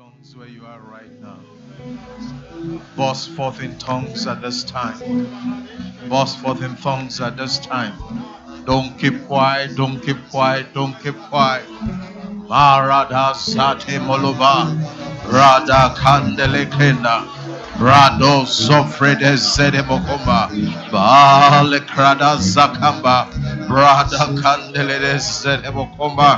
tongues 0.00 0.34
where 0.34 0.48
you 0.48 0.64
are 0.64 0.80
right 0.80 1.12
now. 1.20 1.38
Burst 2.96 3.28
forth 3.32 3.60
in 3.60 3.76
tongues 3.76 4.26
at 4.26 4.40
this 4.40 4.64
time. 4.64 4.98
Burst 6.08 6.38
forth 6.38 6.62
in 6.62 6.74
tongues 6.76 7.20
at 7.20 7.36
this 7.36 7.58
time. 7.58 7.92
Don't 8.64 8.98
keep 8.98 9.26
quiet, 9.26 9.76
don't 9.76 10.00
keep 10.00 10.16
quiet, 10.30 10.72
don't 10.72 10.98
keep 11.02 11.16
quiet. 11.28 11.66
Marada 12.48 13.34
sate 13.34 14.00
molova. 14.00 14.72
Rada 15.30 15.94
kandele 16.00 16.64
kenda. 16.70 17.26
Rado 17.76 18.46
sofrede 18.46 19.36
zede 19.36 19.82
bokomba. 19.82 20.48
Baale 20.90 21.80
krada 21.80 22.38
zakamba. 22.38 23.18
Rada 23.68 24.32
kandele 24.40 25.16
zede 25.18 25.70
bokomba. 25.76 26.30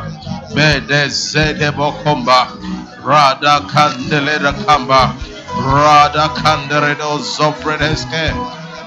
Bede 0.53 1.07
zede 1.11 1.71
bokomba. 1.71 2.82
Rada 3.05 3.61
candelera 3.73 4.53
kamba. 4.65 5.15
Rada 5.59 6.29
canderedo 6.39 7.19
zofredeske. 7.19 8.33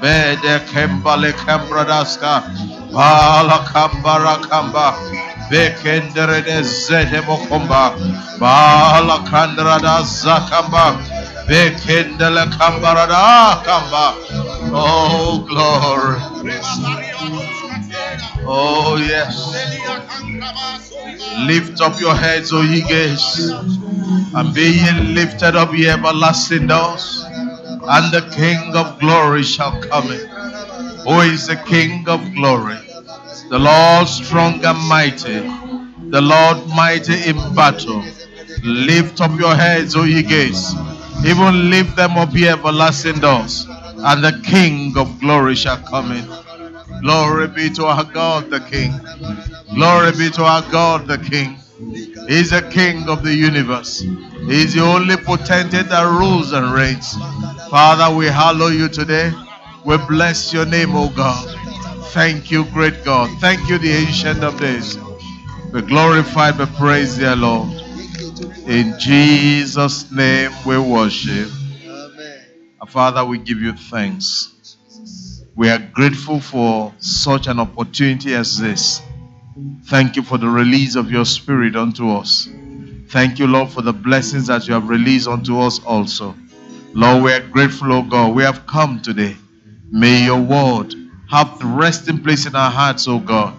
Bede 0.01 0.59
kembale 0.71 1.31
kambradaska. 1.33 2.43
Bala 2.93 3.59
kambara 3.71 4.37
kamba. 4.49 4.95
Bekenderede 5.49 6.63
zede 6.63 7.21
bokomba. 7.27 7.93
Bala 8.39 9.17
zakamba. 10.03 10.95
Bekendele 11.47 12.45
kambarada 12.57 13.61
kamba. 13.65 14.15
Oh 14.73 15.45
glory. 15.47 16.19
Oh 18.47 18.97
yes. 18.97 19.35
Lift 21.47 21.81
up 21.81 21.99
your 21.99 22.15
heads, 22.15 22.53
O 22.53 22.61
ye 22.61 22.81
gates, 22.81 23.49
and 24.35 24.53
be 24.53 24.61
ye 24.61 24.91
lifted 25.13 25.55
up, 25.55 25.73
ye 25.73 25.89
everlasting 25.89 26.67
doors, 26.67 27.23
and 27.27 28.13
the 28.13 28.27
King 28.35 28.75
of 28.75 28.99
glory 28.99 29.43
shall 29.43 29.81
come 29.81 30.11
in. 30.11 30.27
Who 31.07 31.19
is 31.21 31.47
the 31.47 31.55
King 31.67 32.07
of 32.07 32.21
glory? 32.35 32.77
The 33.49 33.59
Lord 33.59 34.07
strong 34.07 34.63
and 34.63 34.79
mighty, 34.87 35.39
the 36.09 36.21
Lord 36.21 36.67
mighty 36.67 37.29
in 37.29 37.37
battle. 37.55 38.03
Lift 38.63 39.21
up 39.21 39.37
your 39.39 39.55
heads, 39.55 39.95
O 39.95 40.03
ye 40.03 40.23
gates, 40.23 40.73
even 41.25 41.69
lift 41.69 41.95
them 41.95 42.17
up, 42.17 42.33
ye 42.33 42.47
everlasting 42.47 43.19
doors, 43.19 43.65
and 43.69 44.23
the 44.23 44.39
King 44.45 44.97
of 44.97 45.19
glory 45.19 45.55
shall 45.55 45.77
come 45.77 46.11
in. 46.11 46.44
Glory 47.01 47.47
be 47.47 47.69
to 47.71 47.85
our 47.85 48.03
God 48.03 48.49
the 48.49 48.59
King. 48.59 48.91
Glory 49.75 50.11
be 50.13 50.29
to 50.31 50.43
our 50.43 50.61
God 50.71 51.07
the 51.07 51.17
King. 51.17 51.57
He's 52.27 52.51
the 52.51 52.61
King 52.71 53.07
of 53.09 53.23
the 53.23 53.33
universe. 53.33 53.99
He's 53.99 54.73
the 54.73 54.81
only 54.81 55.17
potentate 55.17 55.89
that 55.89 56.03
rules 56.03 56.51
and 56.53 56.73
reigns. 56.73 57.15
Father, 57.69 58.15
we 58.15 58.25
hallow 58.27 58.67
you 58.67 58.89
today. 58.89 59.31
We 59.85 59.97
bless 60.07 60.53
your 60.53 60.65
name, 60.65 60.95
O 60.95 61.09
God. 61.09 61.45
Thank 62.11 62.49
you, 62.49 62.65
great 62.65 63.03
God. 63.03 63.29
Thank 63.39 63.69
you, 63.69 63.77
the 63.77 63.91
ancient 63.91 64.43
of 64.43 64.59
days. 64.59 64.97
Be 65.71 65.81
glorified, 65.81 66.57
be 66.57 66.65
praised, 66.77 67.19
dear 67.19 67.35
Lord. 67.35 67.69
In 68.67 68.97
Jesus' 68.97 70.11
name 70.11 70.51
we 70.65 70.79
worship. 70.79 71.49
Our 72.81 72.87
Father, 72.87 73.25
we 73.25 73.37
give 73.37 73.59
you 73.61 73.73
thanks. 73.73 74.54
We 75.55 75.69
are 75.69 75.79
grateful 75.79 76.41
for 76.41 76.93
such 76.99 77.47
an 77.47 77.59
opportunity 77.59 78.33
as 78.35 78.59
this. 78.59 79.01
Thank 79.85 80.17
you 80.17 80.23
for 80.23 80.37
the 80.37 80.49
release 80.49 80.95
of 80.95 81.09
your 81.09 81.23
spirit 81.23 81.75
unto 81.75 82.09
us. 82.11 82.49
Thank 83.09 83.39
you, 83.39 83.47
Lord, 83.47 83.69
for 83.69 83.81
the 83.81 83.93
blessings 83.93 84.47
that 84.47 84.67
you 84.67 84.73
have 84.73 84.89
released 84.89 85.27
unto 85.27 85.59
us 85.59 85.79
also. 85.85 86.35
Lord, 86.93 87.23
we 87.23 87.31
are 87.31 87.39
grateful, 87.39 87.93
O 87.93 88.01
God. 88.01 88.35
We 88.35 88.43
have 88.43 88.67
come 88.67 89.01
today. 89.01 89.37
May 89.91 90.25
your 90.25 90.41
word 90.41 90.93
have 91.29 91.57
the 91.59 91.65
resting 91.65 92.21
place 92.21 92.45
in 92.45 92.55
our 92.55 92.71
hearts, 92.71 93.07
O 93.07 93.19
God, 93.19 93.53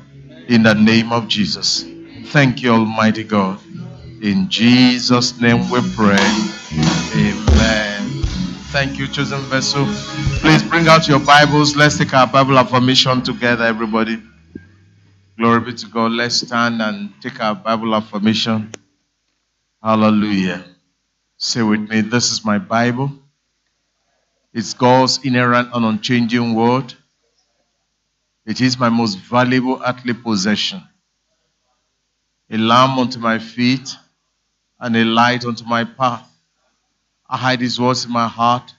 in 0.49 0.63
the 0.65 0.75
name 0.75 1.13
of 1.13 1.29
Jesus. 1.29 1.85
Thank 2.27 2.63
you, 2.63 2.73
Almighty 2.73 3.25
God. 3.25 3.59
In 4.23 4.49
Jesus' 4.51 5.41
name 5.41 5.71
we 5.71 5.81
pray. 5.95 6.19
Amen. 7.15 7.46
Thank 8.77 8.99
you, 8.99 9.09
chosen 9.09 9.41
vessel. 9.45 9.87
Please 10.41 10.63
bring 10.63 10.87
out 10.87 11.09
your 11.09 11.19
Bibles. 11.19 11.75
Let's 11.77 11.97
take 11.97 12.13
our 12.13 12.27
Bible 12.27 12.59
affirmation 12.59 13.23
together, 13.23 13.65
everybody. 13.65 14.23
Glory 15.39 15.61
be 15.61 15.73
to 15.73 15.87
God. 15.87 16.13
Let's 16.13 16.43
stand 16.43 16.83
and 16.83 17.11
take 17.23 17.41
our 17.41 17.55
Bible 17.55 17.95
affirmation. 17.95 18.71
Hallelujah. 19.83 20.63
Say 21.39 21.63
with 21.63 21.89
me, 21.89 22.03
this 22.03 22.31
is 22.31 22.45
my 22.45 22.59
Bible. 22.59 23.11
It's 24.53 24.75
God's 24.75 25.21
inerrant 25.25 25.71
and 25.73 25.87
unchanging 25.87 26.55
word. 26.55 26.93
It 28.45 28.61
is 28.61 28.79
my 28.79 28.91
most 28.91 29.17
valuable 29.21 29.81
earthly 29.87 30.13
possession. 30.13 30.83
A 32.51 32.59
lamp 32.59 32.99
unto 32.99 33.21
my 33.21 33.39
feet 33.39 33.97
and 34.79 34.95
a 34.95 35.05
light 35.07 35.47
unto 35.47 35.65
my 35.65 35.85
path. 35.85 36.26
I 37.29 37.37
hide 37.37 37.61
his 37.61 37.81
words 37.81 38.05
in 38.05 38.13
my 38.13 38.29
heart 38.29 38.75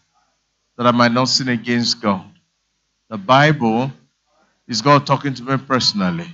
that 0.78 0.88
I 0.88 0.92
might 0.92 1.12
not 1.12 1.26
sin 1.26 1.50
against 1.50 2.02
God. 2.02 2.26
The 3.10 3.18
Bible 3.18 3.92
is 4.68 4.82
God 4.82 5.06
talking 5.06 5.34
to 5.34 5.44
me 5.44 5.58
personally. 5.58 6.28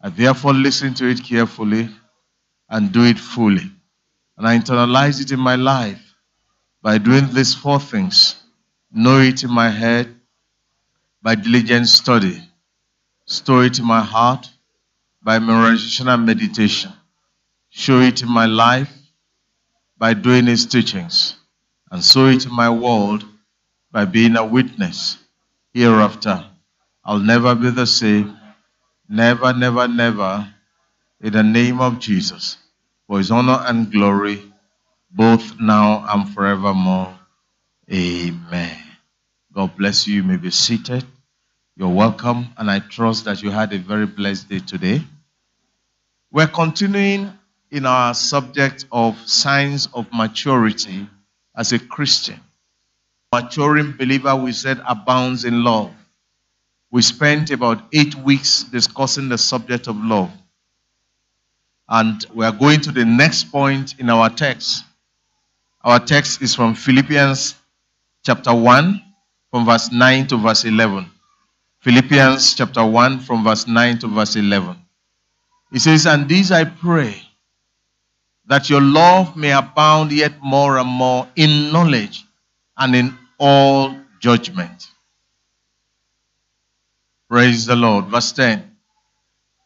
I 0.00 0.10
therefore 0.10 0.54
listen 0.54 0.94
to 0.94 1.08
it 1.08 1.24
carefully 1.24 1.88
and 2.68 2.92
do 2.92 3.04
it 3.04 3.18
fully. 3.18 3.70
And 4.36 4.46
I 4.46 4.56
internalize 4.56 5.20
it 5.20 5.32
in 5.32 5.40
my 5.40 5.56
life 5.56 6.14
by 6.82 6.98
doing 6.98 7.32
these 7.32 7.54
four 7.54 7.80
things 7.80 8.36
know 8.90 9.20
it 9.20 9.42
in 9.44 9.50
my 9.50 9.68
head, 9.68 10.14
by 11.22 11.34
diligent 11.34 11.86
study, 11.88 12.40
store 13.26 13.64
it 13.64 13.78
in 13.78 13.84
my 13.84 14.00
heart, 14.00 14.48
by 15.22 15.38
memorization 15.38 16.12
and 16.12 16.24
meditation, 16.24 16.92
show 17.68 18.00
it 18.00 18.22
in 18.22 18.30
my 18.30 18.46
life 18.46 18.97
by 19.98 20.14
doing 20.14 20.46
his 20.46 20.66
teachings, 20.66 21.34
and 21.90 22.02
sow 22.02 22.26
it 22.26 22.46
in 22.46 22.54
my 22.54 22.70
world 22.70 23.24
by 23.90 24.04
being 24.04 24.36
a 24.36 24.44
witness. 24.44 25.18
Hereafter, 25.74 26.44
I'll 27.04 27.18
never 27.18 27.54
be 27.54 27.70
the 27.70 27.86
same. 27.86 28.36
Never, 29.08 29.52
never, 29.52 29.88
never. 29.88 30.48
In 31.20 31.32
the 31.32 31.42
name 31.42 31.80
of 31.80 31.98
Jesus. 31.98 32.58
For 33.06 33.18
his 33.18 33.30
honor 33.30 33.58
and 33.66 33.90
glory, 33.90 34.42
both 35.10 35.58
now 35.58 36.04
and 36.08 36.28
forevermore. 36.28 37.18
Amen. 37.92 38.76
God 39.54 39.76
bless 39.76 40.06
you. 40.06 40.16
You 40.16 40.22
may 40.22 40.36
be 40.36 40.50
seated. 40.50 41.04
You're 41.76 41.88
welcome, 41.88 42.48
and 42.56 42.70
I 42.70 42.80
trust 42.80 43.24
that 43.24 43.42
you 43.42 43.50
had 43.50 43.72
a 43.72 43.78
very 43.78 44.06
blessed 44.06 44.48
day 44.48 44.58
today. 44.58 45.02
We're 46.30 46.48
continuing 46.48 47.37
in 47.70 47.86
our 47.86 48.14
subject 48.14 48.86
of 48.90 49.16
signs 49.28 49.88
of 49.94 50.06
maturity 50.12 51.08
as 51.56 51.72
a 51.72 51.78
Christian. 51.78 52.40
Maturing 53.32 53.92
believer, 53.92 54.34
we 54.34 54.52
said, 54.52 54.80
abounds 54.88 55.44
in 55.44 55.62
love. 55.62 55.92
We 56.90 57.02
spent 57.02 57.50
about 57.50 57.82
eight 57.92 58.14
weeks 58.14 58.62
discussing 58.62 59.28
the 59.28 59.36
subject 59.36 59.86
of 59.86 59.96
love. 59.96 60.30
And 61.88 62.24
we 62.34 62.44
are 62.46 62.52
going 62.52 62.80
to 62.82 62.92
the 62.92 63.04
next 63.04 63.52
point 63.52 63.98
in 63.98 64.08
our 64.08 64.30
text. 64.30 64.84
Our 65.82 66.00
text 66.00 66.40
is 66.42 66.54
from 66.54 66.74
Philippians 66.74 67.54
chapter 68.24 68.54
1, 68.54 69.02
from 69.50 69.64
verse 69.66 69.92
9 69.92 70.26
to 70.28 70.36
verse 70.36 70.64
11. 70.64 71.10
Philippians 71.80 72.54
chapter 72.54 72.84
1, 72.84 73.20
from 73.20 73.44
verse 73.44 73.66
9 73.66 73.98
to 73.98 74.08
verse 74.08 74.36
11. 74.36 74.76
It 75.72 75.80
says, 75.80 76.06
And 76.06 76.28
these 76.28 76.50
I 76.50 76.64
pray, 76.64 77.27
that 78.48 78.70
your 78.70 78.80
love 78.80 79.36
may 79.36 79.52
abound 79.52 80.10
yet 80.10 80.32
more 80.42 80.78
and 80.78 80.88
more 80.88 81.28
in 81.36 81.70
knowledge 81.70 82.24
and 82.76 82.96
in 82.96 83.16
all 83.38 83.94
judgment. 84.20 84.88
Praise 87.28 87.66
the 87.66 87.76
Lord. 87.76 88.06
Verse 88.06 88.32
10. 88.32 88.64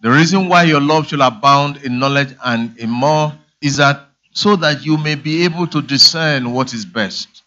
The 0.03 0.11
reason 0.11 0.49
why 0.49 0.65
your 0.65 0.81
love 0.81 1.07
shall 1.07 1.23
abound 1.23 1.77
in 1.85 2.01
knowledge 2.01 2.35
and 2.45 2.77
in 2.77 2.91
more 2.91 3.33
is 3.61 3.77
that 3.77 4.09
so 4.33 4.57
that 4.57 4.85
you 4.85 4.97
may 4.97 5.15
be 5.15 5.45
able 5.45 5.67
to 5.69 5.81
discern 5.81 6.53
what 6.53 6.75
is 6.75 6.85
best 6.85 7.43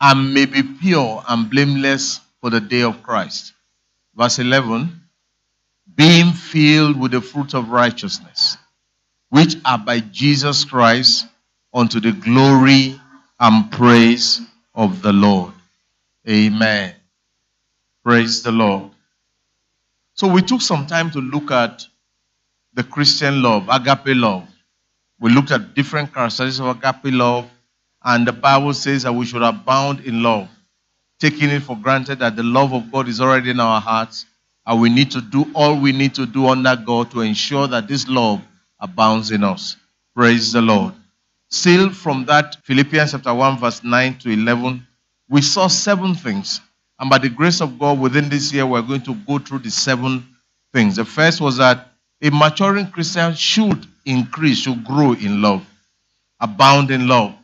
and 0.00 0.32
may 0.32 0.46
be 0.46 0.62
pure 0.62 1.22
and 1.28 1.50
blameless 1.50 2.20
for 2.40 2.48
the 2.48 2.60
day 2.60 2.82
of 2.82 3.02
Christ. 3.02 3.52
Verse 4.14 4.38
11. 4.38 5.02
Being 5.94 6.32
filled 6.32 6.98
with 6.98 7.12
the 7.12 7.20
fruit 7.20 7.54
of 7.54 7.70
righteousness, 7.70 8.56
which 9.30 9.56
are 9.64 9.78
by 9.78 10.00
Jesus 10.00 10.64
Christ 10.64 11.26
unto 11.72 12.00
the 12.00 12.12
glory 12.12 13.00
and 13.38 13.70
praise 13.70 14.40
of 14.74 15.02
the 15.02 15.12
Lord. 15.12 15.52
Amen. 16.28 16.94
Praise 18.04 18.42
the 18.42 18.52
Lord. 18.52 18.90
So 20.14 20.28
we 20.28 20.42
took 20.42 20.60
some 20.60 20.86
time 20.86 21.10
to 21.10 21.20
look 21.20 21.50
at 21.50 21.84
the 22.74 22.82
Christian 22.84 23.42
love, 23.42 23.68
agape 23.68 24.16
love. 24.16 24.48
We 25.18 25.30
looked 25.30 25.50
at 25.50 25.74
different 25.74 26.12
characteristics 26.12 26.60
of 26.60 26.76
agape 26.76 27.12
love, 27.12 27.50
and 28.04 28.26
the 28.26 28.32
Bible 28.32 28.74
says 28.74 29.02
that 29.02 29.12
we 29.12 29.26
should 29.26 29.42
abound 29.42 30.00
in 30.00 30.22
love, 30.22 30.48
taking 31.20 31.50
it 31.50 31.60
for 31.60 31.76
granted 31.76 32.20
that 32.20 32.36
the 32.36 32.42
love 32.42 32.72
of 32.72 32.90
God 32.92 33.08
is 33.08 33.20
already 33.20 33.50
in 33.50 33.60
our 33.60 33.80
hearts, 33.80 34.26
and 34.66 34.80
we 34.80 34.88
need 34.88 35.10
to 35.12 35.20
do 35.20 35.46
all 35.54 35.78
we 35.78 35.92
need 35.92 36.14
to 36.14 36.26
do 36.26 36.46
under 36.46 36.76
God 36.76 37.10
to 37.12 37.20
ensure 37.20 37.66
that 37.68 37.88
this 37.88 38.08
love 38.08 38.40
abounds 38.80 39.30
in 39.30 39.44
us. 39.44 39.76
Praise 40.14 40.52
the 40.52 40.62
Lord. 40.62 40.94
Still 41.48 41.90
from 41.90 42.24
that 42.26 42.56
Philippians 42.64 43.12
chapter 43.12 43.32
1, 43.32 43.58
verse 43.58 43.84
9 43.84 44.18
to 44.18 44.30
11, 44.30 44.86
we 45.28 45.42
saw 45.42 45.68
seven 45.68 46.14
things. 46.14 46.60
And 46.98 47.10
by 47.10 47.18
the 47.18 47.28
grace 47.28 47.60
of 47.60 47.78
God, 47.78 48.00
within 48.00 48.28
this 48.28 48.52
year, 48.52 48.66
we're 48.66 48.82
going 48.82 49.02
to 49.02 49.14
go 49.14 49.38
through 49.38 49.60
the 49.60 49.70
seven 49.70 50.26
things. 50.72 50.96
The 50.96 51.04
first 51.04 51.40
was 51.40 51.58
that 51.58 51.88
a 52.22 52.30
maturing 52.30 52.90
Christian 52.90 53.34
should 53.34 53.86
increase, 54.04 54.58
should 54.58 54.84
grow 54.84 55.12
in 55.12 55.42
love, 55.42 55.64
abound 56.40 56.90
in 56.90 57.06
love. 57.06 57.34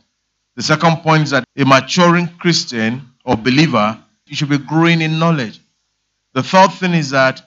The 0.55 0.63
second 0.63 0.97
point 0.97 1.23
is 1.23 1.29
that 1.31 1.45
a 1.55 1.65
maturing 1.65 2.27
Christian 2.39 3.01
or 3.25 3.35
believer, 3.35 3.97
he 4.25 4.35
should 4.35 4.49
be 4.49 4.57
growing 4.57 5.01
in 5.01 5.19
knowledge. 5.19 5.59
The 6.33 6.43
third 6.43 6.71
thing 6.73 6.93
is 6.93 7.11
that 7.11 7.41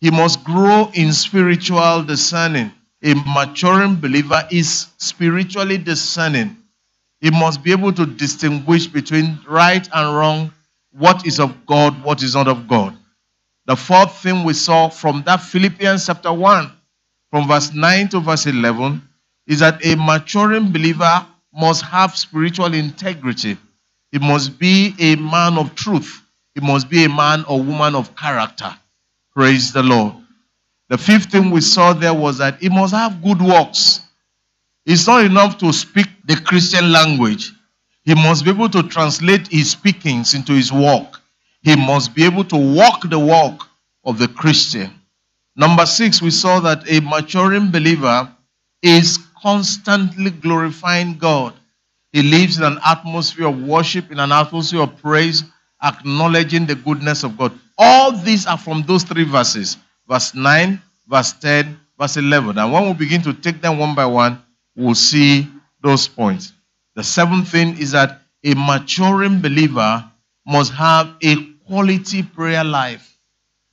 he 0.00 0.10
must 0.10 0.44
grow 0.44 0.90
in 0.92 1.12
spiritual 1.12 2.02
discerning. 2.02 2.70
A 3.06 3.14
maturing 3.14 3.94
believer 3.94 4.42
is 4.50 4.88
spiritually 4.98 5.78
discerning. 5.78 6.56
He 7.20 7.30
must 7.30 7.62
be 7.62 7.70
able 7.70 7.92
to 7.92 8.04
distinguish 8.04 8.88
between 8.88 9.38
right 9.48 9.88
and 9.94 10.16
wrong, 10.16 10.52
what 10.90 11.24
is 11.24 11.38
of 11.38 11.66
God, 11.66 12.02
what 12.02 12.20
is 12.24 12.34
not 12.34 12.48
of 12.48 12.66
God. 12.66 12.98
The 13.66 13.76
fourth 13.76 14.18
thing 14.18 14.42
we 14.42 14.54
saw 14.54 14.88
from 14.88 15.22
that 15.24 15.40
Philippians 15.40 16.06
chapter 16.06 16.32
1, 16.32 16.72
from 17.30 17.46
verse 17.46 17.72
9 17.72 18.08
to 18.08 18.18
verse 18.18 18.46
11, 18.46 19.00
is 19.46 19.60
that 19.60 19.86
a 19.86 19.94
maturing 19.94 20.72
believer 20.72 21.24
must 21.54 21.82
have 21.82 22.16
spiritual 22.16 22.74
integrity. 22.74 23.56
He 24.10 24.18
must 24.18 24.58
be 24.58 24.96
a 24.98 25.14
man 25.14 25.58
of 25.58 25.76
truth. 25.76 26.22
He 26.56 26.60
must 26.60 26.90
be 26.90 27.04
a 27.04 27.08
man 27.08 27.44
or 27.44 27.62
woman 27.62 27.94
of 27.94 28.16
character. 28.16 28.76
Praise 29.32 29.72
the 29.72 29.84
Lord. 29.84 30.25
The 30.88 30.98
fifth 30.98 31.32
thing 31.32 31.50
we 31.50 31.60
saw 31.60 31.92
there 31.92 32.14
was 32.14 32.38
that 32.38 32.60
he 32.60 32.68
must 32.68 32.94
have 32.94 33.22
good 33.22 33.42
works. 33.42 34.00
It's 34.84 35.06
not 35.06 35.24
enough 35.24 35.58
to 35.58 35.72
speak 35.72 36.06
the 36.24 36.36
Christian 36.36 36.92
language. 36.92 37.52
He 38.04 38.14
must 38.14 38.44
be 38.44 38.50
able 38.50 38.68
to 38.68 38.84
translate 38.84 39.48
his 39.48 39.70
speakings 39.70 40.34
into 40.34 40.52
his 40.52 40.72
walk. 40.72 41.20
He 41.62 41.74
must 41.74 42.14
be 42.14 42.24
able 42.24 42.44
to 42.44 42.56
walk 42.56 43.08
the 43.10 43.18
walk 43.18 43.68
of 44.04 44.18
the 44.18 44.28
Christian. 44.28 44.92
Number 45.56 45.86
six, 45.86 46.22
we 46.22 46.30
saw 46.30 46.60
that 46.60 46.88
a 46.88 47.00
maturing 47.00 47.72
believer 47.72 48.32
is 48.80 49.18
constantly 49.42 50.30
glorifying 50.30 51.18
God. 51.18 51.54
He 52.12 52.22
lives 52.22 52.58
in 52.58 52.64
an 52.64 52.78
atmosphere 52.86 53.48
of 53.48 53.60
worship, 53.60 54.12
in 54.12 54.20
an 54.20 54.30
atmosphere 54.30 54.82
of 54.82 54.96
praise, 55.02 55.42
acknowledging 55.82 56.66
the 56.66 56.76
goodness 56.76 57.24
of 57.24 57.36
God. 57.36 57.58
All 57.76 58.12
these 58.12 58.46
are 58.46 58.56
from 58.56 58.84
those 58.86 59.02
three 59.02 59.24
verses 59.24 59.76
verse 60.08 60.34
9, 60.34 60.80
verse 61.08 61.32
10, 61.32 61.78
verse 61.98 62.16
11. 62.16 62.58
And 62.58 62.72
when 62.72 62.86
we 62.86 62.94
begin 62.94 63.22
to 63.22 63.32
take 63.32 63.60
them 63.60 63.78
one 63.78 63.94
by 63.94 64.06
one, 64.06 64.42
we'll 64.74 64.94
see 64.94 65.48
those 65.82 66.08
points. 66.08 66.52
The 66.94 67.04
seventh 67.04 67.48
thing 67.48 67.78
is 67.78 67.92
that 67.92 68.22
a 68.44 68.54
maturing 68.54 69.40
believer 69.40 70.04
must 70.46 70.72
have 70.72 71.14
a 71.22 71.36
quality 71.66 72.22
prayer 72.22 72.64
life. 72.64 73.18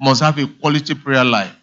Must 0.01 0.21
have 0.21 0.37
a 0.37 0.47
quality 0.47 0.95
prayer 0.95 1.23
life. 1.23 1.55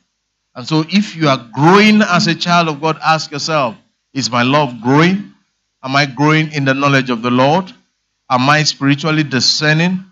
And 0.54 0.66
so, 0.66 0.84
if 0.88 1.14
you 1.14 1.28
are 1.28 1.48
growing 1.52 2.02
as 2.02 2.26
a 2.26 2.34
child 2.34 2.68
of 2.68 2.80
God, 2.80 2.98
ask 3.04 3.30
yourself 3.30 3.76
Is 4.14 4.30
my 4.30 4.42
love 4.42 4.80
growing? 4.80 5.34
Am 5.82 5.96
I 5.96 6.06
growing 6.06 6.52
in 6.52 6.64
the 6.64 6.74
knowledge 6.74 7.10
of 7.10 7.22
the 7.22 7.30
Lord? 7.30 7.72
Am 8.28 8.48
I 8.48 8.62
spiritually 8.62 9.22
discerning? 9.22 10.04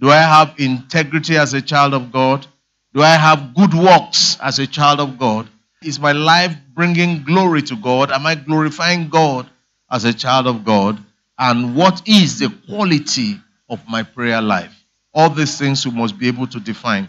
Do 0.00 0.10
I 0.10 0.18
have 0.18 0.54
integrity 0.58 1.36
as 1.36 1.54
a 1.54 1.62
child 1.62 1.94
of 1.94 2.12
God? 2.12 2.46
Do 2.94 3.02
I 3.02 3.16
have 3.16 3.56
good 3.56 3.74
works 3.74 4.38
as 4.40 4.60
a 4.60 4.68
child 4.68 5.00
of 5.00 5.18
God? 5.18 5.48
Is 5.82 5.98
my 5.98 6.12
life 6.12 6.56
bringing 6.74 7.24
glory 7.24 7.60
to 7.62 7.74
God? 7.74 8.12
Am 8.12 8.24
I 8.24 8.36
glorifying 8.36 9.08
God 9.08 9.50
as 9.90 10.04
a 10.04 10.14
child 10.14 10.46
of 10.46 10.64
God? 10.64 11.04
And 11.36 11.74
what 11.74 12.06
is 12.06 12.38
the 12.38 12.54
quality 12.68 13.40
of 13.68 13.80
my 13.88 14.04
prayer 14.04 14.40
life? 14.40 14.72
All 15.12 15.28
these 15.28 15.58
things 15.58 15.84
we 15.84 15.90
must 15.90 16.16
be 16.16 16.28
able 16.28 16.46
to 16.46 16.60
define. 16.60 17.08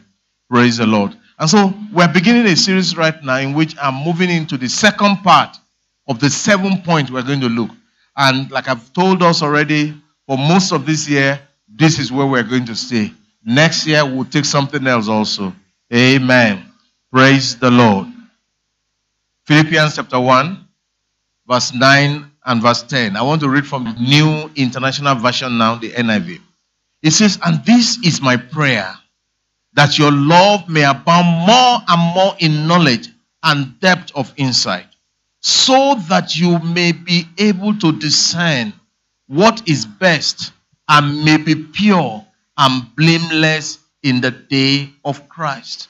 Praise 0.50 0.78
the 0.78 0.88
Lord. 0.88 1.16
And 1.38 1.48
so 1.48 1.72
we're 1.94 2.12
beginning 2.12 2.48
a 2.48 2.56
series 2.56 2.98
right 2.98 3.24
now 3.24 3.38
in 3.38 3.54
which 3.54 3.76
I'm 3.80 4.04
moving 4.04 4.32
into 4.32 4.58
the 4.58 4.70
second 4.70 5.18
part 5.18 5.56
of 6.08 6.20
the 6.20 6.32
seven 6.32 6.82
points 6.82 7.12
we're 7.12 7.22
going 7.22 7.42
to 7.42 7.50
look. 7.50 7.70
And 8.18 8.50
like 8.50 8.68
I've 8.68 8.92
told 8.94 9.22
us 9.22 9.44
already, 9.44 9.94
for 10.26 10.36
most 10.36 10.72
of 10.72 10.88
this 10.88 11.08
year, 11.08 11.40
this 11.68 12.00
is 12.00 12.12
where 12.12 12.26
we're 12.26 12.42
going 12.42 12.66
to 12.66 12.76
stay. 12.76 13.14
Next 13.46 13.86
year, 13.86 14.04
we'll 14.04 14.26
take 14.26 14.46
something 14.46 14.88
else 14.88 15.08
also. 15.08 15.54
Amen. 15.96 16.74
Praise 17.10 17.58
the 17.58 17.72
Lord. 17.72 18.08
Philippians 19.46 19.96
chapter 19.96 20.20
1, 20.20 20.68
verse 21.48 21.74
9 21.74 22.32
and 22.48 22.62
verse 22.62 22.84
10. 22.84 23.16
I 23.16 23.22
want 23.22 23.40
to 23.42 23.50
read 23.50 23.66
from 23.66 23.86
the 23.86 23.94
New 23.94 24.52
International 24.58 25.16
Version 25.16 25.58
now, 25.58 25.76
the 25.76 25.92
NIV. 25.92 26.42
It 27.02 27.12
says, 27.12 27.40
And 27.46 27.64
this 27.64 27.98
is 28.04 28.22
my 28.22 28.36
prayer, 28.36 28.94
that 29.76 29.98
your 29.98 30.12
love 30.12 30.68
may 30.68 30.84
abound 30.84 31.48
more 31.48 31.80
and 31.88 32.14
more 32.14 32.36
in 32.40 32.68
knowledge 32.68 33.08
and 33.44 33.80
depth 33.80 34.12
of 34.16 34.34
insight, 34.36 34.88
so 35.40 35.96
that 36.10 36.36
you 36.36 36.60
may 36.60 36.92
be 36.92 37.24
able 37.38 37.74
to 37.78 37.94
discern 37.94 38.74
what 39.28 39.66
is 39.70 39.86
best 39.86 40.52
and 40.90 41.24
may 41.24 41.38
be 41.38 41.56
pure 41.56 42.26
and 42.58 42.96
blameless 42.98 43.80
in 44.06 44.22
the 44.22 44.30
day 44.30 44.92
of 45.04 45.28
Christ. 45.28 45.90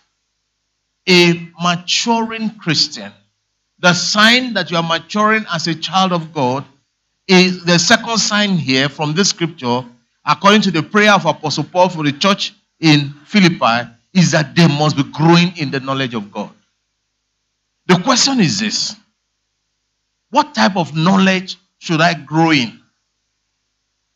A 1.08 1.50
maturing 1.62 2.50
Christian, 2.52 3.12
the 3.80 3.94
sign 3.94 4.54
that 4.54 4.72
you 4.72 4.78
are 4.78 4.84
maturing 4.84 5.46
as 5.54 5.68
a 5.68 5.76
child 5.76 6.14
of 6.14 6.34
God 6.34 6.64
is 7.28 7.66
the 7.66 7.78
second 7.78 8.18
sign 8.18 8.52
here 8.52 8.88
from 8.88 9.14
this 9.14 9.30
scripture, 9.30 9.84
according 10.26 10.62
to 10.62 10.72
the 10.72 10.82
prayer 10.82 11.12
of 11.12 11.26
Apostle 11.26 11.66
Paul 11.66 11.90
for 11.90 12.06
the 12.06 12.14
church 12.14 12.54
in 12.80 13.14
Philippi, 13.26 13.92
is 14.14 14.32
that 14.32 14.56
they 14.56 14.68
must 14.68 14.96
be 14.96 15.04
growing 15.04 15.56
in 15.58 15.70
the 15.70 15.82
knowledge 15.82 16.14
of 16.14 16.32
God. 16.32 16.52
The 17.88 18.00
question 18.00 18.40
is 18.40 18.62
this 18.62 18.96
What 20.30 20.56
type 20.56 20.78
of 20.78 20.96
knowledge 20.96 21.58
should 21.80 22.00
I 22.00 22.14
grow 22.14 22.52
in? 22.52 22.80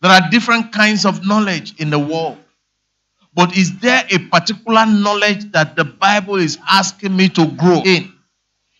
There 0.01 0.09
are 0.09 0.29
different 0.29 0.71
kinds 0.71 1.05
of 1.05 1.27
knowledge 1.27 1.77
in 1.81 1.89
the 1.89 1.99
world. 1.99 2.37
But 3.39 3.55
is 3.55 3.79
there 3.79 4.05
a 4.11 4.17
particular 4.17 4.85
knowledge 4.85 5.49
that 5.53 5.77
the 5.77 5.85
Bible 5.85 6.35
is 6.35 6.57
asking 6.69 7.15
me 7.15 7.29
to 7.29 7.47
grow 7.47 7.81
in? 7.85 8.11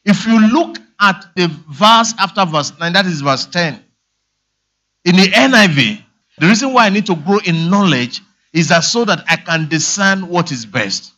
If 0.04 0.28
you 0.28 0.38
look 0.50 0.76
at 1.00 1.28
the 1.38 1.48
verse 1.70 2.14
after 2.20 2.44
verse 2.44 2.78
9, 2.78 2.92
that 2.92 3.06
is 3.06 3.22
verse 3.22 3.46
10. 3.46 3.82
In 5.06 5.16
the 5.16 5.28
NIV, 5.32 6.04
the 6.40 6.48
reason 6.48 6.74
why 6.74 6.88
I 6.88 6.90
need 6.90 7.06
to 7.06 7.16
grow 7.16 7.40
in 7.46 7.70
knowledge 7.70 8.20
is 8.52 8.68
that 8.68 8.82
so 8.82 9.06
that 9.06 9.24
I 9.30 9.38
can 9.38 9.70
discern 9.70 10.28
what 10.28 10.52
is 10.52 10.66
best. 10.66 11.14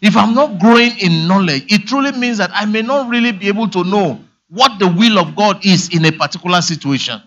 If 0.00 0.16
I'm 0.16 0.34
not 0.34 0.58
growing 0.58 0.98
in 0.98 1.28
knowledge, 1.28 1.70
it 1.70 1.86
truly 1.86 2.12
means 2.12 2.38
that 2.38 2.50
I 2.54 2.64
may 2.64 2.80
not 2.80 3.10
really 3.10 3.32
be 3.32 3.48
able 3.48 3.68
to 3.68 3.84
know 3.84 4.24
what 4.48 4.78
the 4.78 4.88
will 4.88 5.18
of 5.18 5.36
God 5.36 5.62
is 5.66 5.94
in 5.94 6.06
a 6.06 6.12
particular 6.12 6.62
situation. 6.62 7.20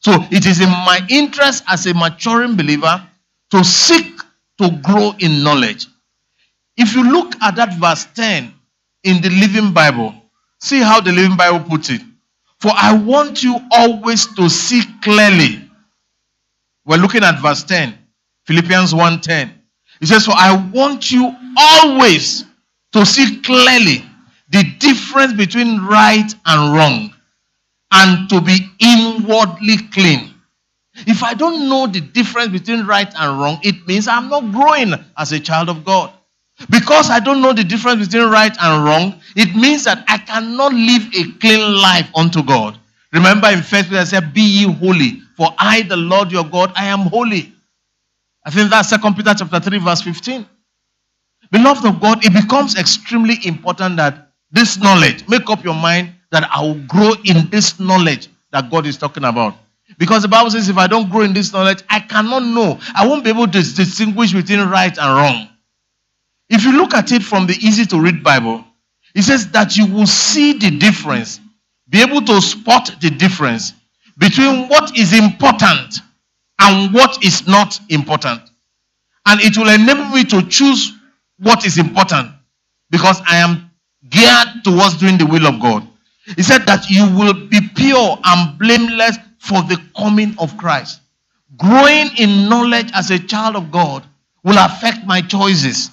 So 0.00 0.12
it 0.30 0.44
is 0.44 0.60
in 0.60 0.68
my 0.68 1.00
interest 1.08 1.64
as 1.66 1.86
a 1.86 1.94
maturing 1.94 2.56
believer 2.56 3.08
to 3.52 3.64
seek 3.64 4.20
to 4.58 4.70
grow 4.82 5.12
in 5.18 5.42
knowledge. 5.42 5.86
If 6.76 6.94
you 6.94 7.10
look 7.10 7.34
at 7.42 7.56
that 7.56 7.74
verse 7.78 8.06
10 8.14 8.52
in 9.04 9.22
the 9.22 9.30
Living 9.30 9.72
Bible, 9.72 10.14
see 10.60 10.80
how 10.80 11.00
the 11.00 11.12
Living 11.12 11.36
Bible 11.36 11.60
puts 11.60 11.90
it. 11.90 12.00
For 12.60 12.72
I 12.74 12.96
want 12.96 13.42
you 13.42 13.58
always 13.72 14.26
to 14.34 14.48
see 14.48 14.82
clearly. 15.02 15.70
We're 16.86 16.98
looking 16.98 17.22
at 17.22 17.40
verse 17.40 17.62
10, 17.64 17.96
Philippians 18.46 18.92
1:10. 18.92 19.50
It 20.00 20.06
says, 20.06 20.26
For 20.26 20.34
I 20.36 20.56
want 20.72 21.10
you 21.10 21.34
always 21.56 22.44
to 22.92 23.06
see 23.06 23.40
clearly 23.40 24.04
the 24.50 24.64
difference 24.78 25.32
between 25.32 25.80
right 25.80 26.32
and 26.46 26.76
wrong 26.76 27.14
and 27.92 28.28
to 28.28 28.40
be 28.40 28.58
inwardly 28.80 29.78
clean. 29.92 30.33
If 31.06 31.22
I 31.22 31.34
don't 31.34 31.68
know 31.68 31.86
the 31.86 32.00
difference 32.00 32.48
between 32.48 32.86
right 32.86 33.12
and 33.16 33.40
wrong, 33.40 33.58
it 33.62 33.86
means 33.86 34.06
I'm 34.06 34.28
not 34.28 34.52
growing 34.52 34.94
as 35.18 35.32
a 35.32 35.40
child 35.40 35.68
of 35.68 35.84
God. 35.84 36.12
Because 36.70 37.10
I 37.10 37.18
don't 37.18 37.42
know 37.42 37.52
the 37.52 37.64
difference 37.64 38.06
between 38.06 38.30
right 38.30 38.56
and 38.60 38.84
wrong, 38.84 39.20
it 39.34 39.56
means 39.56 39.84
that 39.84 40.04
I 40.06 40.18
cannot 40.18 40.72
live 40.72 41.02
a 41.14 41.38
clean 41.40 41.80
life 41.80 42.08
unto 42.14 42.42
God. 42.42 42.78
Remember 43.12 43.48
in 43.48 43.62
First 43.62 43.88
Peter, 43.88 44.00
I 44.00 44.04
said, 44.04 44.32
Be 44.32 44.42
ye 44.42 44.72
holy, 44.72 45.20
for 45.36 45.48
I, 45.58 45.82
the 45.82 45.96
Lord 45.96 46.30
your 46.30 46.44
God, 46.44 46.72
I 46.76 46.86
am 46.86 47.00
holy. 47.00 47.52
I 48.44 48.50
think 48.50 48.70
that's 48.70 48.88
Second 48.88 49.16
Peter 49.16 49.34
chapter 49.36 49.58
3, 49.58 49.78
verse 49.78 50.02
15. 50.02 50.46
Beloved 51.50 51.84
of 51.86 52.00
God, 52.00 52.24
it 52.24 52.32
becomes 52.32 52.76
extremely 52.76 53.36
important 53.44 53.96
that 53.96 54.30
this 54.52 54.78
knowledge, 54.78 55.26
make 55.28 55.50
up 55.50 55.64
your 55.64 55.74
mind 55.74 56.12
that 56.30 56.48
I 56.52 56.60
will 56.60 56.80
grow 56.86 57.12
in 57.24 57.48
this 57.50 57.80
knowledge 57.80 58.28
that 58.52 58.70
God 58.70 58.86
is 58.86 58.96
talking 58.96 59.24
about. 59.24 59.56
Because 59.98 60.22
the 60.22 60.28
Bible 60.28 60.50
says, 60.50 60.68
if 60.68 60.78
I 60.78 60.86
don't 60.86 61.10
grow 61.10 61.20
in 61.20 61.32
this 61.32 61.52
knowledge, 61.52 61.82
I 61.88 62.00
cannot 62.00 62.42
know. 62.42 62.78
I 62.94 63.06
won't 63.06 63.22
be 63.22 63.30
able 63.30 63.46
to 63.46 63.52
distinguish 63.52 64.32
between 64.32 64.60
right 64.60 64.96
and 64.96 65.16
wrong. 65.16 65.48
If 66.48 66.64
you 66.64 66.72
look 66.72 66.94
at 66.94 67.12
it 67.12 67.22
from 67.22 67.46
the 67.46 67.54
easy 67.54 67.84
to 67.86 68.00
read 68.00 68.22
Bible, 68.22 68.64
it 69.14 69.22
says 69.22 69.50
that 69.50 69.76
you 69.76 69.86
will 69.86 70.06
see 70.06 70.54
the 70.54 70.70
difference, 70.78 71.40
be 71.88 72.02
able 72.02 72.22
to 72.22 72.40
spot 72.40 72.96
the 73.00 73.10
difference 73.10 73.72
between 74.18 74.68
what 74.68 74.96
is 74.96 75.12
important 75.12 76.00
and 76.60 76.92
what 76.92 77.22
is 77.24 77.46
not 77.46 77.78
important. 77.90 78.42
And 79.26 79.40
it 79.40 79.56
will 79.56 79.68
enable 79.68 80.04
me 80.06 80.24
to 80.24 80.46
choose 80.48 80.92
what 81.38 81.64
is 81.64 81.78
important 81.78 82.30
because 82.90 83.20
I 83.26 83.36
am 83.36 83.70
geared 84.08 84.64
towards 84.64 84.98
doing 84.98 85.18
the 85.18 85.26
will 85.26 85.46
of 85.46 85.60
God. 85.60 85.86
He 86.36 86.42
said 86.42 86.66
that 86.66 86.88
you 86.88 87.04
will 87.16 87.34
be 87.48 87.60
pure 87.74 88.18
and 88.24 88.58
blameless 88.58 89.18
for 89.44 89.62
the 89.62 89.78
coming 89.94 90.34
of 90.38 90.56
Christ. 90.56 91.00
Growing 91.58 92.08
in 92.16 92.48
knowledge 92.48 92.90
as 92.94 93.10
a 93.10 93.18
child 93.18 93.56
of 93.56 93.70
God 93.70 94.06
will 94.42 94.56
affect 94.58 95.06
my 95.06 95.20
choices. 95.20 95.90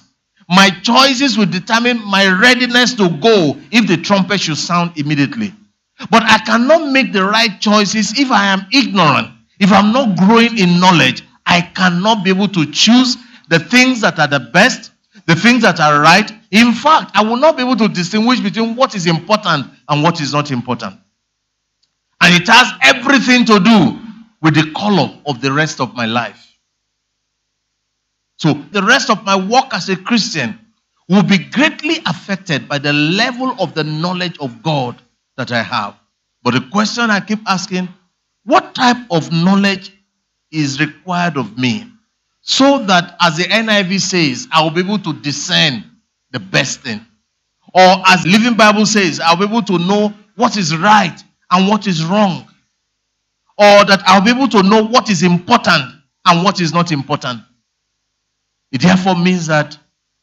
My 0.48 0.70
choices 0.82 1.36
will 1.36 1.46
determine 1.46 2.02
my 2.04 2.26
readiness 2.40 2.94
to 2.94 3.10
go 3.20 3.58
if 3.70 3.86
the 3.86 3.98
trumpet 3.98 4.40
should 4.40 4.56
sound 4.56 4.92
immediately. 4.96 5.52
But 6.10 6.22
I 6.22 6.38
cannot 6.38 6.90
make 6.92 7.12
the 7.12 7.24
right 7.24 7.60
choices 7.60 8.18
if 8.18 8.30
I 8.30 8.46
am 8.46 8.66
ignorant. 8.72 9.28
If 9.60 9.70
I'm 9.70 9.92
not 9.92 10.18
growing 10.18 10.58
in 10.58 10.80
knowledge, 10.80 11.22
I 11.44 11.60
cannot 11.60 12.24
be 12.24 12.30
able 12.30 12.48
to 12.48 12.70
choose 12.72 13.18
the 13.50 13.58
things 13.58 14.00
that 14.00 14.18
are 14.18 14.28
the 14.28 14.40
best, 14.40 14.92
the 15.26 15.36
things 15.36 15.62
that 15.62 15.78
are 15.78 16.00
right. 16.00 16.32
In 16.50 16.72
fact, 16.72 17.10
I 17.14 17.22
will 17.22 17.36
not 17.36 17.58
be 17.58 17.62
able 17.62 17.76
to 17.76 17.88
distinguish 17.88 18.40
between 18.40 18.76
what 18.76 18.94
is 18.94 19.06
important 19.06 19.66
and 19.88 20.02
what 20.02 20.22
is 20.22 20.32
not 20.32 20.50
important. 20.50 20.98
And 22.22 22.40
it 22.40 22.46
has 22.46 22.72
everything 22.82 23.44
to 23.46 23.58
do 23.58 23.98
with 24.40 24.54
the 24.54 24.70
color 24.76 25.12
of 25.26 25.40
the 25.40 25.52
rest 25.52 25.80
of 25.80 25.94
my 25.94 26.06
life. 26.06 26.56
So, 28.36 28.54
the 28.70 28.82
rest 28.82 29.10
of 29.10 29.24
my 29.24 29.36
work 29.36 29.74
as 29.74 29.88
a 29.88 29.96
Christian 29.96 30.58
will 31.08 31.24
be 31.24 31.38
greatly 31.38 31.96
affected 32.06 32.68
by 32.68 32.78
the 32.78 32.92
level 32.92 33.56
of 33.58 33.74
the 33.74 33.82
knowledge 33.82 34.38
of 34.38 34.62
God 34.62 35.02
that 35.36 35.50
I 35.50 35.62
have. 35.62 35.96
But 36.44 36.54
the 36.54 36.68
question 36.70 37.10
I 37.10 37.20
keep 37.20 37.40
asking 37.46 37.88
what 38.44 38.74
type 38.74 39.04
of 39.10 39.32
knowledge 39.32 39.92
is 40.52 40.80
required 40.80 41.36
of 41.36 41.58
me 41.58 41.90
so 42.40 42.84
that, 42.86 43.16
as 43.20 43.36
the 43.36 43.44
NIV 43.44 44.00
says, 44.00 44.48
I 44.52 44.62
will 44.62 44.70
be 44.70 44.80
able 44.80 44.98
to 45.00 45.12
discern 45.12 45.84
the 46.30 46.40
best 46.40 46.80
thing? 46.80 47.04
Or, 47.74 48.02
as 48.06 48.24
Living 48.26 48.54
Bible 48.54 48.86
says, 48.86 49.20
I'll 49.20 49.36
be 49.36 49.44
able 49.44 49.62
to 49.62 49.78
know 49.78 50.12
what 50.36 50.56
is 50.56 50.76
right 50.76 51.22
and 51.52 51.68
what 51.68 51.86
is 51.86 52.04
wrong. 52.04 52.48
Or 53.58 53.84
that 53.84 54.02
I'll 54.06 54.22
be 54.22 54.30
able 54.30 54.48
to 54.48 54.62
know 54.62 54.84
what 54.84 55.10
is 55.10 55.22
important 55.22 55.84
and 56.26 56.44
what 56.44 56.60
is 56.60 56.72
not 56.72 56.90
important. 56.90 57.42
It 58.72 58.80
therefore 58.80 59.14
means 59.14 59.46
that 59.48 59.78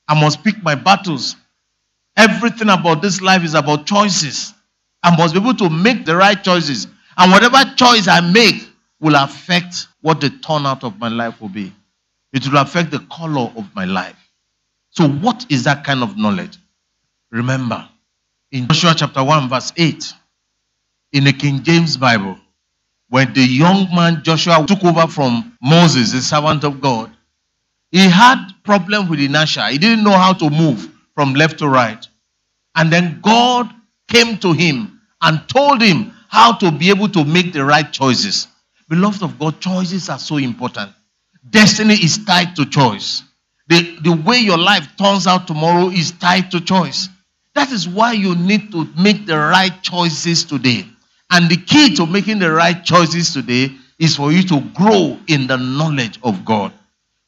I 0.07 0.19
must 0.19 0.43
pick 0.43 0.61
my 0.63 0.75
battles. 0.75 1.35
Everything 2.17 2.69
about 2.69 3.01
this 3.01 3.21
life 3.21 3.43
is 3.43 3.53
about 3.53 3.85
choices. 3.85 4.53
I 5.03 5.15
must 5.15 5.33
be 5.33 5.39
able 5.39 5.53
to 5.55 5.69
make 5.69 6.05
the 6.05 6.15
right 6.15 6.43
choices. 6.43 6.87
And 7.15 7.31
whatever 7.31 7.57
choice 7.75 8.07
I 8.07 8.19
make 8.21 8.67
will 8.99 9.15
affect 9.15 9.87
what 10.01 10.19
the 10.19 10.29
turnout 10.29 10.83
of 10.83 10.99
my 10.99 11.07
life 11.07 11.39
will 11.39 11.49
be. 11.49 11.71
It 12.33 12.47
will 12.47 12.57
affect 12.57 12.91
the 12.91 12.99
color 13.11 13.51
of 13.55 13.73
my 13.75 13.85
life. 13.85 14.15
So, 14.91 15.07
what 15.07 15.45
is 15.49 15.63
that 15.63 15.83
kind 15.83 16.03
of 16.03 16.17
knowledge? 16.17 16.57
Remember, 17.31 17.87
in 18.51 18.67
Joshua 18.67 18.93
chapter 18.95 19.23
1, 19.23 19.49
verse 19.49 19.71
8, 19.77 20.13
in 21.11 21.23
the 21.23 21.33
King 21.33 21.63
James 21.63 21.97
Bible, 21.97 22.37
when 23.09 23.33
the 23.33 23.41
young 23.41 23.87
man 23.93 24.21
Joshua 24.23 24.63
took 24.67 24.83
over 24.83 25.07
from 25.07 25.57
Moses, 25.61 26.11
the 26.11 26.21
servant 26.21 26.63
of 26.63 26.79
God, 26.79 27.11
he 27.91 28.07
had 28.07 28.51
problem 28.63 29.09
with 29.09 29.19
inertia. 29.19 29.67
He 29.69 29.79
didn't 29.79 30.03
know 30.03 30.17
how 30.17 30.33
to 30.33 30.49
move 30.49 30.89
from 31.15 31.33
left 31.33 31.59
to 31.59 31.67
right. 31.67 32.07
And 32.75 32.91
then 32.93 33.19
God 33.21 33.69
came 34.07 34.37
to 34.37 34.53
him 34.53 35.01
and 35.21 35.41
told 35.49 35.81
him 35.81 36.13
how 36.29 36.53
to 36.57 36.71
be 36.71 36.89
able 36.91 37.09
to 37.09 37.25
make 37.25 37.51
the 37.51 37.65
right 37.65 37.91
choices. 37.91 38.47
Beloved 38.87 39.23
of 39.23 39.39
God, 39.39 39.59
choices 39.59 40.09
are 40.09 40.19
so 40.19 40.37
important. 40.37 40.91
Destiny 41.49 41.95
is 41.95 42.23
tied 42.25 42.55
to 42.55 42.65
choice. 42.65 43.23
The, 43.67 43.97
the 44.03 44.13
way 44.13 44.37
your 44.37 44.57
life 44.57 44.87
turns 44.97 45.27
out 45.27 45.47
tomorrow 45.47 45.89
is 45.89 46.11
tied 46.11 46.51
to 46.51 46.61
choice. 46.61 47.09
That 47.55 47.71
is 47.71 47.87
why 47.87 48.13
you 48.13 48.35
need 48.35 48.71
to 48.71 48.87
make 48.97 49.25
the 49.25 49.37
right 49.37 49.81
choices 49.81 50.43
today. 50.43 50.85
And 51.31 51.49
the 51.49 51.57
key 51.57 51.95
to 51.95 52.05
making 52.05 52.39
the 52.39 52.51
right 52.51 52.83
choices 52.83 53.33
today 53.33 53.71
is 53.99 54.15
for 54.15 54.31
you 54.31 54.43
to 54.43 54.61
grow 54.73 55.19
in 55.27 55.47
the 55.47 55.57
knowledge 55.57 56.19
of 56.23 56.43
God. 56.45 56.73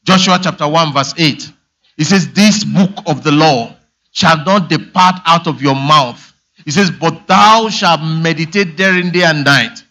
Joshua 0.04 0.38
chapter 0.42 0.66
1, 0.66 0.92
verse 0.92 1.14
8. 1.16 1.52
It 1.98 2.04
says, 2.04 2.32
This 2.32 2.64
book 2.64 2.90
of 3.06 3.22
the 3.22 3.30
law 3.30 3.76
shall 4.10 4.44
not 4.44 4.68
depart 4.68 5.16
out 5.26 5.46
of 5.46 5.62
your 5.62 5.76
mouth. 5.76 6.32
It 6.66 6.72
says, 6.72 6.90
But 6.90 7.26
thou 7.26 7.68
shalt 7.68 8.00
meditate 8.00 8.76
therein 8.76 9.12
day 9.12 9.22
and 9.24 9.44
night, 9.44 9.84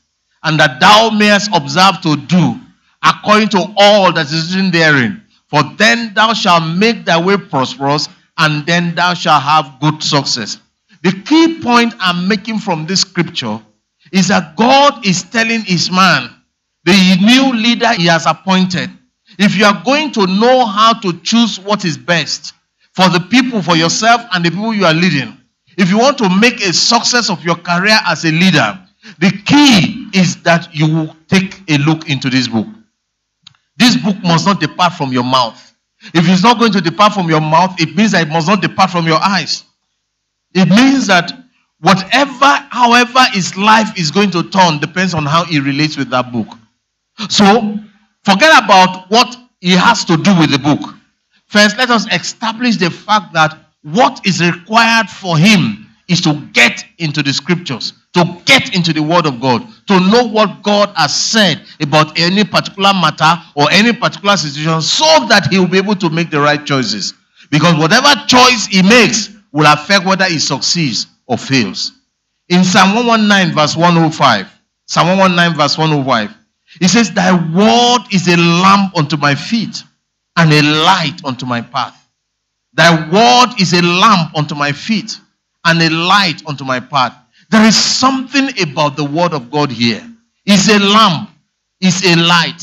and 0.44 0.60
that 0.60 0.80
thou 0.80 1.10
mayest 1.12 1.50
observe 1.54 2.02
to 2.02 2.18
do 2.18 2.60
according 3.04 3.50
to 3.50 3.74
all 3.78 4.12
that 4.14 4.32
is 4.32 4.56
written 4.56 4.72
therein. 4.72 5.24
For 5.48 5.64
then 5.78 6.14
thou 6.14 6.34
shalt 6.34 6.78
make 6.78 7.06
thy 7.06 7.22
way 7.22 7.38
prosperous, 7.38 8.08
and 8.38 8.66
then 8.66 8.96
thou 8.96 9.14
shalt 9.14 9.44
have 9.44 9.80
good 9.80 10.02
success. 10.02 10.60
The 11.04 11.12
key 11.12 11.62
point 11.62 11.94
I'm 12.00 12.28
making 12.28 12.60
from 12.60 12.86
this 12.86 13.02
scripture 13.02 13.62
is 14.12 14.28
that 14.28 14.56
God 14.56 15.06
is 15.06 15.24
telling 15.24 15.62
his 15.62 15.92
man, 15.92 16.30
the 16.84 17.18
new 17.22 17.54
leader 17.54 17.94
he 17.94 18.08
has 18.08 18.26
appointed, 18.26 18.90
if 19.40 19.56
you 19.56 19.66
are 19.66 19.82
going 19.86 20.12
to 20.14 20.28
know 20.28 20.66
how 20.66 20.94
to 21.00 21.14
choose 21.22 21.60
what 21.60 21.86
is 21.86 21.98
best 21.98 22.54
for 22.94 23.08
the 23.10 23.20
people, 23.32 23.62
for 23.62 23.76
yourself, 23.76 24.22
and 24.34 24.44
the 24.44 24.50
people 24.50 24.74
you 24.74 24.86
are 24.86 24.94
leading, 24.94 25.38
if 25.78 25.90
you 25.90 25.98
want 25.98 26.18
to 26.18 26.30
make 26.30 26.62
a 26.62 26.74
success 26.74 27.30
of 27.30 27.44
your 27.44 27.56
career 27.56 27.98
as 28.06 28.26
a 28.26 28.32
leader, 28.32 28.80
the 29.20 29.32
key 29.46 30.10
is 30.14 30.42
that 30.44 30.74
you 30.76 30.94
will 30.94 31.16
take 31.28 31.62
a 31.70 31.78
look 31.78 32.10
into 32.10 32.30
this 32.30 32.48
book. 32.48 32.68
This 33.78 33.96
book 33.96 34.18
must 34.22 34.46
not 34.46 34.60
depart 34.60 34.94
from 34.94 35.14
your 35.14 35.24
mouth. 35.24 35.74
If 36.14 36.28
it's 36.28 36.44
not 36.44 36.60
going 36.60 36.74
to 36.74 36.82
depart 36.82 37.14
from 37.14 37.30
your 37.30 37.42
mouth, 37.42 37.80
it 37.80 37.96
means 37.96 38.12
that 38.12 38.28
it 38.28 38.32
must 38.32 38.48
not 38.48 38.62
depart 38.62 38.90
from 38.90 39.08
your 39.08 39.20
eyes. 39.22 39.64
It 40.54 40.68
means 40.70 41.08
that 41.08 41.32
whatever, 41.82 42.46
however, 42.70 43.20
his 43.34 43.58
life 43.58 43.98
is 43.98 44.12
going 44.12 44.32
to 44.32 44.44
turn 44.50 44.80
depends 44.80 45.14
on 45.14 45.26
how 45.26 45.44
he 45.46 45.60
relates 45.60 45.98
with 45.98 46.10
that 46.12 46.32
book. 46.32 46.48
So, 47.30 47.78
forget 48.24 48.64
about 48.64 49.10
what 49.10 49.36
he 49.60 49.72
has 49.72 50.06
to 50.06 50.18
do 50.18 50.38
with 50.40 50.52
the 50.52 50.60
book. 50.60 50.96
First, 51.48 51.78
let 51.78 51.90
us 51.90 52.12
establish 52.12 52.78
the 52.78 52.90
fact 52.90 53.34
that 53.34 53.58
what 53.84 54.26
is 54.26 54.42
required 54.42 55.10
for 55.10 55.38
him 55.38 55.88
is 56.08 56.22
to 56.22 56.34
get 56.54 56.86
into 56.98 57.24
the 57.24 57.34
scriptures, 57.34 57.94
to 58.14 58.42
get 58.46 58.76
into 58.76 58.94
the 58.94 59.02
word 59.02 59.26
of 59.26 59.40
God, 59.40 59.66
to 59.88 60.00
know 60.00 60.28
what 60.28 60.62
God 60.62 60.90
has 60.96 61.16
said 61.16 61.62
about 61.82 62.18
any 62.20 62.44
particular 62.44 62.94
matter 62.94 63.42
or 63.56 63.72
any 63.72 63.94
particular 63.94 64.38
situation 64.38 64.82
so 64.82 65.06
that 65.28 65.48
he 65.50 65.60
will 65.60 65.68
be 65.68 65.78
able 65.78 65.96
to 65.96 66.10
make 66.10 66.30
the 66.30 66.40
right 66.40 66.64
choices. 66.66 67.14
Because 67.50 67.76
whatever 67.76 68.10
choice 68.28 68.68
he 68.68 68.82
makes 68.82 69.30
will 69.52 69.72
affect 69.72 70.06
whether 70.06 70.26
he 70.26 70.40
succeeds 70.40 71.08
or 71.32 71.38
fails. 71.38 71.94
In 72.50 72.66
Psalm 72.66 72.94
119, 72.94 73.56
verse 73.56 73.78
105, 73.78 74.48
Psalm 74.86 75.08
119, 75.18 75.58
verse 75.58 75.78
105, 75.78 76.36
it 76.82 76.90
says, 76.90 77.10
Thy 77.12 77.32
word 77.32 78.06
is 78.12 78.28
a 78.28 78.36
lamp 78.36 78.98
unto 78.98 79.16
my 79.16 79.34
feet 79.34 79.82
and 80.36 80.52
a 80.52 80.62
light 80.62 81.24
unto 81.24 81.46
my 81.46 81.62
path. 81.62 81.98
Thy 82.74 82.92
word 83.10 83.62
is 83.62 83.72
a 83.74 83.82
lamp 83.82 84.36
unto 84.36 84.56
my 84.56 84.74
feet 84.74 85.18
and 85.64 85.82
a 85.82 85.90
light 85.90 86.46
unto 86.46 86.66
my 86.66 86.82
path. 86.82 87.16
There 87.50 87.66
is 87.66 87.78
something 87.78 88.50
about 88.62 88.98
the 88.98 89.06
word 89.06 89.34
of 89.34 89.50
God 89.50 89.72
here. 89.72 90.06
It's 90.46 90.68
a 90.68 90.80
lamp, 90.80 91.30
it's 91.80 92.06
a 92.06 92.18
light. 92.18 92.62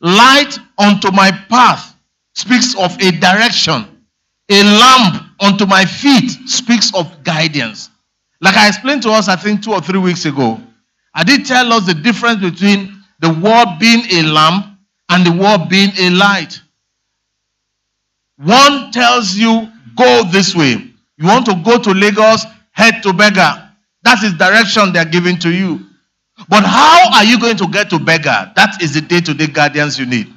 Light 0.00 0.58
unto 0.78 1.12
my 1.12 1.30
path 1.48 1.94
speaks 2.34 2.74
of 2.76 3.00
a 3.00 3.12
direction. 3.12 3.86
A 4.50 4.62
lamp 4.64 5.22
unto 5.38 5.64
my 5.66 5.84
feet 5.84 6.30
speaks 6.48 6.92
of 6.94 7.22
guidance. 7.22 7.89
Like 8.40 8.56
I 8.56 8.68
explained 8.68 9.02
to 9.02 9.10
us, 9.10 9.28
I 9.28 9.36
think 9.36 9.62
two 9.62 9.72
or 9.72 9.80
three 9.80 9.98
weeks 9.98 10.24
ago, 10.24 10.60
I 11.14 11.24
did 11.24 11.44
tell 11.44 11.72
us 11.72 11.86
the 11.86 11.94
difference 11.94 12.40
between 12.40 13.02
the 13.20 13.28
word 13.28 13.78
being 13.78 14.04
a 14.12 14.28
lamp 14.28 14.66
and 15.10 15.26
the 15.26 15.32
word 15.32 15.68
being 15.68 15.90
a 15.98 16.10
light. 16.10 16.60
One 18.38 18.90
tells 18.92 19.34
you, 19.34 19.68
go 19.96 20.24
this 20.30 20.54
way. 20.54 20.90
You 21.18 21.26
want 21.26 21.44
to 21.46 21.60
go 21.62 21.78
to 21.78 21.90
Lagos, 21.90 22.44
head 22.72 23.02
to 23.02 23.12
Berger. 23.12 23.68
That 24.02 24.22
is 24.22 24.32
direction 24.34 24.92
they 24.92 24.98
are 24.98 25.04
giving 25.04 25.38
to 25.40 25.50
you. 25.50 25.86
But 26.48 26.64
how 26.64 27.10
are 27.12 27.24
you 27.24 27.38
going 27.38 27.58
to 27.58 27.66
get 27.68 27.90
to 27.90 27.98
Berger? 27.98 28.50
That 28.56 28.82
is 28.82 28.94
the 28.94 29.02
day 29.02 29.20
to 29.20 29.34
day 29.34 29.46
guidance 29.46 29.98
you 29.98 30.06
need. 30.06 30.32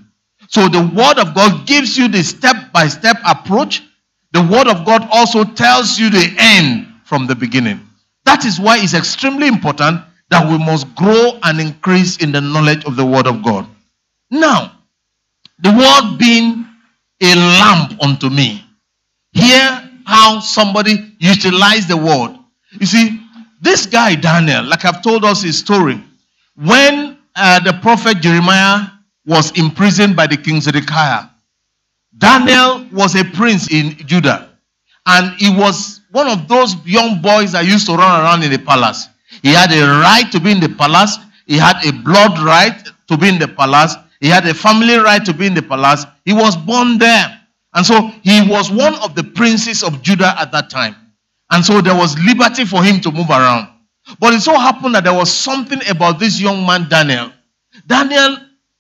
So 0.50 0.68
the 0.68 0.82
Word 0.82 1.18
of 1.18 1.34
God 1.34 1.66
gives 1.66 1.98
you 1.98 2.10
the 2.10 2.22
step 2.24 2.74
by 2.74 2.88
step 2.88 3.18
approach. 3.26 3.82
The 4.34 4.42
Word 4.42 4.68
of 4.68 4.86
God 4.86 5.08
also 5.12 5.46
tells 5.46 5.98
you 5.98 6.10
the 6.10 6.36
end 6.38 6.88
from 7.06 7.28
the 7.28 7.36
beginning. 7.36 7.80
That 8.26 8.46
is 8.46 8.60
why 8.60 8.80
it's 8.80 8.94
extremely 8.94 9.48
important 9.48 10.02
that 10.30 10.50
we 10.50 10.58
must 10.58 10.94
grow 10.96 11.40
and 11.44 11.60
increase 11.60 12.18
in 12.18 12.32
the 12.32 12.42
knowledge 12.42 12.86
of 12.86 12.96
the 12.96 13.06
Word 13.06 13.28
of 13.28 13.44
God. 13.44 13.68
Now, 14.32 14.80
the 15.60 15.72
Word 15.72 16.18
being 16.18 16.66
a 17.22 17.36
lamp 17.36 18.02
unto 18.02 18.30
me. 18.30 18.64
Hear 19.32 19.90
how 20.06 20.40
somebody 20.40 21.16
utilized 21.20 21.88
the 21.88 21.98
Word. 21.98 22.38
You 22.80 22.86
see, 22.86 23.20
this 23.62 23.86
guy, 23.86 24.16
Daniel, 24.16 24.64
like 24.64 24.86
I've 24.86 25.02
told 25.02 25.24
us 25.24 25.42
his 25.42 25.58
story, 25.58 26.04
when 26.56 27.18
uh, 27.36 27.60
the 27.60 27.74
prophet 27.82 28.20
Jeremiah 28.20 28.88
was 29.26 29.58
imprisoned 29.58 30.16
by 30.16 30.28
the 30.28 30.38
king 30.38 30.60
Zedekiah, 30.60 31.30
Daniel 32.18 32.86
was 32.92 33.16
a 33.16 33.24
prince 33.24 33.72
in 33.72 33.96
Judah. 34.06 34.50
And 35.06 35.34
he 35.40 35.50
was 35.50 36.02
one 36.14 36.28
of 36.28 36.48
those 36.48 36.76
young 36.86 37.22
boys 37.22 37.52
that 37.52 37.66
used 37.66 37.88
to 37.88 37.94
run 37.96 38.22
around 38.22 38.44
in 38.44 38.52
the 38.52 38.60
palace. 38.60 39.10
He 39.42 39.50
had 39.50 39.72
a 39.72 40.00
right 40.00 40.32
to 40.32 40.40
be 40.40 40.52
in 40.52 40.60
the 40.60 40.70
palace. 40.70 41.18
He 41.48 41.58
had 41.58 41.84
a 41.84 41.92
blood 41.92 42.38
right 42.40 42.88
to 43.08 43.18
be 43.18 43.30
in 43.30 43.40
the 43.40 43.48
palace. 43.48 43.96
He 44.22 44.30
had 44.30 44.46
a 44.48 44.54
family 44.54 44.96
right 44.96 45.26
to 45.26 45.34
be 45.34 45.48
in 45.48 45.56
the 45.56 45.64
palace. 45.64 46.06
He 46.24 46.32
was 46.32 46.56
born 46.56 47.00
there. 47.00 47.42
And 47.74 47.84
so 47.84 48.10
he 48.22 48.48
was 48.48 48.72
one 48.72 48.94
of 49.02 49.16
the 49.16 49.24
princes 49.24 49.84
of 49.84 50.04
Judah 50.04 50.40
at 50.40 50.52
that 50.52 50.70
time. 50.70 50.96
And 51.50 51.66
so 51.66 51.82
there 51.82 51.96
was 51.96 52.18
liberty 52.20 52.66
for 52.66 52.84
him 52.84 53.02
to 53.02 53.12
move 53.12 53.32
around. 53.32 53.70
But 54.20 54.36
it 54.36 54.42
so 54.42 54.54
happened 54.54 54.94
that 54.94 55.06
there 55.06 55.14
was 55.14 55.32
something 55.32 55.82
about 55.90 56.20
this 56.20 56.40
young 56.40 56.64
man, 56.66 56.88
Daniel. 56.90 57.32
Daniel 57.88 58.38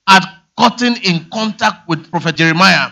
had 0.08 0.24
gotten 0.56 0.98
in 0.98 1.26
contact 1.34 1.88
with 1.88 2.12
Prophet 2.12 2.36
Jeremiah 2.36 2.92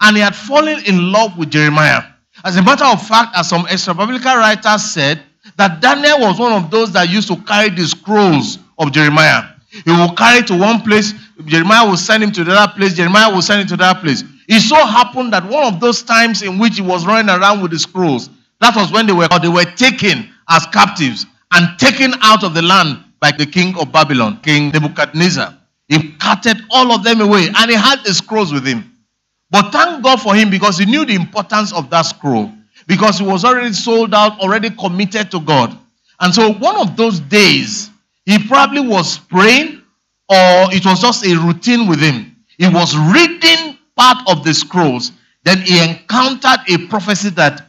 and 0.00 0.16
he 0.16 0.22
had 0.22 0.34
fallen 0.34 0.82
in 0.86 1.12
love 1.12 1.36
with 1.36 1.50
Jeremiah. 1.50 2.11
As 2.44 2.56
a 2.56 2.62
matter 2.62 2.84
of 2.84 3.06
fact, 3.06 3.36
as 3.36 3.48
some 3.48 3.66
extra 3.70 3.94
biblical 3.94 4.34
writers 4.36 4.84
said, 4.84 5.22
that 5.56 5.80
Daniel 5.80 6.20
was 6.20 6.38
one 6.38 6.52
of 6.52 6.70
those 6.70 6.92
that 6.92 7.08
used 7.08 7.28
to 7.28 7.36
carry 7.36 7.70
the 7.70 7.86
scrolls 7.86 8.58
of 8.78 8.92
Jeremiah. 8.92 9.44
He 9.70 9.90
will 9.90 10.12
carry 10.14 10.42
to 10.44 10.58
one 10.58 10.82
place, 10.82 11.14
Jeremiah 11.46 11.88
will 11.88 11.96
send 11.96 12.22
him 12.22 12.32
to 12.32 12.44
the 12.44 12.52
other 12.52 12.72
place, 12.74 12.94
Jeremiah 12.94 13.32
will 13.32 13.42
send 13.42 13.62
him 13.62 13.68
to 13.68 13.76
that 13.78 14.00
place. 14.00 14.22
It 14.48 14.60
so 14.60 14.76
happened 14.76 15.32
that 15.32 15.44
one 15.48 15.72
of 15.72 15.80
those 15.80 16.02
times 16.02 16.42
in 16.42 16.58
which 16.58 16.76
he 16.76 16.82
was 16.82 17.06
running 17.06 17.30
around 17.30 17.62
with 17.62 17.70
the 17.70 17.78
scrolls, 17.78 18.28
that 18.60 18.76
was 18.76 18.92
when 18.92 19.06
they 19.06 19.12
were 19.12 19.28
they 19.40 19.48
were 19.48 19.64
taken 19.64 20.28
as 20.48 20.66
captives 20.66 21.26
and 21.52 21.78
taken 21.78 22.14
out 22.22 22.44
of 22.44 22.54
the 22.54 22.62
land 22.62 23.02
by 23.20 23.32
the 23.32 23.46
king 23.46 23.76
of 23.78 23.92
Babylon, 23.92 24.40
King 24.42 24.70
Nebuchadnezzar. 24.70 25.56
He 25.88 26.12
carted 26.12 26.58
all 26.70 26.92
of 26.92 27.04
them 27.04 27.20
away 27.20 27.48
and 27.48 27.70
he 27.70 27.76
had 27.76 28.04
the 28.04 28.14
scrolls 28.14 28.52
with 28.52 28.66
him. 28.66 28.91
But 29.52 29.70
thank 29.70 30.02
God 30.02 30.20
for 30.20 30.34
him 30.34 30.48
because 30.48 30.78
he 30.78 30.86
knew 30.86 31.04
the 31.04 31.14
importance 31.14 31.74
of 31.74 31.90
that 31.90 32.02
scroll. 32.02 32.50
Because 32.86 33.18
he 33.18 33.24
was 33.24 33.44
already 33.44 33.74
sold 33.74 34.14
out, 34.14 34.40
already 34.40 34.70
committed 34.70 35.30
to 35.30 35.40
God. 35.40 35.78
And 36.20 36.34
so 36.34 36.54
one 36.54 36.76
of 36.76 36.96
those 36.96 37.20
days, 37.20 37.90
he 38.24 38.38
probably 38.48 38.80
was 38.80 39.18
praying 39.18 39.82
or 40.28 40.72
it 40.72 40.86
was 40.86 41.02
just 41.02 41.26
a 41.26 41.36
routine 41.36 41.86
with 41.86 42.00
him. 42.00 42.34
He 42.56 42.66
was 42.66 42.96
reading 42.96 43.76
part 43.94 44.26
of 44.26 44.42
the 44.42 44.54
scrolls. 44.54 45.12
Then 45.44 45.60
he 45.60 45.84
encountered 45.84 46.60
a 46.70 46.86
prophecy 46.88 47.28
that 47.30 47.66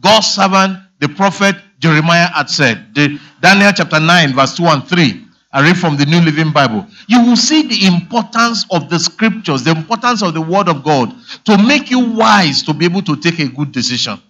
God's 0.00 0.26
servant, 0.26 0.78
the 0.98 1.08
prophet 1.10 1.54
Jeremiah, 1.78 2.26
had 2.26 2.50
said. 2.50 2.92
The, 2.94 3.20
Daniel 3.40 3.70
chapter 3.72 4.00
9, 4.00 4.34
verse 4.34 4.56
2 4.56 4.64
and 4.64 4.84
3. 4.88 5.26
I 5.52 5.62
read 5.62 5.76
from 5.76 5.96
the 5.96 6.06
New 6.06 6.20
Living 6.20 6.52
Bible. 6.52 6.86
You 7.08 7.24
will 7.24 7.36
see 7.36 7.62
the 7.62 7.86
importance 7.86 8.66
of 8.70 8.88
the 8.88 8.98
scriptures, 9.00 9.64
the 9.64 9.72
importance 9.72 10.22
of 10.22 10.32
the 10.34 10.40
word 10.40 10.68
of 10.68 10.84
God 10.84 11.12
to 11.44 11.58
make 11.58 11.90
you 11.90 11.98
wise 11.98 12.62
to 12.62 12.74
be 12.74 12.84
able 12.84 13.02
to 13.02 13.16
take 13.16 13.40
a 13.40 13.48
good 13.48 13.72
decision. 13.72 14.20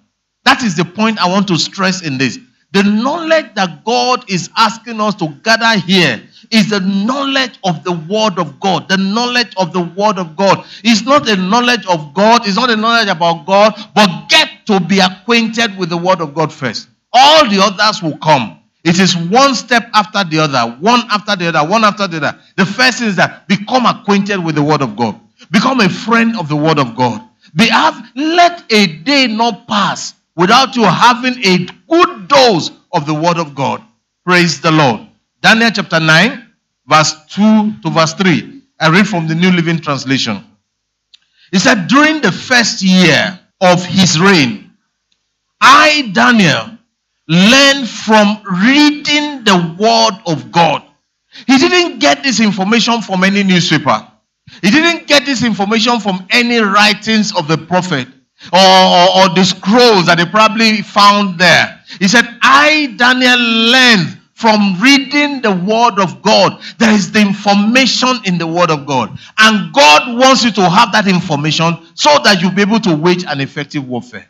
That 0.44 0.62
is 0.62 0.76
the 0.76 0.84
point 0.84 1.18
I 1.18 1.28
want 1.28 1.46
to 1.48 1.58
stress 1.58 2.02
in 2.02 2.16
this. 2.16 2.38
The 2.72 2.84
knowledge 2.84 3.54
that 3.54 3.84
God 3.84 4.30
is 4.30 4.48
asking 4.56 5.00
us 5.00 5.14
to 5.16 5.28
gather 5.42 5.78
here 5.80 6.22
is 6.50 6.70
the 6.70 6.80
knowledge 6.80 7.58
of 7.64 7.84
the 7.84 7.92
Word 7.92 8.38
of 8.38 8.58
God. 8.60 8.88
The 8.88 8.96
knowledge 8.96 9.52
of 9.56 9.72
the 9.72 9.82
Word 9.82 10.18
of 10.18 10.36
God. 10.36 10.64
is 10.84 11.04
not 11.04 11.28
a 11.28 11.36
knowledge 11.36 11.84
of 11.86 12.14
God, 12.14 12.46
it's 12.46 12.56
not 12.56 12.70
a 12.70 12.76
knowledge 12.76 13.08
about 13.08 13.44
God, 13.44 13.74
but 13.94 14.28
get 14.28 14.48
to 14.66 14.80
be 14.80 15.00
acquainted 15.00 15.76
with 15.76 15.90
the 15.90 15.96
Word 15.96 16.20
of 16.20 16.32
God 16.32 16.52
first. 16.52 16.88
All 17.12 17.48
the 17.48 17.58
others 17.60 18.02
will 18.02 18.16
come. 18.18 18.59
It 18.82 18.98
is 18.98 19.16
one 19.16 19.54
step 19.54 19.90
after 19.92 20.24
the 20.24 20.38
other, 20.38 20.76
one 20.80 21.02
after 21.10 21.36
the 21.36 21.48
other, 21.48 21.68
one 21.68 21.84
after 21.84 22.06
the 22.06 22.16
other. 22.16 22.38
The 22.56 22.64
first 22.64 23.02
is 23.02 23.16
that 23.16 23.46
become 23.46 23.84
acquainted 23.84 24.42
with 24.42 24.54
the 24.54 24.62
Word 24.62 24.80
of 24.80 24.96
God, 24.96 25.20
become 25.50 25.80
a 25.80 25.88
friend 25.88 26.36
of 26.36 26.48
the 26.48 26.56
Word 26.56 26.78
of 26.78 26.96
God. 26.96 27.22
Have, 27.58 28.10
let 28.14 28.64
a 28.72 28.86
day 28.86 29.26
not 29.26 29.66
pass 29.66 30.14
without 30.36 30.76
you 30.76 30.84
having 30.84 31.44
a 31.44 31.66
good 31.88 32.28
dose 32.28 32.70
of 32.92 33.06
the 33.06 33.14
Word 33.14 33.36
of 33.36 33.54
God. 33.54 33.82
Praise 34.24 34.60
the 34.60 34.70
Lord. 34.70 35.06
Daniel 35.42 35.70
chapter 35.70 36.00
9, 36.00 36.46
verse 36.86 37.14
2 37.26 37.80
to 37.82 37.90
verse 37.90 38.14
3. 38.14 38.62
I 38.80 38.88
read 38.88 39.06
from 39.06 39.26
the 39.26 39.34
New 39.34 39.50
Living 39.50 39.78
Translation. 39.78 40.44
He 41.52 41.58
said, 41.58 41.88
During 41.88 42.20
the 42.20 42.32
first 42.32 42.82
year 42.82 43.38
of 43.60 43.84
his 43.84 44.18
reign, 44.18 44.72
I, 45.60 46.10
Daniel, 46.14 46.78
learn 47.30 47.86
from 47.86 48.42
reading 48.64 49.44
the 49.44 49.76
word 49.78 50.20
of 50.26 50.50
God. 50.50 50.82
He 51.46 51.58
didn't 51.58 52.00
get 52.00 52.24
this 52.24 52.40
information 52.40 53.00
from 53.02 53.22
any 53.22 53.44
newspaper. 53.44 54.04
He 54.62 54.70
didn't 54.70 55.06
get 55.06 55.24
this 55.24 55.44
information 55.44 56.00
from 56.00 56.26
any 56.30 56.58
writings 56.58 57.32
of 57.36 57.46
the 57.46 57.56
prophet 57.56 58.08
or, 58.52 58.58
or, 58.58 59.18
or 59.18 59.34
the 59.36 59.44
scrolls 59.44 60.06
that 60.06 60.16
they 60.18 60.24
probably 60.24 60.82
found 60.82 61.38
there. 61.38 61.80
He 62.00 62.08
said, 62.08 62.24
I, 62.42 62.94
Daniel, 62.96 63.38
learned 63.38 64.18
from 64.34 64.80
reading 64.80 65.40
the 65.40 65.52
word 65.52 66.00
of 66.02 66.22
God. 66.22 66.60
There 66.78 66.92
is 66.92 67.12
the 67.12 67.20
information 67.20 68.08
in 68.24 68.38
the 68.38 68.46
word 68.46 68.72
of 68.72 68.86
God. 68.86 69.16
And 69.38 69.72
God 69.72 70.18
wants 70.18 70.42
you 70.42 70.50
to 70.52 70.68
have 70.68 70.90
that 70.92 71.06
information 71.06 71.76
so 71.94 72.10
that 72.24 72.42
you'll 72.42 72.50
be 72.50 72.62
able 72.62 72.80
to 72.80 72.96
wage 72.96 73.24
an 73.28 73.40
effective 73.40 73.86
warfare. 73.86 74.26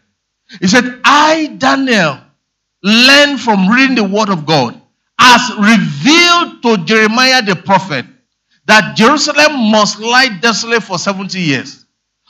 He 0.60 0.66
said, 0.66 1.00
I, 1.02 1.54
Daniel, 1.56 2.18
learn 2.82 3.38
from 3.38 3.68
reading 3.68 3.96
the 3.96 4.04
word 4.04 4.28
of 4.28 4.46
God 4.46 4.80
as 5.18 5.50
revealed 5.58 6.62
to 6.62 6.84
Jeremiah 6.84 7.42
the 7.42 7.56
prophet 7.56 8.06
that 8.66 8.96
Jerusalem 8.96 9.70
must 9.70 9.98
lie 9.98 10.38
desolate 10.40 10.82
for 10.82 10.98
70 10.98 11.38
years. 11.38 11.84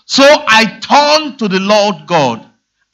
So 0.06 0.24
I 0.24 0.78
turned 0.80 1.38
to 1.38 1.48
the 1.48 1.60
Lord 1.60 2.06
God 2.06 2.44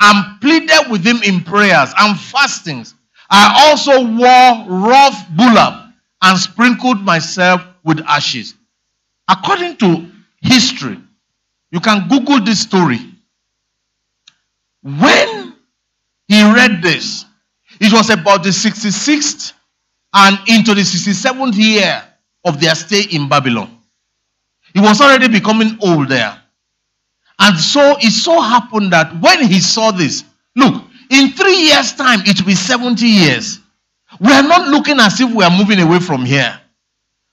and 0.01 0.41
pleaded 0.41 0.91
with 0.91 1.05
him 1.05 1.23
in 1.23 1.43
prayers 1.43 1.93
and 1.99 2.19
fastings. 2.19 2.95
I 3.31 3.69
also 3.69 4.05
wore 4.05 4.81
rough 4.89 5.27
bulab 5.29 5.93
and 6.23 6.39
sprinkled 6.39 7.01
myself 7.03 7.63
with 7.85 8.01
ashes. 8.07 8.55
According 9.29 9.77
to 9.79 10.11
history, 10.43 11.01
you 11.71 11.81
can 11.81 12.09
Google 12.09 12.41
this 12.41 12.61
story. 12.61 13.01
When 14.83 15.55
he 16.29 16.43
read 16.53 16.83
this, 16.83 17.25
it 17.81 17.93
was 17.93 18.11
about 18.11 18.43
the 18.43 18.51
66th 18.51 19.53
and 20.15 20.39
into 20.49 20.75
the 20.75 20.81
67th 20.81 21.57
year 21.57 22.03
of 22.45 22.61
their 22.61 22.75
stay 22.75 23.03
in 23.11 23.29
Babylon. 23.29 23.79
He 24.73 24.81
was 24.81 25.01
already 25.01 25.29
becoming 25.29 25.79
old 25.83 26.09
there. 26.09 26.41
And 27.39 27.59
so 27.59 27.97
it 27.99 28.13
so 28.13 28.41
happened 28.41 28.93
that 28.93 29.21
when 29.21 29.47
he 29.47 29.61
saw 29.61 29.91
this, 29.91 30.25
look, 30.55 30.83
in 31.11 31.33
three 31.33 31.57
years' 31.57 31.93
time, 31.95 32.21
it 32.25 32.41
will 32.41 32.47
be 32.47 32.55
70 32.55 33.05
years. 33.05 33.61
We 34.21 34.33
are 34.33 34.43
not 34.43 34.69
looking 34.69 34.99
as 35.01 35.21
if 35.21 35.33
we 35.33 35.45
are 35.45 35.51
moving 35.51 35.81
away 35.81 36.01
from 36.01 36.25
here. 36.25 36.59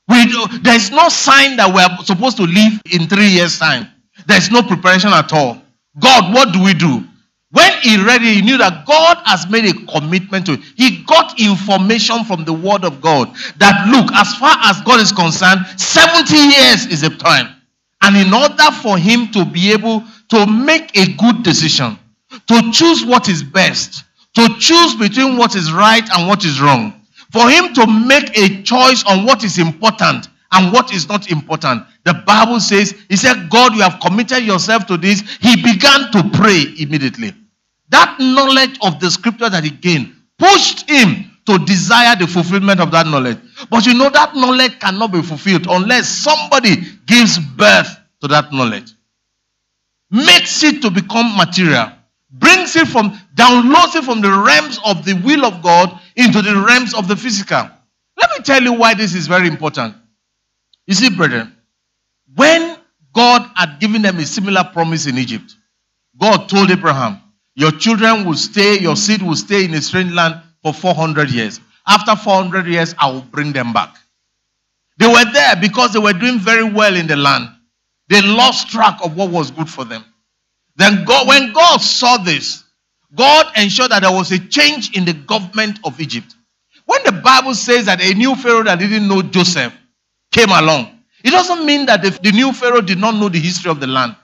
We 0.10 0.26
do, 0.26 0.46
there 0.62 0.76
is 0.76 0.92
no 0.92 1.08
sign 1.10 1.56
that 1.58 1.74
we 1.74 1.82
are 1.82 2.04
supposed 2.04 2.38
to 2.38 2.44
leave 2.44 2.82
in 2.92 3.08
three 3.08 3.28
years' 3.28 3.58
time. 3.58 3.88
There 4.26 4.38
is 4.38 4.52
no 4.52 4.62
preparation 4.62 5.12
at 5.12 5.32
all. 5.32 5.62
God, 6.00 6.34
what 6.34 6.52
do 6.54 6.64
we 6.64 6.74
do? 6.74 7.08
When 7.54 7.72
he 7.84 8.04
read 8.04 8.24
it, 8.24 8.34
he 8.34 8.42
knew 8.42 8.58
that 8.58 8.84
God 8.88 9.20
has 9.26 9.48
made 9.48 9.66
a 9.66 9.74
commitment 9.86 10.48
to 10.48 10.54
it. 10.54 10.62
He 10.76 11.04
got 11.04 11.40
information 11.40 12.26
from 12.26 12.46
the 12.46 12.54
word 12.54 12.84
of 12.84 13.00
God 13.00 13.32
that, 13.58 13.88
look, 13.90 14.12
as 14.12 14.34
far 14.38 14.58
as 14.64 14.82
God 14.82 15.00
is 15.00 15.12
concerned, 15.12 15.62
70 15.80 16.36
years 16.36 16.88
is 16.88 17.04
a 17.04 17.16
time. 17.16 17.56
And 18.02 18.18
in 18.18 18.34
order 18.34 18.72
for 18.82 18.98
him 18.98 19.32
to 19.34 19.46
be 19.46 19.72
able 19.72 20.04
to 20.30 20.48
make 20.48 20.98
a 20.98 21.14
good 21.14 21.44
decision, 21.44 22.00
to 22.48 22.72
choose 22.72 23.06
what 23.06 23.30
is 23.30 23.44
best, 23.44 24.04
to 24.34 24.50
choose 24.58 24.96
between 24.96 25.38
what 25.38 25.56
is 25.56 25.72
right 25.72 26.04
and 26.18 26.28
what 26.28 26.44
is 26.46 26.60
wrong, 26.60 27.06
for 27.32 27.52
him 27.52 27.72
to 27.76 27.86
make 27.86 28.36
a 28.36 28.64
choice 28.64 29.04
on 29.04 29.26
what 29.28 29.44
is 29.44 29.60
important 29.60 30.28
and 30.54 30.74
what 30.74 30.92
is 30.92 31.08
not 31.08 31.30
important. 31.30 31.84
The 32.04 32.16
Bible 32.26 32.60
says, 32.60 32.96
He 33.10 33.16
said, 33.16 33.48
God, 33.52 33.76
you 33.76 33.84
have 33.84 34.00
committed 34.00 34.44
yourself 34.44 34.88
to 34.88 34.98
this. 34.98 35.22
He 35.40 35.56
began 35.56 36.12
to 36.14 36.32
pray 36.34 36.64
immediately. 36.80 37.34
That 37.94 38.20
knowledge 38.20 38.80
of 38.82 39.00
the 39.00 39.12
scripture 39.12 39.50
that 39.50 39.64
he 39.64 39.70
gained 39.70 40.16
pushed 40.40 40.90
him 40.90 41.30
to 41.46 41.60
desire 41.60 42.16
the 42.16 42.26
fulfillment 42.26 42.80
of 42.80 42.90
that 42.90 43.06
knowledge. 43.06 43.38
But 43.70 43.86
you 43.86 43.94
know, 43.94 44.10
that 44.10 44.36
knowledge 44.36 44.80
cannot 44.80 45.12
be 45.12 45.22
fulfilled 45.22 45.68
unless 45.70 46.10
somebody 46.10 46.78
gives 47.06 47.38
birth 47.38 47.96
to 48.22 48.28
that 48.30 48.52
knowledge, 48.52 48.94
makes 50.10 50.64
it 50.64 50.82
to 50.82 50.90
become 50.90 51.38
material, 51.38 51.92
brings 52.32 52.76
it 52.76 52.88
from, 52.88 53.12
downloads 53.36 53.96
it 53.96 54.04
from 54.04 54.22
the 54.22 54.32
realms 54.32 54.80
of 54.84 55.06
the 55.06 55.14
will 55.24 55.46
of 55.46 55.62
God 55.62 56.00
into 56.16 56.42
the 56.42 56.56
realms 56.68 56.96
of 56.96 57.08
the 57.08 57.16
physical. 57.16 57.70
Let 58.18 58.30
me 58.32 58.44
tell 58.44 58.64
you 58.64 58.74
why 58.74 58.96
this 58.96 59.14
is 59.14 59.28
very 59.28 59.48
important. 59.48 59.96
You 60.88 60.96
see, 60.96 61.16
brethren, 61.16 61.56
when 62.34 62.76
God 63.14 63.48
had 63.54 63.80
given 63.80 64.02
them 64.02 64.18
a 64.18 64.26
similar 64.26 64.64
promise 64.74 65.06
in 65.06 65.20
Egypt, 65.20 65.56
God 66.18 66.50
told 66.50 66.72
Abraham, 66.72 67.20
Your 67.56 67.72
children 67.72 68.26
will 68.26 68.36
stay, 68.36 68.80
your 68.80 68.96
seed 68.96 69.22
will 69.22 69.36
stay 69.36 69.66
in 69.66 69.74
a 69.74 69.82
strange 69.82 70.12
land 70.12 70.42
for 70.62 70.74
400 70.74 71.30
years. 71.30 71.60
After 71.88 72.16
400 72.16 72.66
years, 72.66 72.96
I 72.98 73.12
will 73.12 73.22
bring 73.22 73.52
them 73.52 73.74
back. 73.74 73.96
They 74.98 75.08
were 75.08 75.26
there 75.32 75.56
because 75.56 75.94
they 75.94 76.00
were 76.00 76.14
doing 76.14 76.40
very 76.40 76.64
well 76.64 76.96
in 76.96 77.08
the 77.08 77.16
land. 77.16 77.50
They 78.10 78.22
lost 78.22 78.70
track 78.70 79.00
of 79.04 79.16
what 79.16 79.30
was 79.30 79.52
good 79.52 79.70
for 79.70 79.86
them. 79.86 80.04
Then 80.76 81.06
God, 81.06 81.28
when 81.28 81.54
God 81.54 81.78
saw 81.78 82.18
this, 82.18 82.64
God 83.16 83.46
ensured 83.58 83.92
that 83.92 84.02
there 84.02 84.12
was 84.12 84.32
a 84.32 84.40
change 84.40 84.96
in 84.96 85.06
the 85.06 85.14
government 85.14 85.80
of 85.84 86.00
Egypt. 86.00 86.36
When 86.86 87.02
the 87.04 87.12
Bible 87.12 87.54
says 87.54 87.86
that 87.86 88.02
a 88.02 88.14
new 88.14 88.36
Pharaoh 88.36 88.64
that 88.64 88.80
didn't 88.80 89.08
know 89.08 89.22
Joseph 89.22 89.74
came 90.32 90.50
along, 90.50 91.00
it 91.24 91.32
doesn't 91.32 91.66
mean 91.66 91.86
that 91.86 92.02
the, 92.02 92.10
the 92.10 92.32
new 92.32 92.52
Pharaoh 92.52 92.82
did 92.82 92.98
not 92.98 93.16
know 93.16 93.30
the 93.30 93.40
history 93.40 93.72
of 93.72 93.80
the 93.80 93.88
land. 93.88 94.16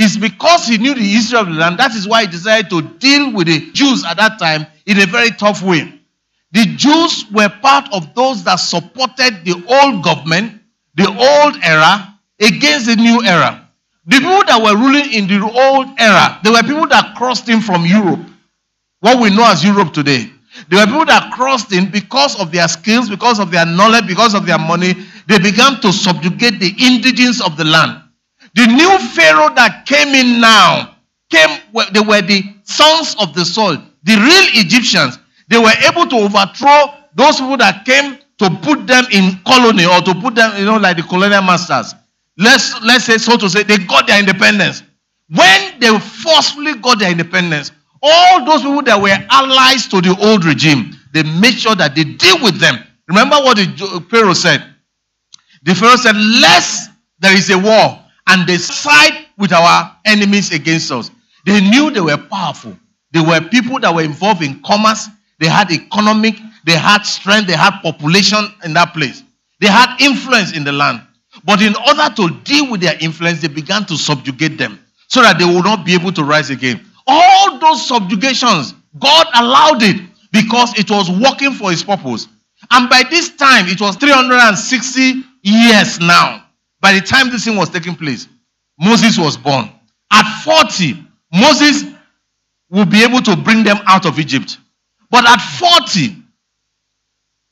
It's 0.00 0.16
because 0.16 0.68
he 0.68 0.78
knew 0.78 0.94
the 0.94 1.00
history 1.00 1.40
of 1.40 1.46
the 1.46 1.54
land. 1.54 1.76
That 1.80 1.92
is 1.92 2.06
why 2.06 2.22
he 2.22 2.28
decided 2.28 2.70
to 2.70 2.82
deal 2.82 3.32
with 3.32 3.48
the 3.48 3.72
Jews 3.72 4.04
at 4.04 4.16
that 4.18 4.38
time 4.38 4.64
in 4.86 5.00
a 5.00 5.06
very 5.06 5.30
tough 5.30 5.60
way. 5.60 5.92
The 6.52 6.66
Jews 6.76 7.24
were 7.32 7.48
part 7.60 7.92
of 7.92 8.14
those 8.14 8.44
that 8.44 8.56
supported 8.56 9.44
the 9.44 9.54
old 9.68 10.04
government, 10.04 10.62
the 10.94 11.08
old 11.08 11.58
era, 11.64 12.14
against 12.40 12.86
the 12.86 12.94
new 12.94 13.24
era. 13.24 13.68
The 14.06 14.18
people 14.18 14.44
that 14.44 14.62
were 14.62 14.76
ruling 14.78 15.12
in 15.12 15.26
the 15.26 15.42
old 15.42 15.88
era, 15.98 16.38
they 16.44 16.50
were 16.50 16.62
people 16.62 16.86
that 16.86 17.16
crossed 17.16 17.48
in 17.48 17.60
from 17.60 17.84
Europe, 17.84 18.20
what 19.00 19.20
we 19.20 19.34
know 19.34 19.50
as 19.50 19.64
Europe 19.64 19.92
today. 19.92 20.30
They 20.68 20.76
were 20.76 20.86
people 20.86 21.06
that 21.06 21.32
crossed 21.32 21.72
in 21.72 21.90
because 21.90 22.40
of 22.40 22.52
their 22.52 22.68
skills, 22.68 23.10
because 23.10 23.40
of 23.40 23.50
their 23.50 23.66
knowledge, 23.66 24.06
because 24.06 24.34
of 24.34 24.46
their 24.46 24.58
money. 24.58 24.94
They 25.26 25.40
began 25.40 25.80
to 25.80 25.92
subjugate 25.92 26.60
the 26.60 26.72
indigents 26.78 27.42
of 27.44 27.56
the 27.56 27.64
land. 27.64 28.07
The 28.54 28.66
new 28.66 28.98
Pharaoh 29.14 29.54
that 29.54 29.84
came 29.86 30.08
in 30.14 30.40
now 30.40 30.96
came, 31.30 31.60
they 31.92 32.00
were 32.00 32.22
the 32.22 32.42
sons 32.64 33.16
of 33.20 33.34
the 33.34 33.44
soil, 33.44 33.82
the 34.04 34.16
real 34.16 34.64
Egyptians. 34.64 35.18
They 35.48 35.58
were 35.58 35.74
able 35.86 36.06
to 36.06 36.16
overthrow 36.16 36.94
those 37.14 37.36
people 37.36 37.56
that 37.58 37.84
came 37.84 38.18
to 38.38 38.50
put 38.62 38.86
them 38.86 39.04
in 39.10 39.40
colony 39.46 39.84
or 39.84 40.00
to 40.00 40.14
put 40.14 40.34
them, 40.34 40.56
you 40.58 40.64
know, 40.64 40.76
like 40.76 40.96
the 40.96 41.02
colonial 41.02 41.42
masters. 41.42 41.94
Let's 42.36 42.80
let's 42.82 43.04
say 43.04 43.18
so 43.18 43.36
to 43.36 43.50
say, 43.50 43.64
they 43.64 43.78
got 43.78 44.06
their 44.06 44.20
independence. 44.20 44.82
When 45.28 45.80
they 45.80 45.98
forcefully 45.98 46.74
got 46.76 47.00
their 47.00 47.10
independence, 47.10 47.72
all 48.00 48.44
those 48.44 48.62
people 48.62 48.82
that 48.82 49.00
were 49.00 49.16
allies 49.30 49.88
to 49.88 50.00
the 50.00 50.16
old 50.20 50.44
regime, 50.44 50.92
they 51.12 51.24
made 51.24 51.54
sure 51.54 51.74
that 51.74 51.94
they 51.94 52.04
deal 52.04 52.42
with 52.42 52.60
them. 52.60 52.78
Remember 53.08 53.36
what 53.36 53.56
the 53.56 54.06
Pharaoh 54.10 54.34
said? 54.34 54.64
The 55.64 55.74
Pharaoh 55.74 55.96
said, 55.96 56.16
Lest 56.16 56.90
there 57.18 57.36
is 57.36 57.50
a 57.50 57.58
war 57.58 58.04
and 58.28 58.46
they 58.46 58.58
side 58.58 59.26
with 59.36 59.52
our 59.52 59.96
enemies 60.04 60.52
against 60.52 60.92
us. 60.92 61.10
They 61.44 61.60
knew 61.60 61.90
they 61.90 62.00
were 62.00 62.16
powerful. 62.16 62.76
They 63.12 63.20
were 63.20 63.40
people 63.40 63.80
that 63.80 63.94
were 63.94 64.02
involved 64.02 64.42
in 64.42 64.60
commerce. 64.62 65.08
They 65.38 65.46
had 65.46 65.70
economic, 65.70 66.36
they 66.64 66.76
had 66.76 67.02
strength, 67.02 67.46
they 67.46 67.56
had 67.56 67.80
population 67.80 68.46
in 68.64 68.74
that 68.74 68.92
place. 68.92 69.22
They 69.60 69.68
had 69.68 69.96
influence 70.00 70.54
in 70.54 70.64
the 70.64 70.72
land. 70.72 71.02
But 71.44 71.62
in 71.62 71.74
order 71.76 72.14
to 72.16 72.30
deal 72.44 72.70
with 72.70 72.80
their 72.80 72.96
influence, 73.00 73.40
they 73.40 73.48
began 73.48 73.86
to 73.86 73.96
subjugate 73.96 74.58
them 74.58 74.78
so 75.06 75.22
that 75.22 75.38
they 75.38 75.44
would 75.44 75.64
not 75.64 75.86
be 75.86 75.94
able 75.94 76.12
to 76.12 76.24
rise 76.24 76.50
again. 76.50 76.84
All 77.06 77.58
those 77.58 77.86
subjugations, 77.86 78.74
God 78.98 79.26
allowed 79.34 79.82
it 79.82 80.02
because 80.32 80.78
it 80.78 80.90
was 80.90 81.10
working 81.10 81.52
for 81.52 81.70
his 81.70 81.82
purpose. 81.82 82.28
And 82.70 82.90
by 82.90 83.04
this 83.08 83.34
time, 83.36 83.66
it 83.68 83.80
was 83.80 83.96
360 83.96 85.22
years 85.42 86.00
now. 86.00 86.44
By 86.80 86.92
the 86.94 87.00
time 87.00 87.30
this 87.30 87.44
thing 87.44 87.56
was 87.56 87.70
taking 87.70 87.94
place, 87.94 88.28
Moses 88.78 89.18
was 89.18 89.36
born. 89.36 89.70
At 90.12 90.42
40, 90.44 91.04
Moses 91.32 91.84
will 92.70 92.86
be 92.86 93.02
able 93.02 93.20
to 93.22 93.36
bring 93.36 93.64
them 93.64 93.78
out 93.86 94.06
of 94.06 94.18
Egypt. 94.18 94.58
But 95.10 95.26
at 95.28 95.40
40, 95.40 96.16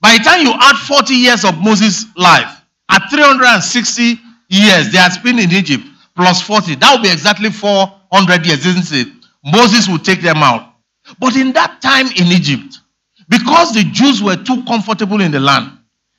by 0.01 0.19
the 0.19 0.25
time 0.25 0.47
you 0.47 0.53
add 0.53 0.77
40 0.77 1.15
years 1.15 1.45
of 1.45 1.59
Moses' 1.59 2.07
life, 2.17 2.63
at 2.89 3.11
360 3.11 4.21
years 4.49 4.93
they 4.93 4.99
had 4.99 5.13
spent 5.13 5.41
in 5.41 5.51
Egypt, 5.51 5.85
plus 6.15 6.43
40, 6.43 6.77
that 6.77 6.95
would 6.95 7.03
be 7.03 7.11
exactly 7.11 7.51
400 7.51 8.47
years, 8.47 8.65
isn't 8.67 8.93
it? 8.93 9.13
Moses 9.45 9.89
would 9.89 10.05
take 10.05 10.23
them 10.23 10.39
out. 10.39 10.75
But 11.19 11.37
in 11.37 11.53
that 11.53 11.81
time 11.81 12.07
in 12.07 12.27
Egypt, 12.27 12.81
because 13.29 13.73
the 13.73 13.85
Jews 13.85 14.23
were 14.23 14.37
too 14.37 14.65
comfortable 14.65 15.21
in 15.21 15.33
the 15.33 15.41
land, 15.41 15.73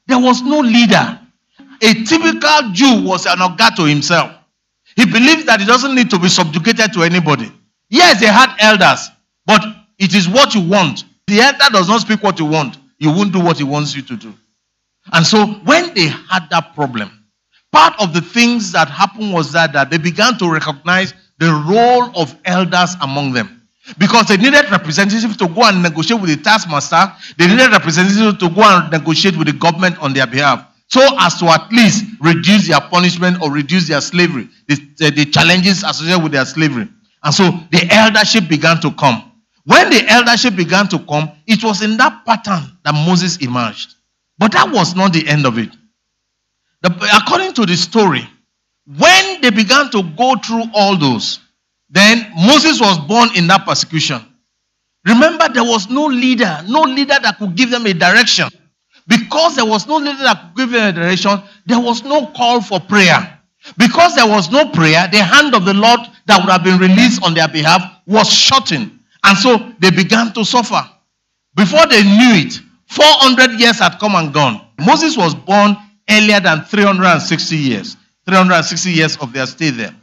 there 0.07 0.19
was 0.19 0.41
no 0.41 0.59
leader. 0.59 1.19
A 1.81 1.93
typical 2.03 2.71
Jew 2.71 3.03
was 3.03 3.25
an 3.25 3.37
Ogato 3.39 3.87
himself. 3.87 4.31
He 4.95 5.05
believes 5.05 5.45
that 5.45 5.59
he 5.59 5.65
doesn't 5.65 5.93
need 5.93 6.09
to 6.09 6.19
be 6.19 6.27
subjugated 6.27 6.93
to 6.93 7.03
anybody. 7.03 7.51
Yes, 7.89 8.19
they 8.19 8.27
had 8.27 8.55
elders, 8.59 9.09
but 9.45 9.63
it 9.99 10.13
is 10.15 10.27
what 10.27 10.55
you 10.55 10.61
want. 10.61 11.05
The 11.27 11.39
elder 11.39 11.65
does 11.71 11.87
not 11.87 12.01
speak 12.01 12.23
what 12.23 12.39
you 12.39 12.45
want. 12.45 12.77
You 12.99 13.11
won't 13.11 13.31
do 13.31 13.39
what 13.39 13.57
he 13.57 13.63
wants 13.63 13.95
you 13.95 14.01
to 14.03 14.15
do. 14.15 14.33
And 15.13 15.25
so 15.25 15.45
when 15.45 15.93
they 15.93 16.07
had 16.07 16.49
that 16.49 16.73
problem, 16.73 17.11
part 17.71 17.93
of 18.01 18.13
the 18.13 18.21
things 18.21 18.71
that 18.71 18.89
happened 18.89 19.33
was 19.33 19.51
that, 19.51 19.73
that 19.73 19.89
they 19.89 19.97
began 19.97 20.37
to 20.39 20.51
recognize 20.51 21.13
the 21.37 21.51
role 21.69 22.09
of 22.19 22.35
elders 22.45 22.95
among 23.01 23.33
them. 23.33 23.61
Because 23.97 24.27
they 24.27 24.37
needed 24.37 24.69
representatives 24.69 25.37
to 25.37 25.47
go 25.47 25.63
and 25.63 25.81
negotiate 25.81 26.19
with 26.19 26.29
the 26.29 26.43
taskmaster, 26.43 27.13
they 27.37 27.47
needed 27.47 27.71
representatives 27.71 28.37
to 28.37 28.49
go 28.49 28.63
and 28.63 28.91
negotiate 28.91 29.37
with 29.37 29.47
the 29.47 29.53
government 29.53 29.97
on 29.99 30.13
their 30.13 30.27
behalf, 30.27 30.65
so 30.87 31.01
as 31.19 31.37
to 31.39 31.45
at 31.47 31.71
least 31.71 32.05
reduce 32.21 32.67
their 32.67 32.79
punishment 32.79 33.41
or 33.41 33.51
reduce 33.51 33.87
their 33.87 34.01
slavery, 34.01 34.49
the, 34.67 35.11
the 35.11 35.25
challenges 35.25 35.83
associated 35.83 36.23
with 36.23 36.31
their 36.31 36.45
slavery. 36.45 36.87
And 37.23 37.33
so 37.33 37.51
the 37.71 37.87
eldership 37.91 38.47
began 38.47 38.79
to 38.81 38.91
come. 38.91 39.31
When 39.65 39.89
the 39.89 40.05
eldership 40.07 40.55
began 40.55 40.87
to 40.89 40.99
come, 40.99 41.29
it 41.45 41.61
was 41.61 41.81
in 41.81 41.97
that 41.97 42.25
pattern 42.25 42.77
that 42.85 42.93
Moses 42.93 43.37
emerged. 43.37 43.95
But 44.37 44.53
that 44.53 44.71
was 44.71 44.95
not 44.95 45.11
the 45.11 45.27
end 45.27 45.45
of 45.45 45.57
it. 45.57 45.69
The, 46.83 47.19
according 47.21 47.53
to 47.55 47.65
the 47.65 47.75
story, 47.75 48.25
when 48.85 49.41
they 49.41 49.49
began 49.49 49.89
to 49.91 50.03
go 50.15 50.35
through 50.37 50.65
all 50.73 50.95
those, 50.95 51.41
then 51.89 52.31
Moses 52.35 52.79
was 52.79 52.97
born 52.99 53.29
in 53.35 53.47
that 53.47 53.65
persecution. 53.65 54.21
Remember, 55.05 55.49
there 55.49 55.63
was 55.63 55.89
no 55.89 56.05
leader, 56.05 56.63
no 56.67 56.81
leader 56.83 57.15
that 57.21 57.37
could 57.37 57.55
give 57.55 57.69
them 57.69 57.85
a 57.87 57.93
direction. 57.93 58.47
Because 59.07 59.55
there 59.55 59.65
was 59.65 59.87
no 59.87 59.97
leader 59.97 60.23
that 60.23 60.53
could 60.55 60.57
give 60.57 60.71
them 60.71 60.89
a 60.89 60.91
direction, 60.91 61.41
there 61.65 61.79
was 61.79 62.03
no 62.03 62.27
call 62.27 62.61
for 62.61 62.79
prayer. 62.79 63.39
Because 63.77 64.15
there 64.15 64.27
was 64.27 64.51
no 64.51 64.69
prayer, 64.69 65.07
the 65.11 65.23
hand 65.23 65.55
of 65.55 65.65
the 65.65 65.73
Lord 65.73 65.99
that 66.25 66.39
would 66.39 66.49
have 66.49 66.63
been 66.63 66.79
released 66.79 67.23
on 67.23 67.33
their 67.33 67.47
behalf 67.47 67.81
was 68.05 68.31
shortened. 68.31 68.99
And 69.23 69.37
so 69.37 69.73
they 69.79 69.91
began 69.91 70.33
to 70.33 70.45
suffer. 70.45 70.81
Before 71.55 71.85
they 71.87 72.03
knew 72.03 72.45
it, 72.45 72.59
400 72.87 73.59
years 73.59 73.79
had 73.79 73.97
come 73.99 74.15
and 74.15 74.33
gone. 74.33 74.65
Moses 74.79 75.17
was 75.17 75.35
born 75.35 75.75
earlier 76.09 76.39
than 76.39 76.61
360 76.63 77.55
years. 77.55 77.97
360 78.25 78.91
years 78.91 79.17
of 79.17 79.33
their 79.33 79.45
stay 79.45 79.69
there. 79.69 79.95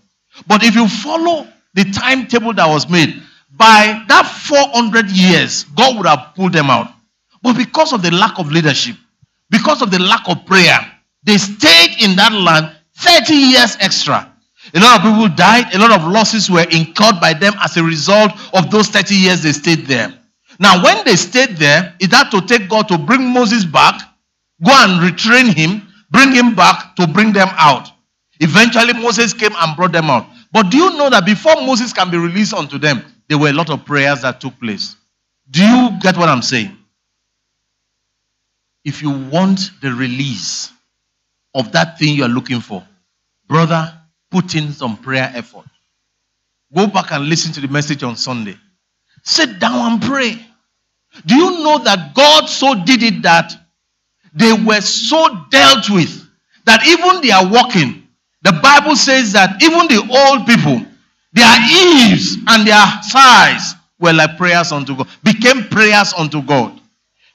But 0.47 0.63
if 0.65 0.75
you 0.75 0.89
follow 0.89 1.47
the 1.75 1.85
timetable 1.85 2.53
that 2.55 2.69
was 2.69 2.89
made, 2.89 3.23
by 3.57 4.03
that 4.09 4.27
400 4.27 5.11
years, 5.11 5.65
God 5.65 5.97
would 5.97 6.07
have 6.07 6.35
pulled 6.35 6.53
them 6.53 6.71
out. 6.71 6.94
But 7.45 7.59
because 7.59 7.93
of 7.93 8.01
the 8.01 8.11
lack 8.11 8.39
of 8.39 8.51
leadership, 8.51 8.97
because 9.51 9.83
of 9.83 9.91
the 9.91 9.99
lack 9.99 10.27
of 10.31 10.47
prayer, 10.47 10.81
they 11.25 11.37
stayed 11.37 12.03
in 12.03 12.17
that 12.17 12.33
land 12.33 12.75
30 12.97 13.35
years 13.35 13.77
extra. 13.81 14.33
A 14.73 14.81
lot 14.81 14.97
of 14.97 15.03
people 15.03 15.29
died. 15.37 15.75
A 15.75 15.79
lot 15.79 15.93
of 15.93 16.11
losses 16.11 16.51
were 16.51 16.67
incurred 16.71 17.21
by 17.21 17.35
them 17.35 17.53
as 17.63 17.77
a 17.77 17.85
result 17.85 18.33
of 18.55 18.71
those 18.71 18.89
30 18.89 19.15
years 19.15 19.43
they 19.43 19.53
stayed 19.53 19.87
there. 19.87 20.13
Now, 20.59 20.83
when 20.83 21.05
they 21.05 21.17
stayed 21.17 21.59
there, 21.59 21.95
it 22.01 22.13
had 22.13 22.31
to 22.31 22.41
take 22.41 22.71
God 22.71 22.89
to 22.89 22.97
bring 22.97 23.29
Moses 23.29 23.67
back, 23.67 24.01
go 24.65 24.73
and 24.73 25.03
retrain 25.03 25.53
him, 25.53 25.87
bring 26.11 26.33
him 26.33 26.55
back 26.55 26.97
to 26.97 27.07
bring 27.07 27.35
them 27.35 27.49
out. 27.53 27.91
Eventually, 28.41 28.95
Moses 28.95 29.35
came 29.35 29.53
and 29.55 29.77
brought 29.77 29.93
them 29.93 30.09
out. 30.09 30.27
But 30.51 30.71
do 30.71 30.79
you 30.79 30.97
know 30.97 31.11
that 31.11 31.27
before 31.27 31.57
Moses 31.57 31.93
can 31.93 32.11
be 32.11 32.17
released 32.17 32.55
unto 32.55 32.79
them, 32.79 33.05
there 33.29 33.37
were 33.37 33.49
a 33.49 33.53
lot 33.53 33.69
of 33.69 33.85
prayers 33.85 34.23
that 34.23 34.41
took 34.41 34.59
place? 34.61 34.97
Do 35.51 35.63
you 35.63 35.91
get 36.01 36.17
what 36.17 36.31
I'm 36.31 36.43
saying? 36.43 36.79
If 38.85 39.03
you 39.03 39.11
want 39.11 39.71
the 39.81 39.93
release 39.93 40.71
of 41.55 41.73
that 41.73 41.99
thing 41.99 42.15
you 42.17 42.25
are 42.25 42.29
looking 42.29 42.61
for, 42.61 42.87
brother, 43.49 43.93
put 44.31 44.55
in 44.55 44.73
some 44.73 44.97
prayer 44.97 45.31
effort. 45.35 45.65
Go 46.75 46.87
back 46.89 47.13
and 47.13 47.25
listen 47.27 47.53
to 47.53 47.61
the 47.61 47.69
message 47.69 48.03
on 48.03 48.17
Sunday. 48.17 48.59
Sit 49.23 49.59
down 49.61 49.93
and 49.93 50.03
pray. 50.03 50.45
Do 51.25 51.37
you 51.37 51.63
know 51.63 51.79
that 51.79 52.15
God 52.15 52.47
so 52.47 52.75
did 52.85 53.03
it 53.03 53.23
that 53.23 53.55
they 54.35 54.53
were 54.53 54.81
so 54.81 55.45
dealt 55.51 55.89
with 55.89 56.29
that 56.65 56.85
even 56.87 57.23
they 57.23 57.31
are 57.31 57.49
walking, 57.49 58.09
the 58.43 58.53
Bible 58.53 58.97
says 58.97 59.33
that 59.33 59.63
even 59.63 59.87
the 59.87 60.01
old 60.01 60.47
people, 60.47 60.85
their 61.33 61.57
eaves 61.71 62.37
and 62.49 62.67
their 62.67 62.85
sighs 63.03 63.75
were 63.99 64.13
like 64.13 64.37
prayers 64.37 64.73
unto 64.73 64.97
God, 64.97 65.09
became 65.23 65.65
prayers 65.69 66.13
unto 66.13 66.43
God. 66.43 66.81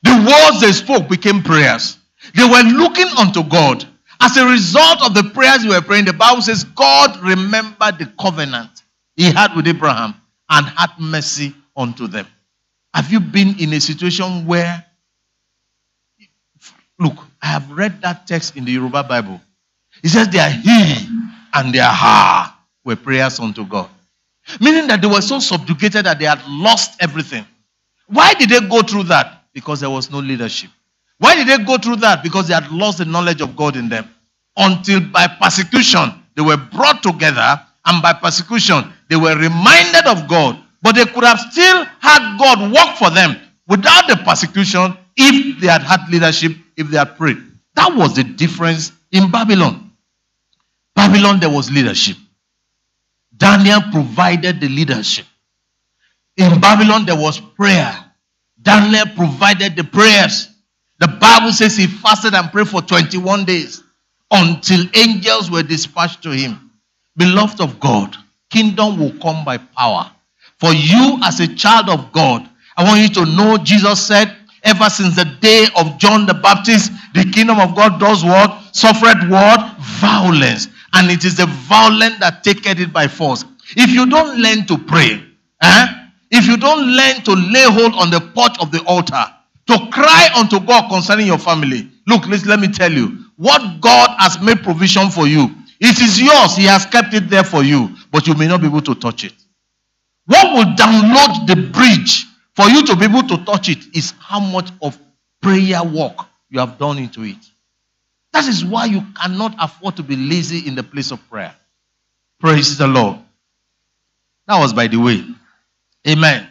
The 0.04 0.12
words 0.12 0.62
they 0.62 0.72
spoke 0.72 1.10
became 1.10 1.42
prayers. 1.44 1.98
They 2.36 2.44
were 2.44 2.62
looking 2.64 3.08
unto 3.18 3.44
God. 3.44 3.86
As 4.22 4.36
a 4.38 4.46
result 4.46 5.02
of 5.04 5.14
the 5.14 5.24
prayers 5.34 5.64
they 5.64 5.70
were 5.70 5.82
praying, 5.82 6.06
the 6.06 6.14
Bible 6.14 6.42
says 6.42 6.64
God 6.64 7.18
remembered 7.22 7.98
the 8.00 8.12
covenant 8.20 8.84
he 9.16 9.32
had 9.32 9.56
with 9.56 9.68
Abraham 9.68 10.16
and 10.50 10.66
had 10.68 10.92
mercy 11.00 11.54
unto 11.76 12.08
them. 12.08 12.28
Have 12.94 13.12
you 13.12 13.20
been 13.20 13.60
in 13.60 13.74
a 13.74 13.80
situation 13.80 14.46
where, 14.46 14.86
look, 16.98 17.16
I 17.42 17.48
have 17.48 17.72
read 17.72 18.02
that 18.02 18.28
text 18.28 18.58
in 18.58 18.66
the 18.66 18.72
Yoruba 18.74 19.04
Bible. 19.04 19.40
It 20.04 20.10
says 20.10 20.30
their 20.30 20.50
he 20.50 21.08
and 21.54 21.74
their 21.74 21.84
ha 21.84 22.60
were 22.84 22.96
prayers 22.96 23.40
unto 23.40 23.66
God. 23.66 23.90
Meaning 24.60 24.88
that 24.88 25.02
they 25.02 25.08
were 25.08 25.22
so 25.22 25.40
subjugated 25.40 26.06
that 26.06 26.20
they 26.20 26.26
had 26.26 26.42
lost 26.48 27.02
everything. 27.02 27.46
Why 28.08 28.34
did 28.34 28.50
they 28.50 28.60
go 28.68 28.82
through 28.82 29.04
that? 29.04 29.39
Because 29.60 29.82
there 29.82 29.90
was 29.90 30.10
no 30.10 30.20
leadership. 30.20 30.70
Why 31.18 31.36
did 31.36 31.48
they 31.50 31.62
go 31.66 31.78
through 31.78 31.98
that? 31.98 32.24
Because 32.24 32.48
they 32.48 32.54
had 32.54 32.72
lost 32.72 33.00
the 33.00 33.06
knowledge 33.06 33.42
of 33.42 33.58
God 33.58 33.76
in 33.76 33.90
them. 33.90 34.10
Until 34.56 35.02
by 35.02 35.28
persecution, 35.28 36.14
they 36.36 36.42
were 36.42 36.56
brought 36.56 37.04
together, 37.04 37.60
and 37.86 38.02
by 38.02 38.14
persecution, 38.14 38.94
they 39.10 39.18
were 39.18 39.36
reminded 39.38 40.08
of 40.08 40.30
God. 40.30 40.58
But 40.82 40.96
they 40.96 41.04
could 41.04 41.26
have 41.26 41.40
still 41.52 41.84
had 42.00 42.38
God 42.38 42.72
work 42.72 42.96
for 42.98 43.10
them 43.10 43.36
without 43.68 44.08
the 44.08 44.16
persecution 44.24 44.98
if 45.18 45.60
they 45.60 45.68
had 45.68 45.82
had 45.82 46.10
leadership, 46.10 46.54
if 46.78 46.88
they 46.88 46.98
had 46.98 47.18
prayed. 47.18 47.38
That 47.76 47.94
was 47.94 48.16
the 48.16 48.24
difference 48.24 48.94
in 49.12 49.30
Babylon. 49.30 49.92
Babylon, 50.96 51.42
there 51.42 51.50
was 51.50 51.70
leadership. 51.70 52.16
Daniel 53.36 53.82
provided 53.92 54.62
the 54.62 54.70
leadership. 54.70 55.26
In 56.38 56.62
Babylon, 56.62 57.06
there 57.06 57.20
was 57.20 57.42
prayer. 57.42 58.09
Daniel 58.62 59.06
provided 59.16 59.76
the 59.76 59.84
prayers. 59.84 60.50
The 61.00 61.08
Bible 61.08 61.52
says 61.52 61.78
he 61.78 61.88
fasted 61.88 62.34
and 62.34 62.52
prayed 62.52 62.68
for 62.68 62.82
21 62.82 63.46
days 63.46 63.84
until 64.32 64.86
angels 64.94 65.50
were 65.50 65.64
dispatched 65.64 66.22
to 66.24 66.32
him. 66.32 66.72
Beloved 67.16 67.62
of 67.62 67.80
God, 67.80 68.16
kingdom 68.50 69.00
will 69.00 69.14
come 69.20 69.46
by 69.46 69.58
power. 69.58 70.12
For 70.60 70.74
you, 70.74 71.20
as 71.24 71.40
a 71.40 71.48
child 71.56 71.90
of 71.90 72.12
God, 72.12 72.48
I 72.76 72.84
want 72.84 73.02
you 73.02 73.10
to 73.24 73.26
know 73.26 73.58
Jesus 73.58 74.06
said, 74.06 74.36
ever 74.64 74.90
since 74.90 75.16
the 75.16 75.26
day 75.40 75.68
of 75.78 75.98
John 75.98 76.26
the 76.26 76.34
Baptist, 76.34 76.92
the 77.14 77.24
kingdom 77.24 77.60
of 77.60 77.76
God 77.76 78.00
does 78.00 78.24
what? 78.24 78.76
Suffered 78.76 79.30
what? 79.30 79.78
Violence. 79.80 80.68
And 80.94 81.10
it 81.10 81.24
is 81.24 81.38
the 81.38 81.46
violent 81.46 82.20
that 82.20 82.44
taketh 82.44 82.80
it 82.80 82.92
by 82.92 83.08
force. 83.08 83.46
If 83.76 83.92
you 83.92 84.06
don't 84.10 84.40
learn 84.40 84.66
to 84.68 84.78
pray, 84.78 85.24
eh? 85.62 85.99
If 86.32 86.46
you 86.46 86.58
don't 86.58 86.86
learn 86.86 87.22
to 87.24 87.34
lay 87.34 87.64
hold 87.64 87.96
on 87.96 88.10
the 88.12 88.22
porch 88.34 88.58
of 88.62 88.72
the 88.72 88.84
altar, 88.86 89.26
to 89.68 89.88
cry 89.92 90.30
unto 90.36 90.60
God 90.60 90.90
concerning 90.90 91.28
your 91.28 91.38
family, 91.38 91.88
look, 92.08 92.28
let 92.28 92.60
me 92.60 92.68
tell 92.68 92.92
you, 92.92 93.26
what 93.38 93.82
God 93.82 94.16
has 94.20 94.42
made 94.42 94.64
provision 94.64 95.10
for 95.10 95.28
you, 95.28 95.56
it 95.80 96.00
is 96.02 96.22
yours. 96.22 96.56
He 96.56 96.66
has 96.66 96.86
kept 96.86 97.14
it 97.14 97.30
there 97.30 97.44
for 97.44 97.64
you, 97.64 97.96
but 98.12 98.28
you 98.28 98.34
may 98.36 98.48
not 98.48 98.62
be 98.62 98.68
able 98.68 98.82
to 98.82 98.96
touch 98.96 99.24
it. 99.24 99.34
What 100.26 100.54
will 100.54 100.76
download 100.76 101.48
the 101.48 101.56
bridge 101.72 102.26
for 102.56 102.70
you 102.70 102.86
to 102.86 102.96
be 102.96 103.06
able 103.06 103.24
to 103.24 103.46
touch 103.46 103.70
it 103.70 103.96
is 103.96 104.14
how 104.20 104.40
much 104.40 104.70
of 104.82 104.98
prayer 105.42 105.84
work 105.84 106.18
you 106.50 106.60
have 106.60 106.78
done 106.78 106.98
into 106.98 107.24
it. 107.24 107.38
That 108.34 108.46
is 108.48 108.64
why 108.64 108.86
you 108.86 109.04
cannot 109.16 109.56
afford 109.60 109.96
to 109.98 110.04
be 110.04 110.16
lazy 110.16 110.68
in 110.68 110.76
the 110.76 110.84
place 110.84 111.12
of 111.12 111.30
prayer. 111.30 111.56
Praise 112.40 112.78
the 112.78 112.88
Lord. 112.88 113.18
That 114.48 114.60
was 114.60 114.74
by 114.74 114.88
the 114.88 114.98
way. 114.98 115.24
Amen. 116.10 116.48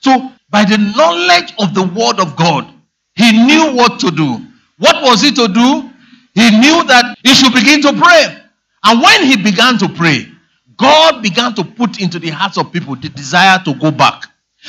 So, 0.00 0.30
by 0.50 0.64
the 0.64 0.78
knowledge 0.78 1.54
of 1.58 1.74
the 1.74 1.82
word 1.82 2.20
of 2.20 2.36
God, 2.36 2.72
he 3.14 3.32
knew 3.32 3.74
what 3.74 4.00
to 4.00 4.10
do. 4.10 4.40
What 4.78 5.02
was 5.02 5.22
he 5.22 5.32
to 5.32 5.48
do? 5.48 5.90
He 6.34 6.50
knew 6.58 6.84
that 6.84 7.16
he 7.22 7.34
should 7.34 7.54
begin 7.54 7.80
to 7.82 7.92
pray. 7.92 8.36
And 8.84 9.02
when 9.02 9.24
he 9.24 9.36
began 9.36 9.78
to 9.78 9.88
pray, 9.88 10.28
God 10.76 11.22
began 11.22 11.54
to 11.54 11.64
put 11.64 12.00
into 12.00 12.18
the 12.18 12.28
hearts 12.28 12.58
of 12.58 12.72
people 12.72 12.94
the 12.96 13.08
desire 13.08 13.58
to 13.64 13.74
go 13.74 13.90
back. 13.90 14.24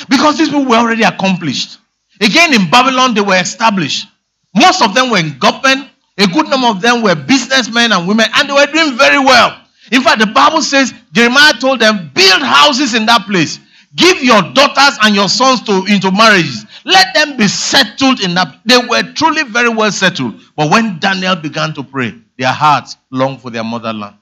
Because 0.08 0.38
these 0.38 0.48
people 0.48 0.64
were 0.64 0.76
already 0.76 1.02
accomplished. 1.02 1.78
Again, 2.20 2.54
in 2.54 2.70
Babylon, 2.70 3.14
they 3.14 3.20
were 3.20 3.36
established. 3.36 4.06
Most 4.54 4.82
of 4.82 4.94
them 4.94 5.10
were 5.10 5.18
in 5.18 5.38
government. 5.38 5.90
A 6.16 6.26
good 6.26 6.48
number 6.48 6.68
of 6.68 6.80
them 6.80 7.02
were 7.02 7.14
businessmen 7.14 7.92
and 7.92 8.08
women, 8.08 8.26
and 8.34 8.48
they 8.48 8.52
were 8.52 8.66
doing 8.66 8.96
very 8.96 9.18
well. 9.18 9.60
In 9.92 10.02
fact, 10.02 10.18
the 10.18 10.26
Bible 10.26 10.62
says 10.62 10.92
Jeremiah 11.12 11.52
told 11.60 11.80
them, 11.80 12.10
build 12.14 12.42
houses 12.42 12.94
in 12.94 13.06
that 13.06 13.26
place. 13.26 13.60
Give 13.94 14.22
your 14.22 14.42
daughters 14.52 14.98
and 15.02 15.14
your 15.14 15.28
sons 15.28 15.62
to, 15.62 15.84
into 15.88 16.10
marriages. 16.10 16.66
Let 16.84 17.14
them 17.14 17.36
be 17.36 17.48
settled 17.48 18.20
in 18.20 18.34
that. 18.34 18.60
They 18.64 18.78
were 18.78 19.02
truly 19.14 19.44
very 19.44 19.70
well 19.70 19.90
settled. 19.90 20.40
But 20.56 20.70
when 20.70 20.98
Daniel 20.98 21.36
began 21.36 21.72
to 21.74 21.82
pray, 21.82 22.14
their 22.36 22.52
hearts 22.52 22.96
longed 23.10 23.40
for 23.40 23.50
their 23.50 23.64
motherland. 23.64 24.16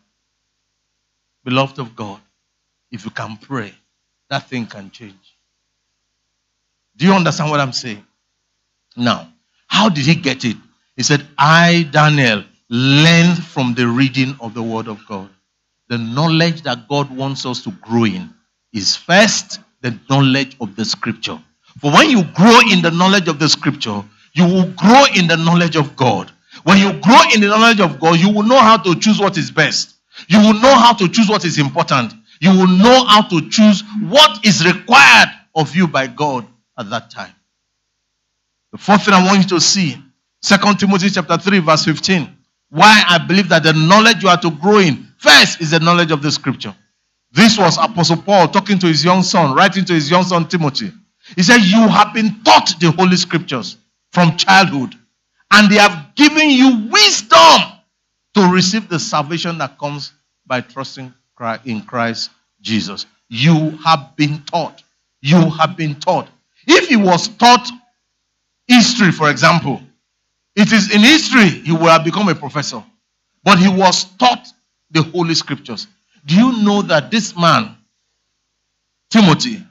Beloved 1.44 1.78
of 1.78 1.96
God, 1.96 2.20
if 2.90 3.04
you 3.04 3.10
can 3.10 3.36
pray, 3.36 3.72
that 4.30 4.48
thing 4.48 4.66
can 4.66 4.90
change. 4.90 5.36
Do 6.96 7.06
you 7.06 7.12
understand 7.12 7.50
what 7.50 7.60
I'm 7.60 7.72
saying? 7.72 8.04
Now, 8.96 9.32
how 9.66 9.88
did 9.88 10.06
he 10.06 10.14
get 10.14 10.44
it? 10.44 10.56
He 10.96 11.02
said, 11.02 11.26
I, 11.36 11.88
Daniel, 11.90 12.44
learned 12.70 13.44
from 13.44 13.74
the 13.74 13.86
reading 13.86 14.36
of 14.40 14.54
the 14.54 14.62
Word 14.62 14.88
of 14.88 15.04
God. 15.06 15.28
The 15.88 15.98
knowledge 15.98 16.62
that 16.62 16.88
God 16.88 17.14
wants 17.14 17.44
us 17.44 17.62
to 17.64 17.70
grow 17.70 18.04
in 18.04 18.32
is 18.72 18.96
first 18.96 19.60
the 19.82 19.98
knowledge 20.08 20.56
of 20.60 20.76
the 20.76 20.84
Scripture. 20.84 21.38
For 21.80 21.92
when 21.92 22.10
you 22.10 22.24
grow 22.34 22.60
in 22.70 22.82
the 22.82 22.90
knowledge 22.90 23.28
of 23.28 23.38
the 23.38 23.48
Scripture, 23.48 24.02
you 24.32 24.44
will 24.44 24.70
grow 24.72 25.04
in 25.16 25.26
the 25.26 25.36
knowledge 25.36 25.76
of 25.76 25.96
God. 25.96 26.30
When 26.64 26.78
you 26.78 26.92
grow 27.00 27.20
in 27.34 27.40
the 27.40 27.48
knowledge 27.48 27.80
of 27.80 28.00
God, 28.00 28.18
you 28.18 28.30
will 28.30 28.42
know 28.42 28.58
how 28.58 28.76
to 28.78 28.94
choose 28.98 29.20
what 29.20 29.36
is 29.36 29.50
best. 29.50 29.94
You 30.28 30.38
will 30.38 30.54
know 30.54 30.74
how 30.74 30.94
to 30.94 31.08
choose 31.08 31.28
what 31.28 31.44
is 31.44 31.58
important. 31.58 32.14
You 32.40 32.50
will 32.50 32.68
know 32.68 33.04
how 33.04 33.22
to 33.28 33.48
choose 33.50 33.82
what 34.00 34.44
is 34.44 34.64
required 34.64 35.28
of 35.54 35.74
you 35.74 35.86
by 35.86 36.06
God 36.06 36.46
at 36.78 36.90
that 36.90 37.10
time. 37.10 37.32
The 38.72 38.78
fourth 38.78 39.04
thing 39.04 39.14
I 39.14 39.24
want 39.24 39.42
you 39.42 39.48
to 39.50 39.60
see, 39.60 39.96
2 40.42 40.74
Timothy 40.74 41.10
chapter 41.10 41.38
3, 41.38 41.60
verse 41.60 41.84
15. 41.84 42.28
Why 42.70 43.04
I 43.08 43.18
believe 43.18 43.48
that 43.48 43.62
the 43.62 43.72
knowledge 43.72 44.22
you 44.22 44.28
are 44.28 44.40
to 44.40 44.50
grow 44.50 44.78
in, 44.78 45.08
first 45.18 45.60
is 45.60 45.70
the 45.70 45.80
knowledge 45.80 46.10
of 46.10 46.20
the 46.20 46.30
scripture. 46.30 46.74
This 47.36 47.58
was 47.58 47.76
Apostle 47.76 48.16
Paul 48.16 48.48
talking 48.48 48.78
to 48.78 48.86
his 48.86 49.04
young 49.04 49.22
son, 49.22 49.54
writing 49.54 49.84
to 49.84 49.92
his 49.92 50.10
young 50.10 50.22
son 50.22 50.48
Timothy. 50.48 50.90
He 51.34 51.42
said, 51.42 51.58
You 51.58 51.86
have 51.86 52.14
been 52.14 52.42
taught 52.42 52.72
the 52.80 52.90
Holy 52.92 53.16
Scriptures 53.16 53.76
from 54.10 54.38
childhood, 54.38 54.94
and 55.50 55.70
they 55.70 55.76
have 55.76 56.14
given 56.14 56.48
you 56.48 56.88
wisdom 56.90 57.60
to 58.36 58.50
receive 58.50 58.88
the 58.88 58.98
salvation 58.98 59.58
that 59.58 59.78
comes 59.78 60.14
by 60.46 60.62
trusting 60.62 61.12
in 61.66 61.82
Christ 61.82 62.30
Jesus. 62.62 63.04
You 63.28 63.72
have 63.84 64.16
been 64.16 64.42
taught. 64.44 64.82
You 65.20 65.50
have 65.50 65.76
been 65.76 65.94
taught. 65.96 66.30
If 66.66 66.88
he 66.88 66.96
was 66.96 67.28
taught 67.28 67.68
history, 68.66 69.12
for 69.12 69.28
example, 69.30 69.82
it 70.54 70.72
is 70.72 70.90
in 70.90 71.02
history 71.02 71.50
he 71.50 71.72
would 71.72 71.90
have 71.90 72.02
become 72.02 72.30
a 72.30 72.34
professor. 72.34 72.82
But 73.44 73.58
he 73.58 73.68
was 73.68 74.04
taught 74.16 74.48
the 74.90 75.02
Holy 75.02 75.34
Scriptures. 75.34 75.86
Do 76.26 76.34
you 76.34 76.62
know 76.64 76.82
that 76.82 77.10
this 77.10 77.36
man, 77.36 77.76
Timothy, 79.10 79.64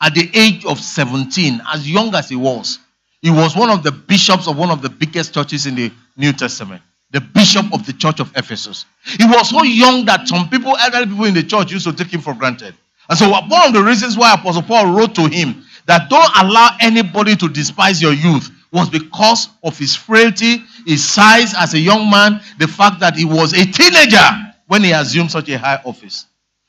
at 0.00 0.14
the 0.14 0.30
age 0.34 0.64
of 0.64 0.80
17, 0.80 1.60
as 1.72 1.88
young 1.88 2.14
as 2.14 2.30
he 2.30 2.36
was, 2.36 2.78
he 3.20 3.30
was 3.30 3.54
one 3.54 3.68
of 3.68 3.82
the 3.82 3.92
bishops 3.92 4.48
of 4.48 4.56
one 4.56 4.70
of 4.70 4.80
the 4.80 4.88
biggest 4.88 5.34
churches 5.34 5.66
in 5.66 5.74
the 5.74 5.92
New 6.16 6.32
Testament, 6.32 6.80
the 7.10 7.20
bishop 7.20 7.66
of 7.74 7.84
the 7.84 7.92
church 7.92 8.20
of 8.20 8.32
Ephesus. 8.36 8.86
He 9.04 9.24
was 9.24 9.50
so 9.50 9.62
young 9.64 10.06
that 10.06 10.28
some 10.28 10.48
people, 10.48 10.76
elderly 10.78 11.06
people 11.06 11.24
in 11.26 11.34
the 11.34 11.42
church, 11.42 11.72
used 11.72 11.84
to 11.84 11.92
take 11.92 12.12
him 12.12 12.22
for 12.22 12.32
granted. 12.32 12.74
And 13.10 13.18
so, 13.18 13.26
uh, 13.32 13.46
one 13.46 13.66
of 13.66 13.72
the 13.74 13.82
reasons 13.82 14.16
why 14.16 14.34
Apostle 14.34 14.62
Paul 14.62 14.92
wrote 14.92 15.14
to 15.16 15.26
him 15.26 15.64
that 15.86 16.08
don't 16.08 16.30
allow 16.36 16.76
anybody 16.80 17.36
to 17.36 17.48
despise 17.48 18.00
your 18.00 18.12
youth 18.12 18.50
was 18.72 18.88
because 18.88 19.48
of 19.64 19.76
his 19.78 19.96
frailty, 19.96 20.62
his 20.86 21.06
size 21.06 21.54
as 21.56 21.74
a 21.74 21.78
young 21.78 22.08
man, 22.10 22.40
the 22.58 22.68
fact 22.68 23.00
that 23.00 23.16
he 23.16 23.24
was 23.24 23.52
a 23.52 23.64
teenager 23.64 24.47
when 24.68 24.84
he 24.84 24.92
assumed 24.92 25.30
such 25.32 25.48
a 25.48 25.58
high 25.58 25.80
office. 25.84 26.26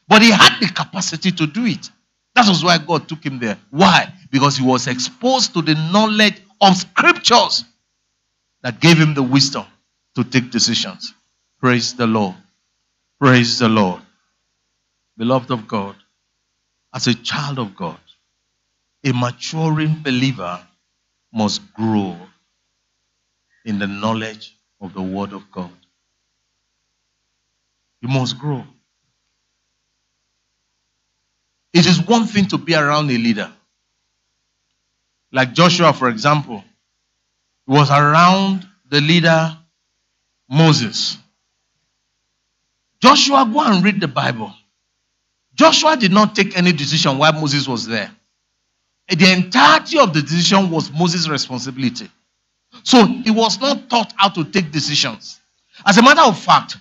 But 0.08 0.24
he 0.24 0.32
had 0.32 0.60
the 0.60 0.68
capacity 0.68 1.32
to 1.34 1.46
do 1.46 1.66
it. 1.66 1.92
That 2.34 2.48
was 2.48 2.64
why 2.64 2.80
God 2.80 3.08
took 3.08 3.24
him 3.24 3.40
there. 3.40 3.58
Why? 3.70 4.12
Because 4.32 4.58
he 4.58 4.66
was 4.66 4.88
exposed 4.88 5.54
to 5.54 5.62
the 5.62 5.76
knowledge 5.76 6.42
of 6.62 6.76
scriptures 6.76 7.66
that 8.64 8.80
gave 8.80 8.98
him 8.98 9.14
the 9.14 9.24
wisdom 9.24 9.66
to 10.16 10.24
take 10.24 10.50
decisions. 10.50 11.14
Praise 11.60 11.94
the 11.94 12.08
Lord. 12.08 12.36
Praise 13.20 13.60
the 13.60 13.70
Lord. 13.70 14.02
Beloved 15.18 15.52
of 15.52 15.68
God, 15.68 15.96
as 16.94 17.08
a 17.08 17.14
child 17.14 17.60
of 17.60 17.76
God, 17.76 18.00
a 19.06 19.12
maturing 19.14 20.02
believer 20.02 20.66
must 21.34 21.74
grow 21.74 22.18
in 23.66 23.80
the 23.80 23.88
knowledge 23.88 24.56
of 24.82 24.94
the 24.94 25.02
Word 25.02 25.34
of 25.34 25.52
God. 25.52 25.72
You 28.02 28.10
must 28.10 28.38
grow. 28.38 28.64
It 31.74 31.86
is 31.86 32.02
one 32.02 32.26
thing 32.26 32.48
to 32.48 32.58
be 32.58 32.76
around 32.76 33.10
a 33.12 33.18
leader. 33.18 33.52
Like 35.32 35.54
Joshua, 35.54 35.94
for 35.94 36.10
example, 36.10 36.64
was 37.68 37.92
around 37.92 38.68
the 38.90 39.02
leader 39.02 39.56
Moses. 40.50 41.18
Joshua, 43.02 43.48
go 43.52 43.62
and 43.62 43.84
read 43.84 44.02
the 44.02 44.08
Bible. 44.08 44.52
Joshua 45.54 45.96
did 45.96 46.12
not 46.12 46.36
take 46.36 46.58
any 46.58 46.72
decision 46.72 47.18
while 47.18 47.34
Moses 47.34 47.68
was 47.68 47.86
there. 47.86 48.12
The 49.08 49.32
entirety 49.32 50.00
of 50.00 50.14
the 50.14 50.22
decision 50.22 50.70
was 50.70 50.92
Moses' 50.92 51.28
responsibility. 51.28 52.10
So 52.84 53.06
he 53.06 53.32
was 53.32 53.60
not 53.60 53.90
taught 53.90 54.14
how 54.16 54.30
to 54.30 54.44
take 54.46 54.72
decisions. 54.72 55.40
As 55.86 55.98
a 55.98 56.02
matter 56.02 56.22
of 56.22 56.40
fact, 56.40 56.78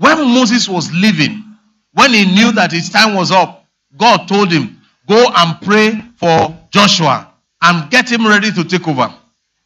when 0.00 0.34
Moses 0.34 0.66
was 0.66 0.90
leaving, 0.92 1.44
when 1.92 2.14
he 2.14 2.24
knew 2.24 2.52
that 2.52 2.72
his 2.72 2.88
time 2.88 3.14
was 3.14 3.30
up, 3.30 3.66
God 3.98 4.26
told 4.26 4.50
him, 4.50 4.80
Go 5.06 5.26
and 5.36 5.60
pray 5.60 6.00
for 6.16 6.56
Joshua 6.70 7.30
and 7.60 7.90
get 7.90 8.10
him 8.10 8.26
ready 8.26 8.50
to 8.50 8.64
take 8.64 8.88
over. 8.88 9.14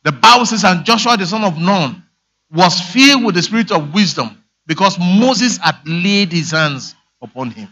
The 0.03 0.11
Bible 0.11 0.45
says, 0.45 0.65
And 0.65 0.85
Joshua 0.85 1.17
the 1.17 1.27
son 1.27 1.45
of 1.45 1.57
Nun 1.57 2.03
was 2.51 2.81
filled 2.81 3.25
with 3.25 3.37
the 3.37 3.43
spirit 3.43 3.71
of 3.71 3.95
wisdom 3.95 4.43
because 4.67 4.99
Moses 4.99 5.59
had 5.59 5.77
laid 5.87 6.33
his 6.33 6.51
hands 6.51 6.97
upon 7.23 7.51
him. 7.51 7.69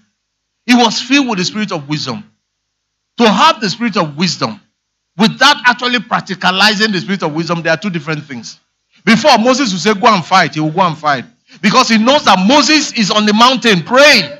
He 0.65 0.77
was 0.77 1.03
filled 1.03 1.29
with 1.29 1.39
the 1.39 1.45
spirit 1.45 1.73
of 1.73 1.89
wisdom. 1.89 2.31
To 3.19 3.29
have 3.29 3.61
the 3.61 3.71
spirit 3.71 3.97
of 3.97 4.17
wisdom 4.17 4.61
without 5.19 5.57
actually 5.67 5.99
practicalizing 5.99 6.93
the 6.93 7.01
spirit 7.01 7.25
of 7.25 7.35
wisdom, 7.35 7.63
there 7.63 7.73
are 7.73 7.77
two 7.77 7.91
different 7.91 8.23
things. 8.23 8.61
Before 9.05 9.37
Moses 9.39 9.73
would 9.73 9.81
say, 9.81 9.95
Go 10.01 10.15
and 10.15 10.25
fight, 10.25 10.55
he 10.55 10.61
will 10.61 10.71
go 10.71 10.83
and 10.83 10.97
fight. 10.97 11.25
Because 11.61 11.89
he 11.89 11.99
knows 11.99 12.25
that 12.25 12.45
Moses 12.47 12.93
is 12.93 13.11
on 13.11 13.27
the 13.27 13.35
mountain 13.35 13.83
praying 13.83 14.31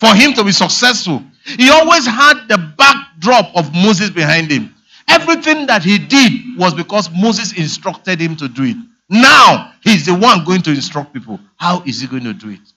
for 0.00 0.14
him 0.14 0.34
to 0.34 0.44
be 0.44 0.52
successful. 0.52 1.22
He 1.44 1.70
always 1.70 2.06
had 2.06 2.48
the 2.48 2.58
backdrop 2.76 3.54
of 3.56 3.72
Moses 3.72 4.10
behind 4.10 4.50
him. 4.50 4.74
Everything 5.08 5.66
that 5.66 5.84
he 5.84 5.98
did 5.98 6.58
was 6.58 6.74
because 6.74 7.08
Moses 7.10 7.52
instructed 7.56 8.20
him 8.20 8.36
to 8.36 8.48
do 8.48 8.64
it. 8.64 8.76
Now 9.08 9.72
he's 9.82 10.04
the 10.06 10.14
one 10.14 10.44
going 10.44 10.62
to 10.62 10.70
instruct 10.70 11.12
people. 11.12 11.38
How 11.56 11.82
is 11.86 12.00
he 12.00 12.08
going 12.08 12.24
to 12.24 12.34
do 12.34 12.50
it? 12.50 12.72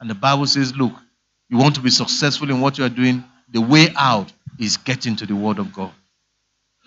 And 0.00 0.08
the 0.08 0.14
Bible 0.14 0.46
says, 0.46 0.76
Look, 0.76 0.92
you 1.48 1.56
want 1.56 1.74
to 1.76 1.80
be 1.80 1.90
successful 1.90 2.50
in 2.50 2.60
what 2.60 2.78
you 2.78 2.84
are 2.84 2.90
doing, 2.90 3.24
the 3.50 3.60
way 3.60 3.88
out 3.96 4.32
is 4.58 4.76
getting 4.76 5.16
to 5.16 5.26
the 5.26 5.34
Word 5.34 5.58
of 5.58 5.72
God. 5.72 5.92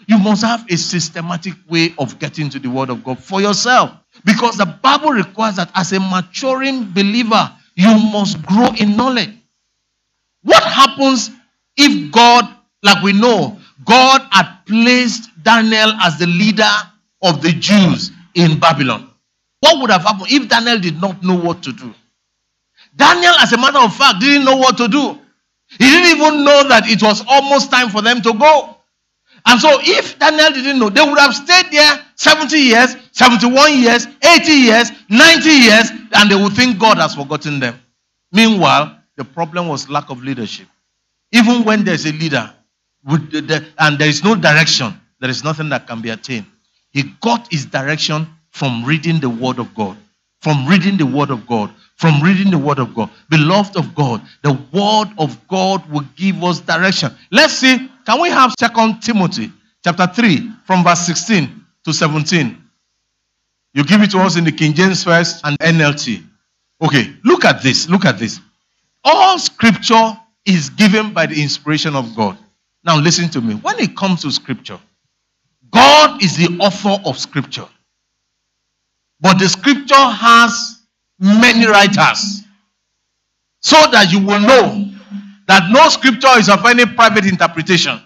You 0.08 0.18
must 0.18 0.44
have 0.44 0.66
a 0.70 0.78
systematic 0.78 1.54
way 1.68 1.94
of 1.98 2.20
getting 2.20 2.50
to 2.50 2.60
the 2.60 2.70
Word 2.70 2.90
of 2.90 3.04
God 3.04 3.20
for 3.20 3.42
yourself. 3.42 3.92
Because 4.26 4.58
the 4.58 4.66
Bible 4.66 5.12
requires 5.12 5.56
that 5.58 5.72
as 5.76 5.92
a 5.92 6.00
maturing 6.00 6.92
believer, 6.92 7.52
you 7.76 7.94
must 8.12 8.42
grow 8.46 8.70
in 8.80 8.96
knowledge. 8.96 9.32
What 10.44 10.64
happens 10.64 11.32
if 11.78 12.12
God, 12.12 12.48
like 12.84 13.04
we 13.04 13.14
know, 13.14 13.58
God 13.86 14.22
had 14.32 14.60
placed 14.66 15.30
Daniel 15.44 15.94
as 16.02 16.20
the 16.20 16.28
leader 16.28 16.70
of 17.22 17.42
the 17.42 17.52
Jews 17.52 18.12
in 18.36 18.60
Babylon? 18.60 19.10
What 19.62 19.82
would 19.82 19.90
have 19.90 20.04
happened 20.04 20.28
if 20.30 20.50
Daniel 20.50 20.80
did 20.80 21.02
not 21.02 21.24
know 21.24 21.38
what 21.38 21.64
to 21.64 21.72
do? 21.72 21.94
Daniel, 22.96 23.34
as 23.40 23.54
a 23.54 23.58
matter 23.58 23.80
of 23.80 23.96
fact, 23.96 24.20
didn't 24.20 24.46
know 24.46 24.58
what 24.58 24.78
to 24.78 24.88
do. 24.88 25.18
He 25.70 25.86
didn't 25.90 26.18
even 26.18 26.44
know 26.44 26.68
that 26.68 26.88
it 26.88 27.02
was 27.02 27.24
almost 27.28 27.72
time 27.72 27.90
for 27.90 28.02
them 28.02 28.22
to 28.22 28.34
go. 28.34 28.78
And 29.46 29.60
so, 29.60 29.80
if 29.82 30.20
Daniel 30.20 30.52
didn't 30.52 30.80
know, 30.80 30.90
they 30.90 31.02
would 31.02 31.18
have 31.18 31.34
stayed 31.34 31.72
there 31.72 32.03
70 32.24 32.58
years, 32.58 32.96
71 33.12 33.78
years, 33.78 34.08
80 34.24 34.52
years, 34.52 34.92
90 35.10 35.50
years, 35.50 35.92
and 36.16 36.32
they 36.32 36.36
would 36.36 36.54
think 36.54 36.80
God 36.80 36.98
has 36.98 37.16
forgotten 37.16 37.60
them. 37.60 37.80
Meanwhile, 38.32 38.98
the 39.18 39.26
problem 39.26 39.68
was 39.68 39.90
lack 39.90 40.10
of 40.10 40.24
leadership. 40.24 40.68
Even 41.34 41.66
when 41.66 41.84
there's 41.84 42.06
a 42.06 42.14
leader 42.14 42.50
and 43.06 44.00
there 44.00 44.08
is 44.08 44.24
no 44.24 44.36
direction, 44.36 44.94
there 45.20 45.30
is 45.30 45.44
nothing 45.44 45.68
that 45.70 45.86
can 45.86 46.02
be 46.02 46.10
attained. 46.12 46.46
He 46.92 47.04
got 47.22 47.52
his 47.52 47.66
direction 47.66 48.28
from 48.52 48.86
reading 48.86 49.20
the 49.20 49.30
Word 49.30 49.60
of 49.60 49.76
God. 49.76 49.98
From 50.40 50.66
reading 50.68 50.98
the 50.98 51.06
Word 51.06 51.30
of 51.30 51.46
God. 51.46 51.72
From 51.98 52.22
reading 52.22 52.52
the 52.52 52.58
Word 52.58 52.80
of 52.80 52.96
God. 52.96 53.10
Beloved 53.30 53.76
of 53.76 53.94
God, 53.96 54.22
the 54.44 54.54
Word 54.72 55.10
of 55.18 55.48
God 55.48 55.90
will 55.92 56.06
give 56.16 56.44
us 56.44 56.62
direction. 56.62 57.12
Let's 57.32 57.54
see 57.54 57.90
can 58.06 58.22
we 58.22 58.30
have 58.30 58.54
Second 58.60 59.02
Timothy 59.02 59.52
chapter 59.84 60.08
3 60.08 60.52
from 60.66 60.84
verse 60.84 61.00
16 61.02 61.63
to 61.86 61.94
17? 61.94 62.62
You 63.74 63.84
give 63.84 64.02
it 64.02 64.12
to 64.12 64.20
us 64.20 64.38
in 64.38 64.44
the 64.44 64.52
King 64.52 64.74
James 64.74 65.04
first 65.04 65.42
and 65.44 65.58
NLT. 65.60 66.24
Okay, 66.82 67.16
look 67.24 67.46
at 67.46 67.64
this. 67.64 67.90
Look 67.90 68.06
at 68.06 68.20
this. 68.20 68.40
All 69.04 69.40
scripture 69.40 70.18
is 70.46 70.70
given 70.70 71.14
by 71.14 71.26
the 71.26 71.42
inspiration 71.42 71.96
of 71.96 72.16
God. 72.16 72.38
Now 72.84 73.00
listen 73.00 73.30
to 73.30 73.42
me. 73.42 73.56
When 73.56 73.80
it 73.80 73.96
comes 73.96 74.22
to 74.22 74.32
scripture, 74.32 74.80
God 75.72 76.22
is 76.22 76.38
the 76.38 76.58
author 76.60 77.02
of 77.06 77.18
scripture. 77.18 77.68
But 79.20 79.40
the 79.40 79.48
scripture 79.48 79.96
has 79.96 80.82
many 81.20 81.66
writers. 81.66 82.44
So 83.62 83.78
that 83.92 84.12
you 84.12 84.20
will 84.20 84.42
know 84.42 84.92
that 85.48 85.72
no 85.72 85.88
scripture 85.88 86.38
is 86.38 86.50
of 86.50 86.66
any 86.66 86.86
private 86.86 87.26
interpretation. 87.26 88.00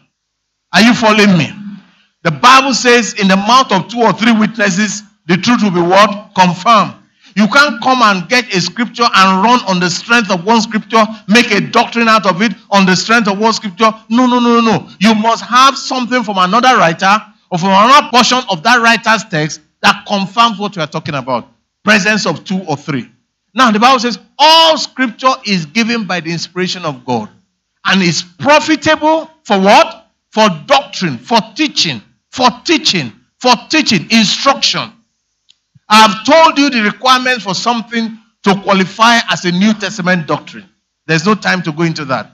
Are 0.71 0.81
you 0.81 0.93
following 0.93 1.35
me? 1.37 1.51
The 2.27 2.31
Bible 2.31 2.73
says, 2.73 3.13
in 3.13 3.29
the 3.29 3.37
mouth 3.37 3.71
of 3.71 3.87
two 3.87 4.01
or 4.01 4.11
three 4.11 4.33
witnesses, 4.33 5.01
the 5.27 5.37
truth 5.37 5.63
will 5.63 5.71
be 5.71 5.79
what? 5.79 6.31
Confirmed. 6.35 6.95
You 7.37 7.47
can't 7.47 7.81
come 7.81 8.01
and 8.01 8.27
get 8.27 8.53
a 8.53 8.59
scripture 8.59 9.07
and 9.15 9.45
run 9.45 9.61
on 9.61 9.79
the 9.79 9.89
strength 9.89 10.29
of 10.29 10.43
one 10.43 10.59
scripture, 10.59 11.05
make 11.29 11.51
a 11.51 11.61
doctrine 11.61 12.09
out 12.09 12.25
of 12.25 12.41
it 12.41 12.51
on 12.69 12.85
the 12.85 12.97
strength 12.97 13.29
of 13.29 13.39
one 13.39 13.53
scripture. 13.53 13.93
No, 14.09 14.27
no, 14.27 14.39
no, 14.41 14.59
no. 14.59 14.89
You 14.99 15.15
must 15.15 15.45
have 15.45 15.77
something 15.77 16.21
from 16.21 16.37
another 16.37 16.75
writer 16.75 17.17
or 17.49 17.59
from 17.59 17.69
another 17.69 18.09
portion 18.11 18.39
of 18.49 18.61
that 18.63 18.81
writer's 18.81 19.23
text 19.29 19.61
that 19.81 20.03
confirms 20.05 20.59
what 20.59 20.75
we 20.75 20.81
are 20.81 20.87
talking 20.87 21.15
about. 21.15 21.47
Presence 21.85 22.25
of 22.25 22.43
two 22.43 22.59
or 22.67 22.75
three. 22.75 23.09
Now, 23.53 23.71
the 23.71 23.79
Bible 23.79 24.01
says 24.01 24.19
all 24.37 24.77
scripture 24.77 25.31
is 25.45 25.65
given 25.65 26.05
by 26.05 26.19
the 26.19 26.33
inspiration 26.33 26.83
of 26.83 27.05
God 27.05 27.29
and 27.85 28.01
is 28.01 28.21
profitable 28.21 29.31
for 29.45 29.57
what? 29.61 30.09
For 30.31 30.49
doctrine, 30.65 31.19
for 31.19 31.39
teaching, 31.55 32.01
for 32.31 32.47
teaching, 32.63 33.11
for 33.39 33.53
teaching, 33.69 34.09
instruction. 34.11 34.91
I 35.89 36.07
have 36.07 36.25
told 36.25 36.57
you 36.57 36.69
the 36.69 36.83
requirements 36.83 37.43
for 37.43 37.55
something 37.55 38.17
to 38.43 38.61
qualify 38.61 39.19
as 39.29 39.45
a 39.45 39.51
New 39.51 39.73
Testament 39.73 40.27
doctrine. 40.27 40.69
There's 41.05 41.25
no 41.25 41.35
time 41.35 41.61
to 41.63 41.71
go 41.71 41.83
into 41.83 42.05
that. 42.05 42.31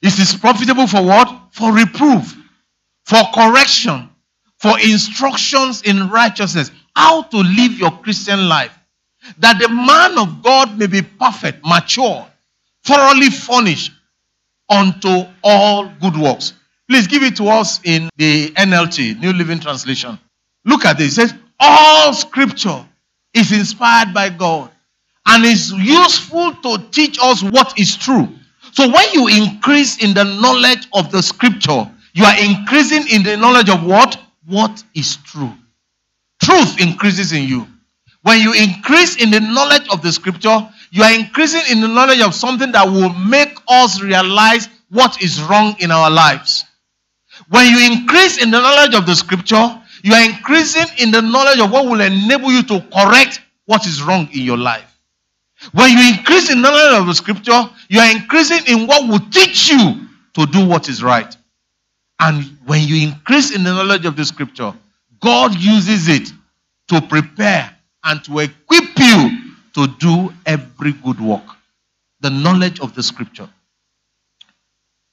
It 0.00 0.18
is 0.18 0.34
profitable 0.34 0.86
for 0.86 1.02
what? 1.04 1.48
For 1.52 1.72
reproof, 1.72 2.34
for 3.04 3.22
correction, 3.34 4.08
for 4.58 4.78
instructions 4.80 5.82
in 5.82 6.08
righteousness, 6.08 6.70
how 6.94 7.22
to 7.22 7.36
live 7.36 7.72
your 7.72 7.90
Christian 7.90 8.48
life 8.48 8.78
that 9.38 9.58
the 9.58 9.68
man 9.68 10.18
of 10.18 10.42
God 10.42 10.78
may 10.78 10.86
be 10.86 11.02
perfect, 11.02 11.64
mature, 11.64 12.26
thoroughly 12.84 13.30
furnished 13.30 13.92
unto 14.68 15.24
all 15.42 15.88
good 16.00 16.16
works. 16.16 16.54
Please 16.88 17.06
give 17.06 17.22
it 17.22 17.36
to 17.36 17.48
us 17.48 17.80
in 17.84 18.08
the 18.16 18.50
NLT, 18.50 19.20
New 19.20 19.32
Living 19.32 19.60
Translation. 19.60 20.18
Look 20.64 20.84
at 20.84 20.96
this. 20.96 21.18
It 21.18 21.28
says, 21.28 21.34
All 21.60 22.14
scripture 22.14 22.86
is 23.34 23.52
inspired 23.52 24.14
by 24.14 24.30
God 24.30 24.70
and 25.26 25.44
is 25.44 25.70
useful 25.72 26.54
to 26.54 26.78
teach 26.90 27.18
us 27.20 27.42
what 27.42 27.78
is 27.78 27.96
true. 27.96 28.28
So 28.72 28.90
when 28.90 29.12
you 29.12 29.28
increase 29.28 30.02
in 30.02 30.14
the 30.14 30.24
knowledge 30.24 30.88
of 30.94 31.12
the 31.12 31.22
scripture, 31.22 31.90
you 32.14 32.24
are 32.24 32.38
increasing 32.42 33.06
in 33.08 33.22
the 33.22 33.36
knowledge 33.36 33.68
of 33.68 33.84
what? 33.84 34.18
What 34.46 34.82
is 34.94 35.16
true. 35.16 35.52
Truth 36.42 36.80
increases 36.80 37.32
in 37.32 37.44
you. 37.44 37.66
When 38.22 38.40
you 38.40 38.54
increase 38.54 39.16
in 39.22 39.30
the 39.30 39.40
knowledge 39.40 39.88
of 39.90 40.02
the 40.02 40.10
scripture, 40.10 40.68
you 40.90 41.02
are 41.02 41.12
increasing 41.12 41.62
in 41.70 41.80
the 41.82 41.88
knowledge 41.88 42.20
of 42.20 42.34
something 42.34 42.72
that 42.72 42.86
will 42.86 43.12
make 43.12 43.56
us 43.68 44.00
realize 44.00 44.68
what 44.90 45.22
is 45.22 45.42
wrong 45.42 45.76
in 45.80 45.90
our 45.90 46.10
lives. 46.10 46.64
When 47.50 47.66
you 47.66 47.92
increase 47.92 48.42
in 48.42 48.50
the 48.50 48.60
knowledge 48.60 48.94
of 48.94 49.06
the 49.06 49.14
scripture, 49.14 49.80
you 50.02 50.14
are 50.14 50.24
increasing 50.24 50.86
in 50.98 51.10
the 51.10 51.22
knowledge 51.22 51.60
of 51.60 51.70
what 51.70 51.86
will 51.86 52.00
enable 52.00 52.52
you 52.52 52.62
to 52.64 52.80
correct 52.92 53.40
what 53.66 53.86
is 53.86 54.02
wrong 54.02 54.28
in 54.32 54.42
your 54.42 54.58
life. 54.58 54.98
When 55.72 55.90
you 55.90 56.16
increase 56.16 56.50
in 56.50 56.60
knowledge 56.60 57.00
of 57.00 57.06
the 57.06 57.14
scripture, 57.14 57.68
you 57.88 58.00
are 58.00 58.10
increasing 58.10 58.60
in 58.66 58.86
what 58.86 59.08
will 59.08 59.20
teach 59.30 59.70
you 59.70 60.06
to 60.34 60.46
do 60.46 60.66
what 60.66 60.88
is 60.88 61.02
right. 61.02 61.36
And 62.20 62.44
when 62.66 62.86
you 62.86 63.08
increase 63.08 63.54
in 63.54 63.64
the 63.64 63.72
knowledge 63.72 64.04
of 64.04 64.16
the 64.16 64.24
scripture, 64.24 64.72
God 65.20 65.54
uses 65.54 66.08
it 66.08 66.32
to 66.88 67.00
prepare 67.00 67.76
and 68.04 68.22
to 68.24 68.38
equip 68.40 68.98
you 68.98 69.54
to 69.74 69.86
do 69.98 70.32
every 70.46 70.92
good 70.92 71.20
work. 71.20 71.44
The 72.20 72.30
knowledge 72.30 72.80
of 72.80 72.94
the 72.94 73.02
scripture. 73.02 73.48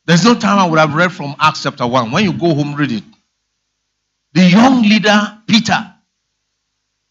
There's 0.05 0.23
no 0.23 0.35
time 0.35 0.59
I 0.59 0.67
would 0.67 0.79
have 0.79 0.93
read 0.93 1.11
from 1.11 1.35
Acts 1.39 1.63
chapter 1.63 1.85
1. 1.85 2.11
When 2.11 2.23
you 2.23 2.33
go 2.33 2.53
home, 2.53 2.75
read 2.75 2.91
it. 2.91 3.03
The 4.33 4.43
young 4.43 4.83
leader, 4.83 5.39
Peter. 5.47 5.93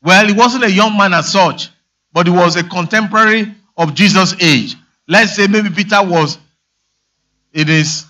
Well, 0.03 0.27
he 0.27 0.33
wasn't 0.33 0.65
a 0.65 0.71
young 0.71 0.97
man 0.97 1.15
as 1.15 1.33
such, 1.33 1.71
but 2.13 2.27
he 2.27 2.33
was 2.33 2.57
a 2.57 2.63
contemporary 2.63 3.53
of 3.77 3.95
Jesus' 3.95 4.35
age. 4.41 4.77
Let's 5.09 5.35
say 5.35 5.47
maybe 5.47 5.71
Peter 5.71 6.03
was 6.03 6.39
in 7.53 7.67
his 7.67 8.05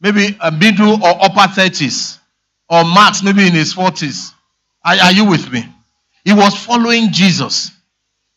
maybe 0.00 0.36
a 0.40 0.50
middle 0.50 1.04
or 1.04 1.24
upper 1.24 1.60
30s, 1.60 2.18
or 2.70 2.84
Max 2.84 3.22
maybe 3.22 3.46
in 3.46 3.52
his 3.52 3.74
40s. 3.74 4.32
Are, 4.84 4.94
are 4.94 5.12
you 5.12 5.24
with 5.24 5.50
me? 5.50 5.64
He 6.24 6.32
was 6.32 6.54
following 6.56 7.10
Jesus. 7.10 7.72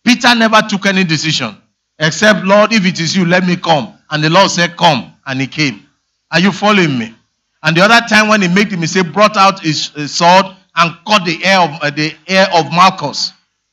Peter 0.03 0.33
never 0.35 0.61
took 0.67 0.85
any 0.87 1.03
decision 1.03 1.55
except, 1.99 2.43
Lord, 2.43 2.73
if 2.73 2.85
it 2.85 2.99
is 2.99 3.15
you, 3.15 3.25
let 3.25 3.45
me 3.45 3.55
come. 3.55 3.93
And 4.09 4.23
the 4.23 4.29
Lord 4.29 4.49
said, 4.49 4.75
Come. 4.75 5.13
And 5.31 5.39
he 5.39 5.47
came. 5.47 5.87
Are 6.29 6.41
you 6.41 6.51
following 6.51 6.99
me? 6.99 7.15
And 7.63 7.77
the 7.77 7.81
other 7.81 8.05
time 8.05 8.27
when 8.27 8.41
he 8.41 8.49
made 8.49 8.69
the 8.69 8.75
mistake, 8.75 9.13
brought 9.13 9.37
out 9.37 9.61
his, 9.61 9.87
his 9.91 10.13
sword 10.13 10.45
and 10.75 10.97
cut 11.07 11.23
the 11.23 11.41
ear 11.45 11.59
of, 11.59 11.81
uh, 11.81 11.89
the 11.89 12.13
ear 12.27 12.47
of 12.53 12.69
Malchus. 12.69 13.31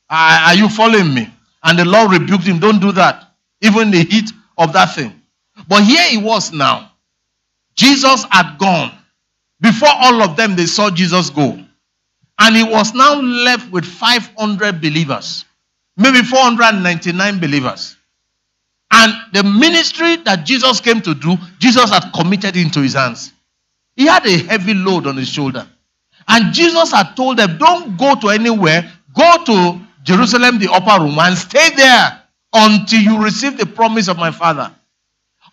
Uh, 0.09 0.45
are 0.47 0.55
you 0.55 0.69
following 0.69 1.13
me? 1.13 1.29
And 1.65 1.77
the 1.77 1.85
Lord 1.85 2.13
rebuked 2.13 2.45
him. 2.45 2.61
Don't 2.61 2.79
do 2.79 2.93
that. 2.93 3.33
Even 3.61 3.91
the 3.91 4.05
heat 4.05 4.31
of 4.57 4.73
that 4.75 4.95
thing. 4.95 5.21
But 5.67 5.83
here 5.83 6.05
he 6.05 6.19
was 6.19 6.53
now. 6.53 6.93
Jesus 7.75 8.25
had 8.31 8.57
gone. 8.59 8.93
Before 9.61 9.91
all 9.93 10.23
of 10.23 10.37
them, 10.37 10.55
they 10.55 10.67
saw 10.67 10.91
Jesus 10.91 11.29
go. 11.29 11.59
And 12.39 12.57
he 12.57 12.63
was 12.63 12.95
now 12.95 13.21
left 13.21 13.69
with 13.73 13.85
500 13.85 14.81
believers, 14.81 15.45
maybe 15.97 16.23
499 16.23 17.41
believers. 17.41 17.97
And 18.91 19.13
the 19.33 19.43
ministry 19.43 20.17
that 20.17 20.47
Jesus 20.47 20.81
came 20.81 21.01
to 21.03 21.15
do, 21.15 21.37
Jesus 21.59 21.91
had 21.91 22.11
committed 22.15 22.57
into 22.57 22.81
his 22.81 22.95
hands. 22.95 23.33
He 23.97 24.07
had 24.07 24.25
a 24.27 24.39
heavy 24.39 24.75
load 24.75 25.07
on 25.07 25.17
his 25.17 25.29
shoulder. 25.29 25.67
And 26.27 26.53
Jesus 26.55 26.93
had 26.93 27.15
told 27.15 27.39
them, 27.39 27.59
Don't 27.59 27.99
go 27.99 28.15
to 28.15 28.29
anywhere, 28.29 28.91
go 29.15 29.45
to 29.45 29.81
Jerusalem, 30.03 30.59
the 30.59 30.71
upper 30.73 31.03
room, 31.03 31.19
and 31.19 31.37
stay 31.37 31.71
there 31.75 32.23
until 32.53 33.01
you 33.01 33.23
receive 33.23 33.59
the 33.59 33.67
promise 33.67 34.09
of 34.09 34.17
my 34.17 34.31
Father. 34.31 34.75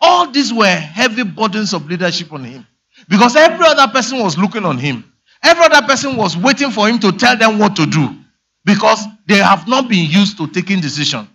All 0.00 0.30
these 0.30 0.52
were 0.52 0.66
heavy 0.66 1.24
burdens 1.24 1.72
of 1.72 1.86
leadership 1.86 2.32
on 2.32 2.44
him. 2.44 2.66
Because 3.08 3.36
every 3.36 3.66
other 3.66 3.90
person 3.92 4.18
was 4.18 4.38
looking 4.38 4.64
on 4.64 4.78
him. 4.78 5.04
Every 5.42 5.64
other 5.64 5.86
person 5.86 6.16
was 6.16 6.36
waiting 6.36 6.70
for 6.70 6.88
him 6.88 6.98
to 7.00 7.12
tell 7.12 7.36
them 7.36 7.58
what 7.58 7.76
to 7.76 7.86
do. 7.86 8.16
Because 8.64 9.04
they 9.26 9.36
have 9.36 9.68
not 9.68 9.88
been 9.88 10.10
used 10.10 10.36
to 10.38 10.48
taking 10.48 10.80
decision. 10.80 11.28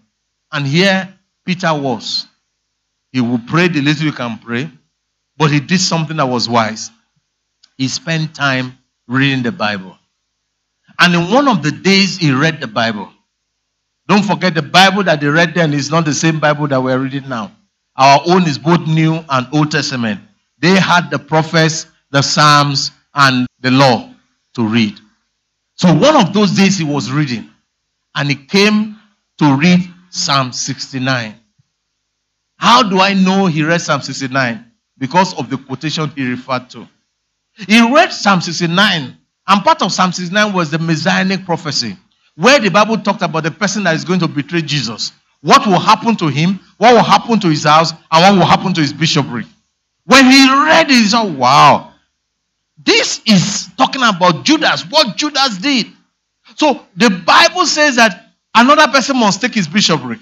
And 0.51 0.65
here 0.65 1.13
Peter 1.45 1.73
was. 1.73 2.27
He 3.11 3.21
would 3.21 3.47
pray 3.47 3.67
the 3.67 3.81
little 3.81 4.05
you 4.05 4.11
can 4.11 4.37
pray, 4.39 4.69
but 5.37 5.51
he 5.51 5.59
did 5.59 5.81
something 5.81 6.17
that 6.17 6.27
was 6.27 6.47
wise. 6.47 6.91
He 7.77 7.87
spent 7.87 8.35
time 8.35 8.77
reading 9.07 9.43
the 9.43 9.51
Bible. 9.51 9.97
And 10.99 11.15
in 11.15 11.31
one 11.33 11.47
of 11.47 11.63
the 11.63 11.71
days, 11.71 12.17
he 12.17 12.31
read 12.31 12.61
the 12.61 12.67
Bible. 12.67 13.11
Don't 14.07 14.23
forget 14.23 14.53
the 14.53 14.61
Bible 14.61 15.03
that 15.03 15.21
they 15.21 15.27
read 15.27 15.53
then 15.53 15.73
is 15.73 15.89
not 15.89 16.05
the 16.05 16.13
same 16.13 16.39
Bible 16.39 16.67
that 16.67 16.81
we're 16.81 16.99
reading 16.99 17.27
now. 17.27 17.51
Our 17.95 18.21
own 18.27 18.43
is 18.43 18.57
both 18.57 18.87
New 18.87 19.23
and 19.29 19.47
Old 19.53 19.71
Testament. 19.71 20.21
They 20.59 20.79
had 20.79 21.09
the 21.09 21.19
prophets, 21.19 21.87
the 22.11 22.21
Psalms, 22.21 22.91
and 23.13 23.47
the 23.59 23.71
law 23.71 24.13
to 24.55 24.67
read. 24.67 24.99
So 25.75 25.93
one 25.93 26.15
of 26.15 26.33
those 26.33 26.51
days 26.51 26.77
he 26.77 26.83
was 26.83 27.11
reading, 27.11 27.49
and 28.15 28.29
he 28.29 28.35
came 28.35 28.97
to 29.39 29.55
read 29.55 29.90
Psalm 30.11 30.51
69. 30.51 31.35
How 32.57 32.83
do 32.83 32.99
I 32.99 33.13
know 33.13 33.47
he 33.47 33.63
read 33.63 33.81
Psalm 33.81 34.01
69? 34.01 34.63
Because 34.97 35.33
of 35.39 35.49
the 35.49 35.57
quotation 35.57 36.09
he 36.11 36.29
referred 36.29 36.69
to. 36.71 36.87
He 37.67 37.81
read 37.93 38.11
Psalm 38.11 38.41
69, 38.41 39.17
and 39.47 39.63
part 39.63 39.81
of 39.81 39.91
Psalm 39.91 40.11
69 40.11 40.53
was 40.53 40.69
the 40.69 40.77
messianic 40.79 41.45
prophecy, 41.45 41.97
where 42.35 42.59
the 42.59 42.69
Bible 42.69 42.97
talked 42.97 43.21
about 43.23 43.43
the 43.43 43.51
person 43.51 43.83
that 43.83 43.95
is 43.95 44.05
going 44.05 44.19
to 44.19 44.27
betray 44.27 44.61
Jesus. 44.61 45.11
What 45.41 45.65
will 45.65 45.79
happen 45.79 46.15
to 46.17 46.27
him, 46.27 46.59
what 46.77 46.93
will 46.93 47.03
happen 47.03 47.39
to 47.39 47.49
his 47.49 47.63
house, 47.63 47.91
and 47.91 47.99
what 48.11 48.33
will 48.33 48.45
happen 48.45 48.73
to 48.73 48.81
his 48.81 48.93
bishopric. 48.93 49.47
When 50.05 50.25
he 50.25 50.47
read 50.47 50.91
it, 50.91 50.93
he 50.93 51.05
said, 51.05 51.35
Wow, 51.35 51.93
this 52.77 53.21
is 53.25 53.69
talking 53.77 54.03
about 54.03 54.43
Judas, 54.43 54.83
what 54.83 55.15
Judas 55.15 55.57
did. 55.57 55.87
So 56.55 56.85
the 56.95 57.09
Bible 57.09 57.65
says 57.65 57.95
that 57.95 58.20
Another 58.53 58.91
person 58.91 59.17
must 59.17 59.41
take 59.41 59.53
his 59.53 59.67
bishopric. 59.67 60.19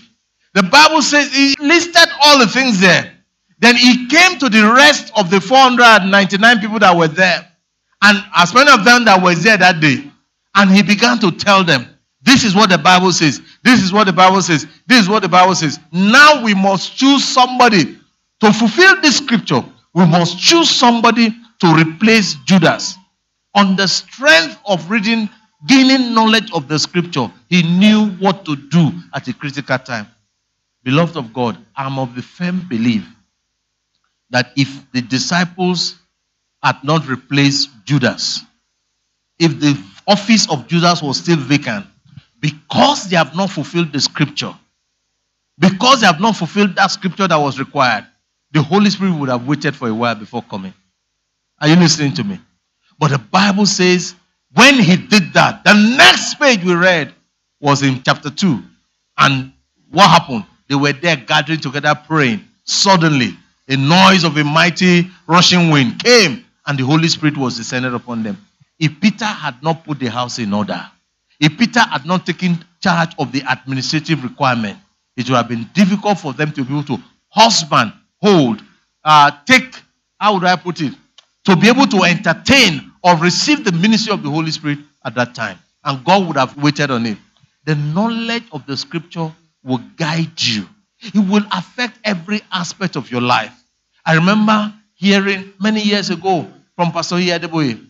The 0.53 0.63
Bible 0.63 1.01
says 1.01 1.33
he 1.33 1.55
listed 1.59 2.07
all 2.23 2.39
the 2.39 2.47
things 2.47 2.79
there. 2.79 3.13
Then 3.59 3.75
he 3.75 4.07
came 4.07 4.39
to 4.39 4.49
the 4.49 4.71
rest 4.73 5.11
of 5.15 5.29
the 5.29 5.41
499 5.41 6.59
people 6.59 6.79
that 6.79 6.95
were 6.95 7.07
there. 7.07 7.45
And 8.01 8.23
as 8.35 8.53
many 8.53 8.71
of 8.71 8.85
them 8.85 9.05
that 9.05 9.21
were 9.21 9.35
there 9.35 9.57
that 9.57 9.81
day. 9.81 10.09
And 10.55 10.71
he 10.71 10.81
began 10.81 11.19
to 11.19 11.31
tell 11.31 11.63
them, 11.63 11.85
this 12.21 12.43
is 12.43 12.55
what 12.55 12.69
the 12.69 12.77
Bible 12.77 13.11
says. 13.11 13.41
This 13.63 13.81
is 13.81 13.93
what 13.93 14.05
the 14.05 14.13
Bible 14.13 14.41
says. 14.41 14.65
This 14.87 15.01
is 15.01 15.09
what 15.09 15.21
the 15.21 15.29
Bible 15.29 15.55
says. 15.55 15.79
Now 15.91 16.43
we 16.43 16.53
must 16.53 16.97
choose 16.97 17.23
somebody 17.23 17.97
to 18.41 18.53
fulfill 18.53 19.01
this 19.01 19.17
scripture. 19.17 19.63
We 19.93 20.05
must 20.05 20.39
choose 20.39 20.69
somebody 20.69 21.29
to 21.59 21.73
replace 21.75 22.35
Judas. 22.45 22.95
On 23.55 23.75
the 23.75 23.87
strength 23.87 24.57
of 24.65 24.89
reading 24.89 25.29
gaining 25.67 26.13
knowledge 26.13 26.51
of 26.53 26.67
the 26.67 26.79
scripture, 26.79 27.31
he 27.49 27.63
knew 27.63 28.09
what 28.11 28.45
to 28.45 28.55
do 28.55 28.91
at 29.13 29.27
a 29.27 29.33
critical 29.33 29.77
time. 29.77 30.07
Beloved 30.83 31.17
of 31.17 31.33
God, 31.33 31.57
I'm 31.75 31.99
of 31.99 32.15
the 32.15 32.21
firm 32.21 32.65
belief 32.69 33.05
that 34.29 34.51
if 34.55 34.91
the 34.91 35.01
disciples 35.01 35.95
had 36.63 36.83
not 36.83 37.07
replaced 37.07 37.69
Judas, 37.85 38.41
if 39.39 39.59
the 39.59 39.81
office 40.07 40.49
of 40.49 40.67
Judas 40.67 41.01
was 41.01 41.17
still 41.17 41.37
vacant, 41.37 41.85
because 42.39 43.09
they 43.09 43.17
have 43.17 43.35
not 43.35 43.49
fulfilled 43.49 43.91
the 43.91 43.99
scripture, 43.99 44.53
because 45.57 46.01
they 46.01 46.07
have 46.07 46.21
not 46.21 46.35
fulfilled 46.37 46.75
that 46.75 46.91
scripture 46.91 47.27
that 47.27 47.37
was 47.37 47.59
required, 47.59 48.05
the 48.51 48.61
Holy 48.61 48.89
Spirit 48.89 49.17
would 49.17 49.29
have 49.29 49.45
waited 49.45 49.75
for 49.75 49.87
a 49.89 49.93
while 49.93 50.15
before 50.15 50.41
coming. 50.43 50.73
Are 51.59 51.67
you 51.67 51.75
listening 51.75 52.13
to 52.15 52.23
me? 52.23 52.39
But 52.97 53.11
the 53.11 53.17
Bible 53.17 53.65
says 53.65 54.15
when 54.53 54.75
he 54.79 54.95
did 54.95 55.33
that, 55.33 55.63
the 55.63 55.73
next 55.73 56.35
page 56.35 56.63
we 56.63 56.73
read 56.73 57.13
was 57.59 57.83
in 57.83 58.01
chapter 58.03 58.29
2. 58.29 58.61
And 59.17 59.51
what 59.91 60.09
happened? 60.09 60.45
They 60.67 60.75
were 60.75 60.93
there 60.93 61.17
gathering 61.17 61.59
together 61.59 61.93
praying. 62.07 62.41
Suddenly, 62.63 63.35
a 63.67 63.77
noise 63.77 64.23
of 64.23 64.37
a 64.37 64.43
mighty 64.43 65.09
rushing 65.27 65.69
wind 65.69 66.03
came, 66.03 66.45
and 66.65 66.77
the 66.77 66.85
Holy 66.85 67.07
Spirit 67.07 67.37
was 67.37 67.57
descended 67.57 67.93
upon 67.93 68.23
them. 68.23 68.37
If 68.79 68.99
Peter 68.99 69.25
had 69.25 69.61
not 69.61 69.83
put 69.83 69.99
the 69.99 70.07
house 70.07 70.39
in 70.39 70.53
order, 70.53 70.81
if 71.39 71.57
Peter 71.57 71.81
had 71.81 72.05
not 72.05 72.25
taken 72.25 72.63
charge 72.81 73.11
of 73.19 73.31
the 73.31 73.43
administrative 73.49 74.23
requirement, 74.23 74.77
it 75.15 75.29
would 75.29 75.35
have 75.35 75.49
been 75.49 75.69
difficult 75.73 76.19
for 76.19 76.33
them 76.33 76.51
to 76.53 76.63
be 76.63 76.73
able 76.73 76.83
to 76.83 77.03
husband, 77.29 77.93
hold, 78.21 78.63
uh, 79.03 79.31
take, 79.45 79.75
how 80.19 80.33
would 80.35 80.45
I 80.45 80.55
put 80.55 80.81
it? 80.81 80.93
To 81.45 81.55
be 81.55 81.69
able 81.69 81.87
to 81.87 82.03
entertain 82.03 82.88
or 83.03 83.15
receive 83.17 83.63
the 83.63 83.71
ministry 83.71 84.13
of 84.13 84.23
the 84.23 84.29
Holy 84.29 84.51
Spirit 84.51 84.79
at 85.05 85.15
that 85.15 85.35
time. 85.35 85.57
And 85.83 86.03
God 86.03 86.27
would 86.27 86.37
have 86.37 86.57
waited 86.57 86.91
on 86.91 87.05
it. 87.05 87.17
The 87.65 87.75
knowledge 87.75 88.43
of 88.51 88.65
the 88.65 88.75
scripture 88.75 89.33
will 89.63 89.81
guide 89.97 90.41
you, 90.41 90.67
it 91.01 91.15
will 91.15 91.45
affect 91.51 91.99
every 92.03 92.41
aspect 92.51 92.95
of 92.95 93.11
your 93.11 93.21
life. 93.21 93.53
I 94.05 94.15
remember 94.15 94.73
hearing 94.95 95.53
many 95.61 95.81
years 95.81 96.09
ago 96.09 96.47
from 96.75 96.91
Pastor 96.91 97.15
Adeboye. 97.15 97.85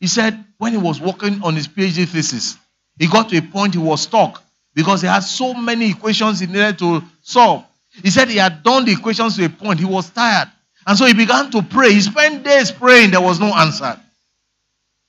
He 0.00 0.06
said 0.06 0.44
when 0.58 0.72
he 0.72 0.78
was 0.78 1.00
working 1.00 1.42
on 1.42 1.56
his 1.56 1.66
PhD 1.66 2.06
thesis, 2.06 2.56
he 2.98 3.06
got 3.06 3.28
to 3.30 3.38
a 3.38 3.42
point 3.42 3.74
he 3.74 3.80
was 3.80 4.02
stuck 4.02 4.42
because 4.74 5.00
he 5.00 5.06
had 5.06 5.20
so 5.20 5.54
many 5.54 5.90
equations 5.90 6.40
he 6.40 6.46
needed 6.46 6.78
to 6.78 7.02
solve. 7.22 7.64
He 8.02 8.10
said 8.10 8.28
he 8.28 8.36
had 8.36 8.62
done 8.62 8.84
the 8.84 8.92
equations 8.92 9.36
to 9.36 9.44
a 9.44 9.48
point, 9.48 9.78
he 9.78 9.86
was 9.86 10.10
tired. 10.10 10.50
And 10.86 10.98
so 10.98 11.06
he 11.06 11.14
began 11.14 11.50
to 11.52 11.62
pray. 11.62 11.92
He 11.92 12.00
spent 12.00 12.44
days 12.44 12.70
praying, 12.70 13.12
there 13.12 13.20
was 13.20 13.40
no 13.40 13.46
answer. 13.54 13.98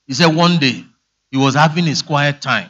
He 0.08 0.14
said 0.14 0.36
one 0.36 0.58
day 0.60 0.86
he 1.32 1.38
was 1.38 1.56
having 1.56 1.86
his 1.86 2.02
quiet 2.02 2.42
time. 2.42 2.70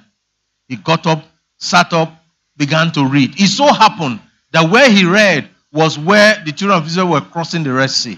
He 0.67 0.75
got 0.77 1.05
up, 1.05 1.23
sat 1.57 1.93
up, 1.93 2.13
began 2.57 2.91
to 2.93 3.05
read. 3.05 3.39
It 3.39 3.47
so 3.47 3.65
happened 3.71 4.19
that 4.51 4.69
where 4.69 4.89
he 4.89 5.05
read 5.05 5.49
was 5.71 5.99
where 5.99 6.41
the 6.45 6.51
children 6.51 6.79
of 6.79 6.87
Israel 6.87 7.09
were 7.09 7.21
crossing 7.21 7.63
the 7.63 7.73
Red 7.73 7.89
Sea. 7.89 8.17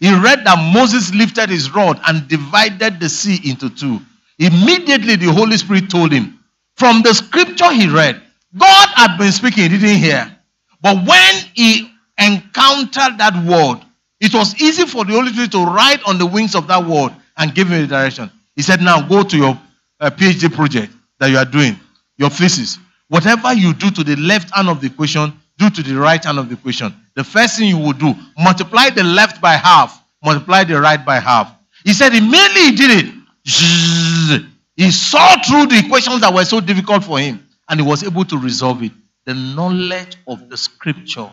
He 0.00 0.14
read 0.14 0.44
that 0.44 0.72
Moses 0.72 1.12
lifted 1.14 1.48
his 1.48 1.74
rod 1.74 2.00
and 2.06 2.28
divided 2.28 3.00
the 3.00 3.08
sea 3.08 3.40
into 3.50 3.70
two. 3.70 4.00
Immediately 4.38 5.16
the 5.16 5.32
Holy 5.32 5.56
Spirit 5.56 5.90
told 5.90 6.12
him, 6.12 6.38
from 6.76 7.02
the 7.02 7.12
scripture 7.12 7.72
he 7.72 7.88
read, 7.88 8.20
God 8.56 8.88
had 8.94 9.16
been 9.16 9.32
speaking, 9.32 9.70
he 9.70 9.78
didn't 9.78 9.96
hear. 9.96 10.36
But 10.80 11.04
when 11.04 11.34
he 11.54 11.90
encountered 12.18 13.18
that 13.18 13.44
word, 13.44 13.84
it 14.20 14.32
was 14.32 14.54
easy 14.60 14.86
for 14.86 15.04
the 15.04 15.12
Holy 15.12 15.32
Spirit 15.32 15.52
to 15.52 15.64
ride 15.64 16.00
on 16.06 16.18
the 16.18 16.26
wings 16.26 16.54
of 16.54 16.68
that 16.68 16.84
word 16.84 17.12
and 17.36 17.54
give 17.54 17.68
him 17.68 17.80
the 17.80 17.88
direction. 17.88 18.30
He 18.58 18.62
said, 18.62 18.82
Now 18.82 19.00
go 19.00 19.22
to 19.22 19.36
your 19.36 19.56
uh, 20.00 20.10
PhD 20.10 20.52
project 20.52 20.92
that 21.20 21.30
you 21.30 21.38
are 21.38 21.44
doing, 21.44 21.78
your 22.16 22.28
thesis. 22.28 22.80
Whatever 23.06 23.52
you 23.52 23.72
do 23.72 23.88
to 23.92 24.02
the 24.02 24.16
left 24.16 24.52
hand 24.52 24.68
of 24.68 24.80
the 24.80 24.88
equation, 24.88 25.32
do 25.58 25.70
to 25.70 25.80
the 25.80 25.94
right 25.94 26.22
hand 26.22 26.40
of 26.40 26.48
the 26.48 26.56
equation. 26.56 26.92
The 27.14 27.22
first 27.22 27.56
thing 27.56 27.68
you 27.68 27.78
will 27.78 27.92
do, 27.92 28.12
multiply 28.36 28.90
the 28.90 29.04
left 29.04 29.40
by 29.40 29.52
half, 29.52 30.02
multiply 30.24 30.64
the 30.64 30.80
right 30.80 31.06
by 31.06 31.20
half. 31.20 31.54
He 31.84 31.92
said, 31.92 32.12
immediately 32.12 32.62
he 32.62 32.72
did 32.72 32.90
it. 32.90 34.44
He 34.74 34.90
saw 34.90 35.36
through 35.44 35.66
the 35.66 35.80
equations 35.86 36.20
that 36.22 36.34
were 36.34 36.44
so 36.44 36.58
difficult 36.58 37.04
for 37.04 37.20
him 37.20 37.46
and 37.68 37.78
he 37.78 37.86
was 37.86 38.02
able 38.02 38.24
to 38.24 38.36
resolve 38.36 38.82
it. 38.82 38.90
The 39.24 39.34
knowledge 39.34 40.16
of 40.26 40.50
the 40.50 40.56
scripture. 40.56 41.30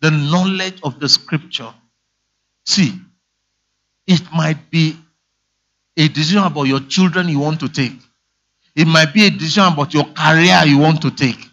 The 0.00 0.10
knowledge 0.10 0.80
of 0.82 1.00
the 1.00 1.08
scripture. 1.08 1.72
See, 2.66 2.92
it 4.06 4.20
might 4.34 4.70
be 4.70 4.98
a 5.96 6.08
decision 6.08 6.42
about 6.42 6.64
your 6.64 6.80
children 6.80 7.28
you 7.28 7.38
want 7.38 7.60
to 7.60 7.68
take. 7.68 7.96
It 8.74 8.86
might 8.86 9.14
be 9.14 9.26
a 9.26 9.30
decision 9.30 9.64
about 9.72 9.94
your 9.94 10.04
career 10.04 10.62
you 10.64 10.78
want 10.78 11.00
to 11.02 11.10
take. 11.10 11.48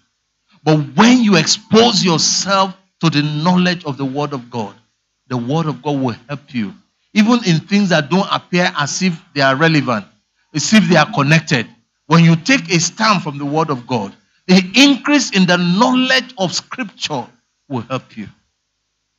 But 0.64 0.80
when 0.96 1.22
you 1.24 1.36
expose 1.38 2.04
yourself 2.04 2.76
to 3.02 3.10
the 3.10 3.22
knowledge 3.22 3.86
of 3.86 3.98
the 3.98 4.06
Word 4.06 4.34
of 4.34 4.50
God, 4.50 4.76
the 5.28 5.38
Word 5.38 5.66
of 5.68 5.82
God 5.82 6.00
will 6.00 6.16
help 6.28 6.54
you. 6.54 6.74
Even 7.14 7.44
in 7.46 7.60
things 7.60 7.90
that 7.90 8.10
don't 8.10 8.28
appear 8.32 8.72
as 8.78 9.02
if 9.02 9.20
they 9.34 9.42
are 9.42 9.56
relevant, 9.56 10.06
as 10.54 10.74
if 10.74 10.88
they 10.88 10.96
are 10.96 11.12
connected. 11.14 11.68
When 12.08 12.24
you 12.24 12.36
take 12.36 12.70
a 12.70 12.80
stand 12.80 13.22
from 13.24 13.38
the 13.38 13.46
Word 13.46 13.70
of 13.70 13.86
God, 13.86 14.16
the 14.48 14.64
increase 14.76 15.32
in 15.32 15.46
the 15.46 15.58
knowledge 15.58 16.34
of 16.38 16.54
Scripture 16.54 17.28
will 17.70 17.82
help 17.82 18.18
you. 18.18 18.28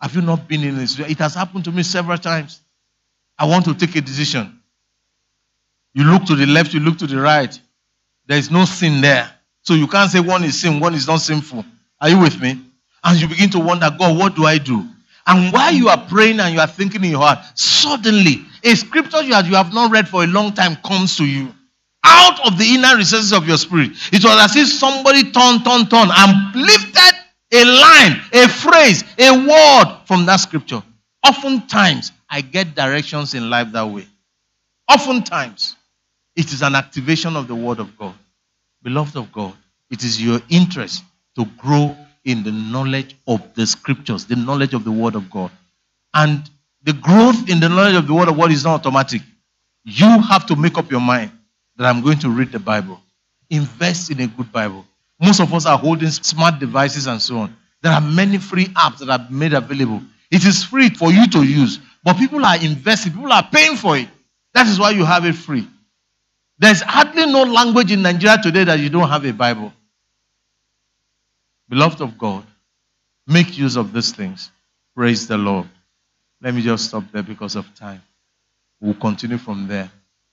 Have 0.01 0.15
you 0.15 0.21
not 0.21 0.49
been 0.49 0.65
in 0.65 0.77
this? 0.77 0.99
It 0.99 1.19
has 1.19 1.35
happened 1.35 1.65
to 1.65 1.73
me 1.73 1.83
several 1.85 2.19
times. 2.19 2.61
I 3.39 3.47
want 3.47 3.65
to 3.67 3.75
take 3.75 3.95
a 3.97 4.01
decision. 4.01 4.61
You 5.95 6.05
look 6.05 6.25
to 6.27 6.35
the 6.35 6.47
left, 6.47 6.73
you 6.75 6.81
look 6.81 6.99
to 6.99 7.07
the 7.07 7.21
right. 7.21 7.59
There 8.27 8.39
is 8.39 8.51
no 8.51 8.65
sin 8.65 9.01
there. 9.01 9.31
So 9.63 9.75
you 9.75 9.87
can't 9.87 10.11
say 10.11 10.21
one 10.21 10.45
is 10.45 10.61
sin, 10.61 10.81
one 10.81 10.95
is 10.95 11.07
not 11.07 11.21
sinful. 11.21 11.65
Are 12.01 12.09
you 12.09 12.19
with 12.19 12.41
me? 12.41 12.61
And 13.05 13.21
you 13.21 13.29
begin 13.29 13.51
to 13.51 13.61
wonder, 13.61 13.91
God, 13.97 14.17
what 14.17 14.35
do 14.35 14.47
I 14.47 14.59
do? 14.59 14.89
And 15.27 15.53
while 15.53 15.73
you 15.73 15.89
are 15.89 15.99
praying 16.09 16.41
and 16.41 16.53
you 16.55 16.61
are 16.61 16.67
thinking 16.67 17.05
in 17.05 17.11
your 17.13 17.21
heart, 17.21 17.39
suddenly 17.55 18.45
a 18.65 18.75
scripture 18.75 19.23
you 19.23 19.35
have, 19.35 19.47
you 19.47 19.55
have 19.55 19.73
not 19.73 19.91
read 19.91 20.09
for 20.09 20.25
a 20.25 20.27
long 20.27 20.53
time 20.53 20.77
comes 20.77 21.17
to 21.17 21.25
you. 21.25 21.53
Out 22.05 22.45
of 22.47 22.59
the 22.59 22.65
inner 22.65 22.97
recesses 22.97 23.33
of 23.33 23.47
your 23.47 23.59
spirit. 23.59 23.91
It 24.13 24.25
was 24.25 24.51
as 24.51 24.57
if 24.57 24.69
somebody 24.69 25.31
turned, 25.31 25.65
turned, 25.65 25.91
turned 25.91 26.11
and 26.13 26.55
lifted 26.55 27.13
a 27.53 27.65
line, 27.65 28.21
a 28.33 28.49
phrase, 28.49 29.05
a 29.19 29.31
word 29.31 29.99
from 30.07 30.27
that 30.27 30.37
scripture. 30.37 30.83
Oftentimes, 31.25 32.11
I 32.29 32.41
get 32.41 32.75
directions 32.75 33.35
in 33.35 33.49
life 33.51 33.71
that 33.73 33.87
way. 33.87 34.07
Oftentimes, 34.89 35.77
it 36.37 36.53
is 36.53 36.63
an 36.63 36.75
activation 36.75 37.37
of 37.37 37.49
the 37.49 37.55
word 37.55 37.79
of 37.79 37.97
God. 37.99 38.15
Beloved 38.83 39.17
of 39.17 39.33
God, 39.33 39.55
it 39.91 40.03
is 40.05 40.23
your 40.23 40.41
interest 40.49 41.05
to 41.37 41.45
grow 41.59 41.97
in 42.25 42.43
the 42.43 42.53
knowledge 42.53 43.17
of 43.27 43.55
the 43.55 43.67
scriptures, 43.67 44.25
the 44.27 44.37
knowledge 44.37 44.75
of 44.75 44.85
the 44.85 44.93
word 44.93 45.15
of 45.15 45.31
God. 45.31 45.51
And 46.15 46.49
the 46.83 46.93
growth 46.93 47.49
in 47.49 47.61
the 47.61 47.69
knowledge 47.69 47.97
of 47.97 48.07
the 48.07 48.15
word 48.15 48.29
of 48.29 48.37
God 48.37 48.51
is 48.51 48.65
not 48.65 48.81
automatic. 48.81 49.23
You 49.85 50.21
have 50.23 50.47
to 50.47 50.57
make 50.57 50.79
up 50.79 50.91
your 50.91 51.01
mind 51.01 51.33
that 51.77 51.87
I'm 51.87 52.03
going 52.03 52.19
to 52.21 52.31
read 52.31 52.53
the 52.53 52.59
Bible. 52.59 53.01
Invest 53.51 54.11
in 54.11 54.21
a 54.21 54.27
good 54.27 54.53
Bible. 54.53 54.85
Most 55.21 55.41
of 55.41 55.53
us 55.55 55.67
are 55.67 55.79
holding 55.79 56.11
smart 56.11 56.59
devices 56.59 57.07
and 57.07 57.21
so 57.21 57.39
on. 57.39 57.57
There 57.83 57.93
are 57.93 58.01
many 58.01 58.39
free 58.39 58.67
apps 58.67 58.99
that 58.99 59.11
are 59.11 59.27
made 59.31 59.53
available. 59.53 60.03
It 60.31 60.45
is 60.45 60.65
free 60.65 60.89
for 60.91 61.13
you 61.13 61.29
to 61.29 61.43
use, 61.43 61.79
but 62.05 62.17
people 62.17 62.45
are 62.45 62.57
investing, 62.57 63.13
people 63.13 63.33
are 63.33 63.47
paying 63.53 63.77
for 63.77 63.97
it. 63.97 64.09
That 64.55 64.67
is 64.67 64.79
why 64.79 64.91
you 64.91 65.05
have 65.05 65.25
it 65.25 65.35
free. 65.35 65.67
There's 66.63 66.81
hardly 66.81 67.27
no 67.27 67.43
language 67.43 67.91
in 67.91 68.03
Nigeria 68.03 68.39
today 68.41 68.63
that 68.63 68.79
you 68.79 68.89
don't 68.89 69.09
have 69.09 69.25
a 69.25 69.33
Bible. 69.33 69.73
Beloved 71.69 72.01
of 72.01 72.17
God, 72.17 72.45
make 73.27 73.59
use 73.59 73.75
of 73.75 73.93
these 73.93 74.13
things. 74.13 74.49
Praise 74.95 75.27
the 75.27 75.37
Lord. 75.37 75.67
Let 76.41 76.55
me 76.55 76.63
just 76.63 76.85
stop 76.85 77.03
there 77.11 77.25
because 77.25 77.57
of 77.57 77.75
time. 77.75 78.01
We'll 78.81 78.95
continue 78.95 79.39
from 79.39 79.67
there. 79.67 79.91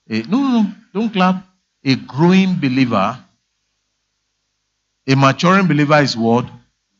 A, 0.08 0.22
no, 0.22 0.38
no, 0.38 0.62
no, 0.62 0.74
don't 0.94 1.12
clap. 1.12 1.44
A 1.84 1.96
growing 1.96 2.60
believer, 2.60 3.18
a 5.08 5.16
maturing 5.16 5.66
believer 5.66 6.00
is 6.00 6.16
what? 6.16 6.48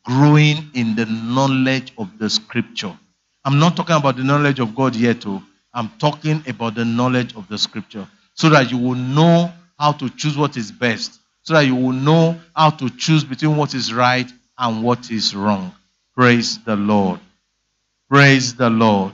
Growing 0.05 0.71
in 0.75 0.97
the 0.97 1.07
knowledge 1.07 1.93
of 1.99 2.19
the 2.19 2.29
scripture. 2.29 2.99
I'm 3.45 3.61
not 3.61 3.77
talking 3.77 3.95
about 3.95 4.17
the 4.17 4.25
knowledge 4.25 4.59
of 4.59 4.75
God 4.75 4.97
yet. 4.97 5.25
Oh. 5.25 5.41
I'm 5.73 5.89
talking 6.01 6.43
about 6.49 6.75
the 6.75 6.85
knowledge 6.85 7.37
of 7.37 7.47
the 7.47 7.59
scripture 7.59 8.09
so 8.41 8.49
that 8.49 8.71
you 8.71 8.79
will 8.79 8.95
know 8.95 9.53
how 9.79 9.93
to 9.93 10.09
choose 10.09 10.35
what 10.35 10.57
is 10.57 10.73
best, 10.73 11.21
so 11.43 11.53
that 11.53 11.67
you 11.67 11.75
will 11.75 11.93
know 11.93 12.41
how 12.57 12.71
to 12.71 12.89
choose 12.89 13.23
between 13.23 13.55
what 13.55 13.75
is 13.75 13.93
right 13.93 14.33
and 14.57 14.83
what 14.83 15.11
is 15.11 15.37
wrong. 15.37 15.75
Praise 16.17 16.59
the 16.65 16.75
Lord. 16.75 17.21
Praise 18.09 18.55
the 18.55 18.71
Lord. 18.71 19.13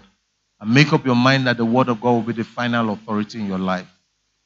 And 0.61 0.72
make 0.72 0.93
up 0.93 1.05
your 1.05 1.16
mind 1.16 1.49
that 1.49 1.57
the 1.57 1.64
word 1.64 1.89
of 1.89 2.01
God 2.01 2.12
will 2.12 2.22
be 2.22 2.35
the 2.35 2.45
final 2.45 2.93
authority 2.93 3.41
in 3.41 3.47
your 3.47 3.59
life. 3.59 3.89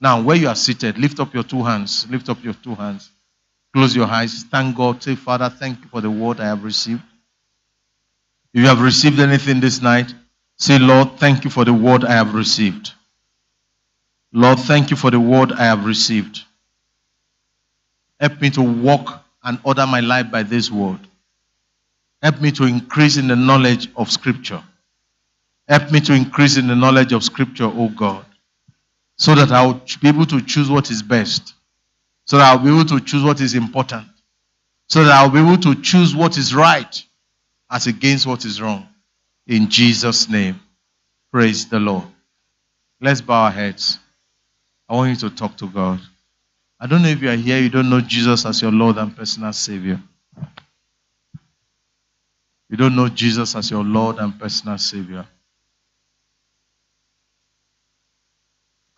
Now, 0.01 0.22
where 0.22 0.39
you 0.39 0.49
are 0.49 0.55
seated, 0.55 0.97
lift 0.97 1.20
up 1.20 1.35
your 1.35 1.45
two 1.45 1.62
hands. 1.62 2.07
Lift 2.09 2.31
up 2.31 2.43
your 2.43 2.55
two 2.55 2.74
hands. 2.74 3.11
Close 3.74 3.95
your 3.95 4.07
eyes. 4.07 4.45
Thank 4.45 4.78
God. 4.78 5.03
Say, 5.03 5.14
Father, 5.14 5.51
thank 5.51 5.81
you 5.81 5.91
for 5.91 6.01
the 6.01 6.11
word 6.11 6.41
I 6.41 6.47
have 6.47 6.64
received. 6.64 7.03
If 8.55 8.62
you 8.62 8.66
have 8.66 8.81
received 8.81 9.20
anything 9.20 9.61
this 9.61 9.83
night, 9.83 10.14
say, 10.57 10.78
Lord, 10.78 11.18
thank 11.18 11.45
you 11.45 11.51
for 11.51 11.66
the 11.66 11.74
word 11.74 12.03
I 12.07 12.12
have 12.12 12.35
received. 12.35 12.95
Lord, 14.33 14.61
thank 14.61 14.91
you 14.91 14.97
for 14.97 15.11
the 15.11 15.20
word 15.20 15.53
I 15.53 15.64
have 15.64 15.85
received. 15.85 16.45
Help 18.20 18.41
me 18.41 18.51
to 18.51 18.62
walk 18.62 19.24
and 19.43 19.59
order 19.64 19.87
my 19.87 20.01
life 20.01 20.31
by 20.31 20.43
this 20.43 20.70
word. 20.70 21.01
Help 22.22 22.41
me 22.41 22.53
to 22.53 22.64
increase 22.64 23.16
in 23.16 23.26
the 23.28 23.37
knowledge 23.37 23.89
of 23.97 24.11
Scripture. 24.11 24.62
Help 25.66 25.91
me 25.91 26.01
to 26.01 26.12
increase 26.12 26.57
in 26.59 26.66
the 26.66 26.76
knowledge 26.76 27.12
of 27.12 27.24
Scripture, 27.24 27.64
O 27.64 27.89
God, 27.89 28.24
so 29.16 29.35
that 29.35 29.51
I 29.53 29.64
will 29.64 29.81
be 30.03 30.09
able 30.09 30.26
to 30.26 30.41
choose 30.43 30.68
what 30.70 30.91
is 30.91 31.03
best, 31.03 31.55
so 32.26 32.37
that 32.37 32.45
I'll 32.45 32.59
be 32.59 32.68
able 32.68 32.85
to 32.87 33.01
choose 33.01 33.22
what 33.22 33.41
is 33.41 33.55
important, 33.55 34.07
so 34.89 35.03
that 35.05 35.12
I'll 35.12 35.31
be 35.31 35.41
able 35.41 35.59
to 35.59 35.81
choose 35.81 36.14
what 36.14 36.37
is 36.37 36.55
right 36.55 37.03
as 37.70 37.87
against 37.87 38.26
what 38.26 38.45
is 38.45 38.61
wrong. 38.61 38.87
In 39.47 39.70
Jesus' 39.70 40.28
name, 40.28 40.61
praise 41.33 41.68
the 41.68 41.81
Lord. 41.81 42.05
Let's 43.01 43.20
bow 43.20 43.45
our 43.45 43.51
heads. 43.51 43.99
I 44.91 44.95
want 44.95 45.11
you 45.11 45.28
to 45.28 45.36
talk 45.36 45.57
to 45.59 45.68
God. 45.68 46.01
I 46.80 46.88
don't 46.88 47.03
know 47.03 47.09
if 47.09 47.22
you 47.22 47.30
are 47.30 47.36
here, 47.36 47.61
you 47.61 47.68
don't 47.68 47.88
know 47.88 48.01
Jesus 48.01 48.45
as 48.45 48.61
your 48.61 48.72
Lord 48.72 48.97
and 48.97 49.16
personal 49.16 49.53
Savior. 49.53 50.01
You 52.68 52.76
don't 52.76 52.97
know 52.97 53.09
Jesus 53.09 53.55
as 53.55 53.70
your 53.70 53.84
Lord 53.84 54.18
and 54.18 54.36
personal 54.36 54.78
Savior. 54.78 55.24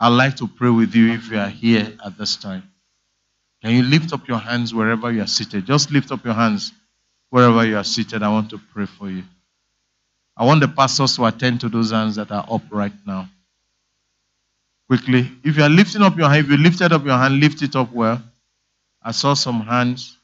I'd 0.01 0.09
like 0.09 0.37
to 0.37 0.49
pray 0.49 0.71
with 0.71 0.95
you 0.95 1.13
if 1.13 1.31
you 1.31 1.39
are 1.39 1.49
here 1.49 1.93
at 2.03 2.17
this 2.17 2.37
time. 2.37 2.63
Can 3.63 3.73
you 3.73 3.83
lift 3.83 4.15
up 4.15 4.27
your 4.27 4.39
hands 4.39 4.73
wherever 4.73 5.13
you 5.13 5.21
are 5.21 5.27
seated? 5.27 5.67
Just 5.67 5.91
lift 5.91 6.11
up 6.11 6.25
your 6.25 6.35
hands 6.35 6.73
wherever 7.29 7.67
you 7.67 7.77
are 7.77 7.85
seated. 7.85 8.23
I 8.23 8.31
want 8.31 8.49
to 8.51 8.59
pray 8.73 8.87
for 8.87 9.11
you. 9.11 9.25
I 10.39 10.47
want 10.47 10.63
the 10.63 10.69
pastors 10.69 11.17
to 11.17 11.27
attend 11.27 11.61
to 11.61 11.69
those 11.69 11.91
hands 11.91 12.17
that 12.17 12.31
are 12.31 12.47
up 12.49 12.63
right 12.71 12.95
now 13.07 13.29
quickly. 14.93 15.33
If 15.43 15.57
you 15.57 15.63
are 15.63 15.71
lifting 15.71 16.03
up 16.03 16.19
your 16.19 16.29
hand, 16.29 16.45
if 16.45 16.51
you 16.51 16.59
lifted 16.59 16.93
up 16.93 17.03
your 17.07 17.17
hand, 17.17 17.41
lift 17.41 17.63
it 17.63 17.75
up 17.77 17.91
well. 17.95 18.23
I 19.03 19.13
saw 19.13 19.33
some 19.33 19.63
hands. 19.63 20.19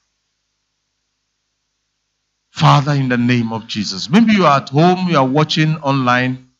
Father, 2.50 2.92
in 2.92 3.08
the 3.08 3.16
name 3.16 3.50
of 3.54 3.66
Jesus. 3.66 4.10
Maybe 4.10 4.34
you 4.34 4.44
are 4.44 4.60
at 4.60 4.68
home, 4.68 5.08
you 5.08 5.16
are 5.16 5.26
watching 5.26 5.76
online. 5.76 6.50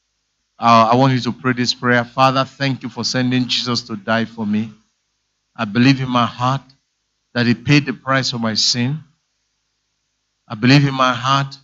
Uh, 0.59 0.89
I 0.91 0.97
want 0.97 1.13
you 1.13 1.21
to 1.21 1.33
pray 1.33 1.53
this 1.53 1.75
prayer. 1.75 2.03
Father, 2.03 2.47
thank 2.47 2.83
you 2.83 2.89
for 2.89 3.05
sending 3.05 3.47
Jesus 3.47 3.83
to 3.83 3.97
die 3.97 4.25
for 4.25 4.47
me. 4.47 4.73
I 5.55 5.67
believe 5.67 6.01
in 6.01 6.09
my 6.09 6.25
heart 6.25 6.63
that 7.35 7.45
he 7.45 7.53
paid 7.53 7.85
the 7.85 7.93
price 7.93 8.31
for 8.31 8.39
my 8.39 8.55
sin. 8.55 9.01
I 10.49 10.55
believe 10.55 10.89
in 10.89 10.95
my 10.95 11.13
heart 11.13 11.59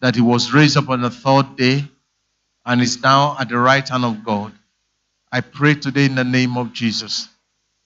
that 0.00 0.14
he 0.14 0.22
was 0.22 0.50
raised 0.50 0.78
up 0.78 0.88
on 0.88 1.02
the 1.02 1.10
third 1.10 1.56
day 1.56 1.84
and 2.64 2.80
is 2.80 3.02
now 3.02 3.36
at 3.38 3.50
the 3.50 3.58
right 3.58 3.86
hand 3.86 4.06
of 4.06 4.24
God. 4.24 4.54
I 5.30 5.40
pray 5.40 5.74
today 5.74 6.06
in 6.06 6.14
the 6.14 6.24
name 6.24 6.56
of 6.56 6.72
Jesus 6.72 7.28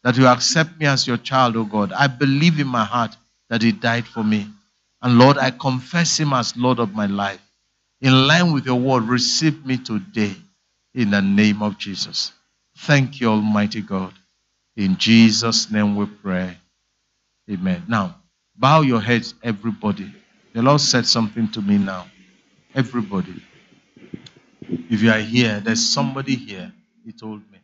that 0.04 0.16
you 0.16 0.26
accept 0.26 0.78
me 0.78 0.86
as 0.86 1.06
your 1.06 1.16
child, 1.16 1.56
O 1.56 1.64
God. 1.64 1.92
I 1.92 2.06
believe 2.06 2.60
in 2.60 2.66
my 2.66 2.84
heart 2.84 3.16
that 3.48 3.62
He 3.62 3.72
died 3.72 4.06
for 4.06 4.22
me. 4.22 4.48
And 5.00 5.18
Lord, 5.18 5.38
I 5.38 5.50
confess 5.50 6.18
Him 6.18 6.32
as 6.32 6.56
Lord 6.56 6.78
of 6.78 6.94
my 6.94 7.06
life. 7.06 7.40
In 8.00 8.26
line 8.26 8.52
with 8.52 8.66
your 8.66 8.78
word, 8.78 9.04
receive 9.04 9.64
me 9.64 9.76
today 9.78 10.34
in 10.94 11.10
the 11.10 11.22
name 11.22 11.62
of 11.62 11.78
Jesus. 11.78 12.32
Thank 12.78 13.20
you, 13.20 13.28
Almighty 13.28 13.80
God. 13.80 14.12
In 14.76 14.96
Jesus' 14.96 15.70
name 15.70 15.96
we 15.96 16.06
pray. 16.06 16.56
Amen. 17.50 17.84
Now, 17.88 18.16
bow 18.56 18.80
your 18.82 19.00
heads, 19.00 19.34
everybody. 19.42 20.12
The 20.54 20.62
Lord 20.62 20.80
said 20.80 21.06
something 21.06 21.48
to 21.52 21.60
me 21.60 21.78
now. 21.78 22.06
Everybody. 22.74 23.42
If 24.68 25.02
you 25.02 25.10
are 25.10 25.18
here, 25.18 25.60
there's 25.60 25.86
somebody 25.86 26.36
here 26.36 26.72
he 27.04 27.12
told 27.12 27.50
me. 27.50 27.61